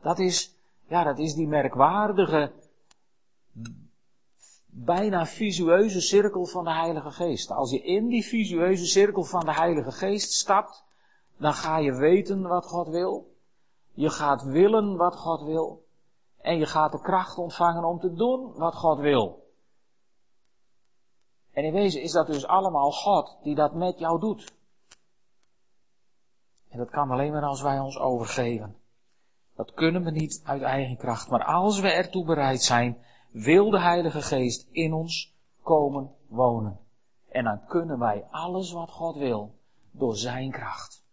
Dat 0.00 0.18
is, 0.18 0.56
ja, 0.86 1.04
dat 1.04 1.18
is 1.18 1.34
die 1.34 1.48
merkwaardige, 1.48 2.52
bijna 4.66 5.26
visueuze 5.26 6.00
cirkel 6.00 6.46
van 6.46 6.64
de 6.64 6.72
Heilige 6.72 7.10
Geest. 7.10 7.50
Als 7.50 7.70
je 7.70 7.82
in 7.82 8.08
die 8.08 8.24
visueuze 8.24 8.86
cirkel 8.86 9.24
van 9.24 9.44
de 9.44 9.52
Heilige 9.52 9.92
Geest 9.92 10.32
stapt, 10.32 10.84
dan 11.36 11.54
ga 11.54 11.78
je 11.78 11.94
weten 11.94 12.42
wat 12.42 12.66
God 12.66 12.88
wil. 12.88 13.32
Je 13.92 14.10
gaat 14.10 14.42
willen 14.42 14.96
wat 14.96 15.16
God 15.16 15.42
wil. 15.42 15.84
En 16.40 16.58
je 16.58 16.66
gaat 16.66 16.92
de 16.92 17.00
kracht 17.00 17.38
ontvangen 17.38 17.84
om 17.84 18.00
te 18.00 18.12
doen 18.12 18.52
wat 18.54 18.74
God 18.74 18.98
wil. 18.98 19.42
En 21.52 21.64
in 21.64 21.72
wezen 21.72 22.02
is 22.02 22.12
dat 22.12 22.26
dus 22.26 22.46
allemaal 22.46 22.90
God 22.90 23.36
die 23.42 23.54
dat 23.54 23.74
met 23.74 23.98
jou 23.98 24.20
doet. 24.20 24.52
En 26.68 26.78
dat 26.78 26.90
kan 26.90 27.10
alleen 27.10 27.32
maar 27.32 27.42
als 27.42 27.62
wij 27.62 27.78
ons 27.78 27.98
overgeven. 27.98 28.76
Dat 29.56 29.74
kunnen 29.74 30.04
we 30.04 30.10
niet 30.10 30.42
uit 30.44 30.62
eigen 30.62 30.96
kracht. 30.96 31.30
Maar 31.30 31.44
als 31.44 31.80
we 31.80 31.88
ertoe 31.88 32.24
bereid 32.24 32.62
zijn, 32.62 33.04
wil 33.34 33.70
de 33.70 33.80
Heilige 33.80 34.22
Geest 34.22 34.68
in 34.70 34.92
ons 34.92 35.34
komen 35.62 36.14
wonen. 36.26 36.78
En 37.28 37.44
dan 37.44 37.66
kunnen 37.66 37.98
wij 37.98 38.24
alles 38.30 38.72
wat 38.72 38.90
God 38.90 39.16
wil 39.16 39.54
door 39.90 40.16
Zijn 40.16 40.50
kracht. 40.50 41.04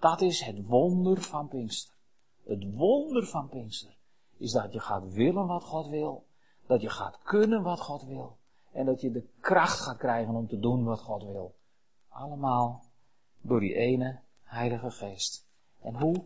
Dat 0.00 0.20
is 0.20 0.40
het 0.40 0.66
wonder 0.66 1.20
van 1.20 1.48
Pinkster. 1.48 1.96
Het 2.44 2.74
wonder 2.74 3.26
van 3.26 3.48
Pinkster 3.48 3.96
is 4.36 4.52
dat 4.52 4.72
je 4.72 4.80
gaat 4.80 5.12
willen 5.12 5.46
wat 5.46 5.64
God 5.64 5.86
wil. 5.86 6.26
Dat 6.66 6.80
je 6.80 6.90
gaat 6.90 7.18
kunnen 7.22 7.62
wat 7.62 7.80
God 7.80 8.04
wil. 8.04 8.36
En 8.72 8.86
dat 8.86 9.00
je 9.00 9.10
de 9.10 9.28
kracht 9.40 9.80
gaat 9.80 9.96
krijgen 9.96 10.34
om 10.34 10.48
te 10.48 10.58
doen 10.58 10.84
wat 10.84 11.00
God 11.00 11.22
wil. 11.22 11.54
Allemaal 12.08 12.84
door 13.40 13.60
die 13.60 13.74
ene 13.74 14.20
Heilige 14.42 14.90
Geest. 14.90 15.46
En 15.80 16.00
hoe 16.00 16.24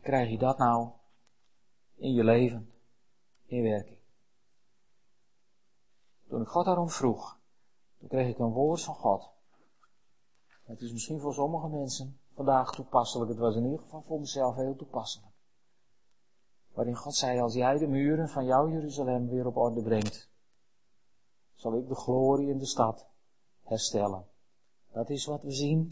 krijg 0.00 0.30
je 0.30 0.38
dat 0.38 0.58
nou 0.58 0.90
in 1.96 2.12
je 2.12 2.24
leven, 2.24 2.72
in 3.46 3.62
werking? 3.62 3.97
Toen 6.28 6.40
ik 6.40 6.48
God 6.48 6.64
daarom 6.64 6.88
vroeg, 6.88 7.38
toen 7.98 8.08
kreeg 8.08 8.28
ik 8.28 8.38
een 8.38 8.52
woord 8.52 8.82
van 8.82 8.94
God. 8.94 9.30
Het 10.62 10.80
is 10.80 10.92
misschien 10.92 11.20
voor 11.20 11.34
sommige 11.34 11.68
mensen 11.68 12.20
vandaag 12.34 12.72
toepasselijk. 12.72 13.30
Het 13.30 13.38
was 13.38 13.56
in 13.56 13.64
ieder 13.64 13.78
geval 13.78 14.02
voor 14.02 14.20
mezelf 14.20 14.54
heel 14.54 14.76
toepasselijk. 14.76 15.32
Waarin 16.72 16.96
God 16.96 17.14
zei, 17.14 17.40
als 17.40 17.54
jij 17.54 17.78
de 17.78 17.86
muren 17.86 18.28
van 18.28 18.44
jouw 18.44 18.68
Jeruzalem 18.68 19.28
weer 19.28 19.46
op 19.46 19.56
orde 19.56 19.82
brengt, 19.82 20.30
zal 21.54 21.76
ik 21.76 21.88
de 21.88 21.94
glorie 21.94 22.48
in 22.48 22.58
de 22.58 22.66
stad 22.66 23.06
herstellen. 23.62 24.26
Dat 24.92 25.10
is 25.10 25.24
wat 25.24 25.42
we 25.42 25.52
zien 25.52 25.90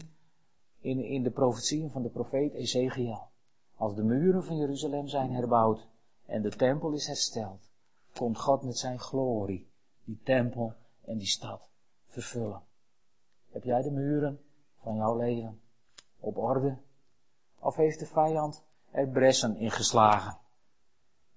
in, 0.79 1.03
in 1.03 1.23
de 1.23 1.31
profetieën 1.31 1.91
van 1.91 2.01
de 2.01 2.09
profeet 2.09 2.53
Ezekiel. 2.53 3.27
Als 3.75 3.95
de 3.95 4.03
muren 4.03 4.43
van 4.43 4.55
Jeruzalem 4.55 5.07
zijn 5.07 5.31
herbouwd 5.31 5.87
en 6.25 6.41
de 6.41 6.55
tempel 6.55 6.91
is 6.91 7.07
hersteld, 7.07 7.69
komt 8.13 8.39
God 8.39 8.63
met 8.63 8.77
zijn 8.77 8.99
glorie 8.99 9.69
die 10.07 10.19
tempel 10.23 10.73
en 11.05 11.17
die 11.17 11.27
stad 11.27 11.69
vervullen. 12.05 12.61
Heb 13.49 13.63
jij 13.63 13.81
de 13.81 13.91
muren 13.91 14.39
van 14.81 14.95
jouw 14.95 15.17
leven 15.17 15.61
op 16.19 16.37
orde? 16.37 16.77
Of 17.59 17.75
heeft 17.75 17.99
de 17.99 18.05
vijand 18.05 18.63
er 18.91 19.07
bressen 19.07 19.55
ingeslagen? 19.55 20.37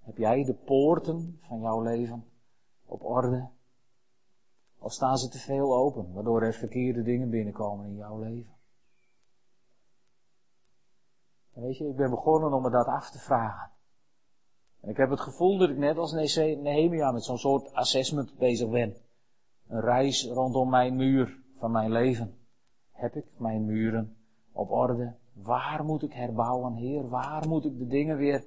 Heb 0.00 0.16
jij 0.16 0.44
de 0.44 0.54
poorten 0.54 1.38
van 1.42 1.60
jouw 1.60 1.82
leven 1.82 2.30
op 2.84 3.04
orde? 3.04 3.48
Of 4.78 4.92
staan 4.92 5.18
ze 5.18 5.28
te 5.28 5.38
veel 5.38 5.76
open, 5.76 6.12
waardoor 6.12 6.42
er 6.42 6.54
verkeerde 6.54 7.02
dingen 7.02 7.30
binnenkomen 7.30 7.86
in 7.86 7.96
jouw 7.96 8.18
leven? 8.18 8.54
En 11.52 11.62
weet 11.62 11.76
je, 11.76 11.88
ik 11.88 11.96
ben 11.96 12.10
begonnen 12.10 12.52
om 12.52 12.62
me 12.62 12.70
dat 12.70 12.86
af 12.86 13.10
te 13.10 13.18
vragen. 13.18 13.70
En 14.80 14.88
ik 14.88 14.96
heb 14.96 15.10
het 15.10 15.20
gevoel 15.20 15.58
dat 15.58 15.68
ik 15.68 15.76
net 15.76 15.96
als 15.96 16.12
Nehemia 16.12 17.10
met 17.12 17.24
zo'n 17.24 17.38
soort 17.38 17.72
assessment 17.72 18.38
bezig 18.38 18.68
ben. 18.68 18.96
Een 19.68 19.80
reis 19.80 20.26
rondom 20.26 20.70
mijn 20.70 20.96
muur 20.96 21.38
van 21.58 21.70
mijn 21.70 21.92
leven. 21.92 22.38
Heb 22.90 23.16
ik 23.16 23.26
mijn 23.36 23.64
muren 23.64 24.16
op 24.52 24.70
orde? 24.70 25.14
Waar 25.32 25.84
moet 25.84 26.02
ik 26.02 26.12
herbouwen, 26.12 26.74
Heer? 26.74 27.08
Waar 27.08 27.48
moet 27.48 27.64
ik 27.64 27.78
de 27.78 27.86
dingen 27.86 28.16
weer 28.16 28.44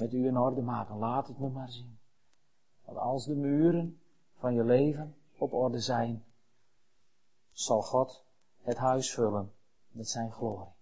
met 0.00 0.12
u 0.12 0.26
in 0.26 0.38
orde 0.38 0.62
maken? 0.62 0.96
Laat 0.96 1.28
het 1.28 1.38
me 1.38 1.48
maar 1.48 1.70
zien. 1.70 1.98
Want 2.84 2.98
als 2.98 3.26
de 3.26 3.34
muren 3.34 4.00
van 4.38 4.54
je 4.54 4.64
leven 4.64 5.14
op 5.38 5.52
orde 5.52 5.80
zijn, 5.80 6.24
zal 7.52 7.82
God 7.82 8.24
het 8.62 8.76
huis 8.76 9.14
vullen 9.14 9.52
met 9.90 10.08
zijn 10.08 10.32
glorie. 10.32 10.75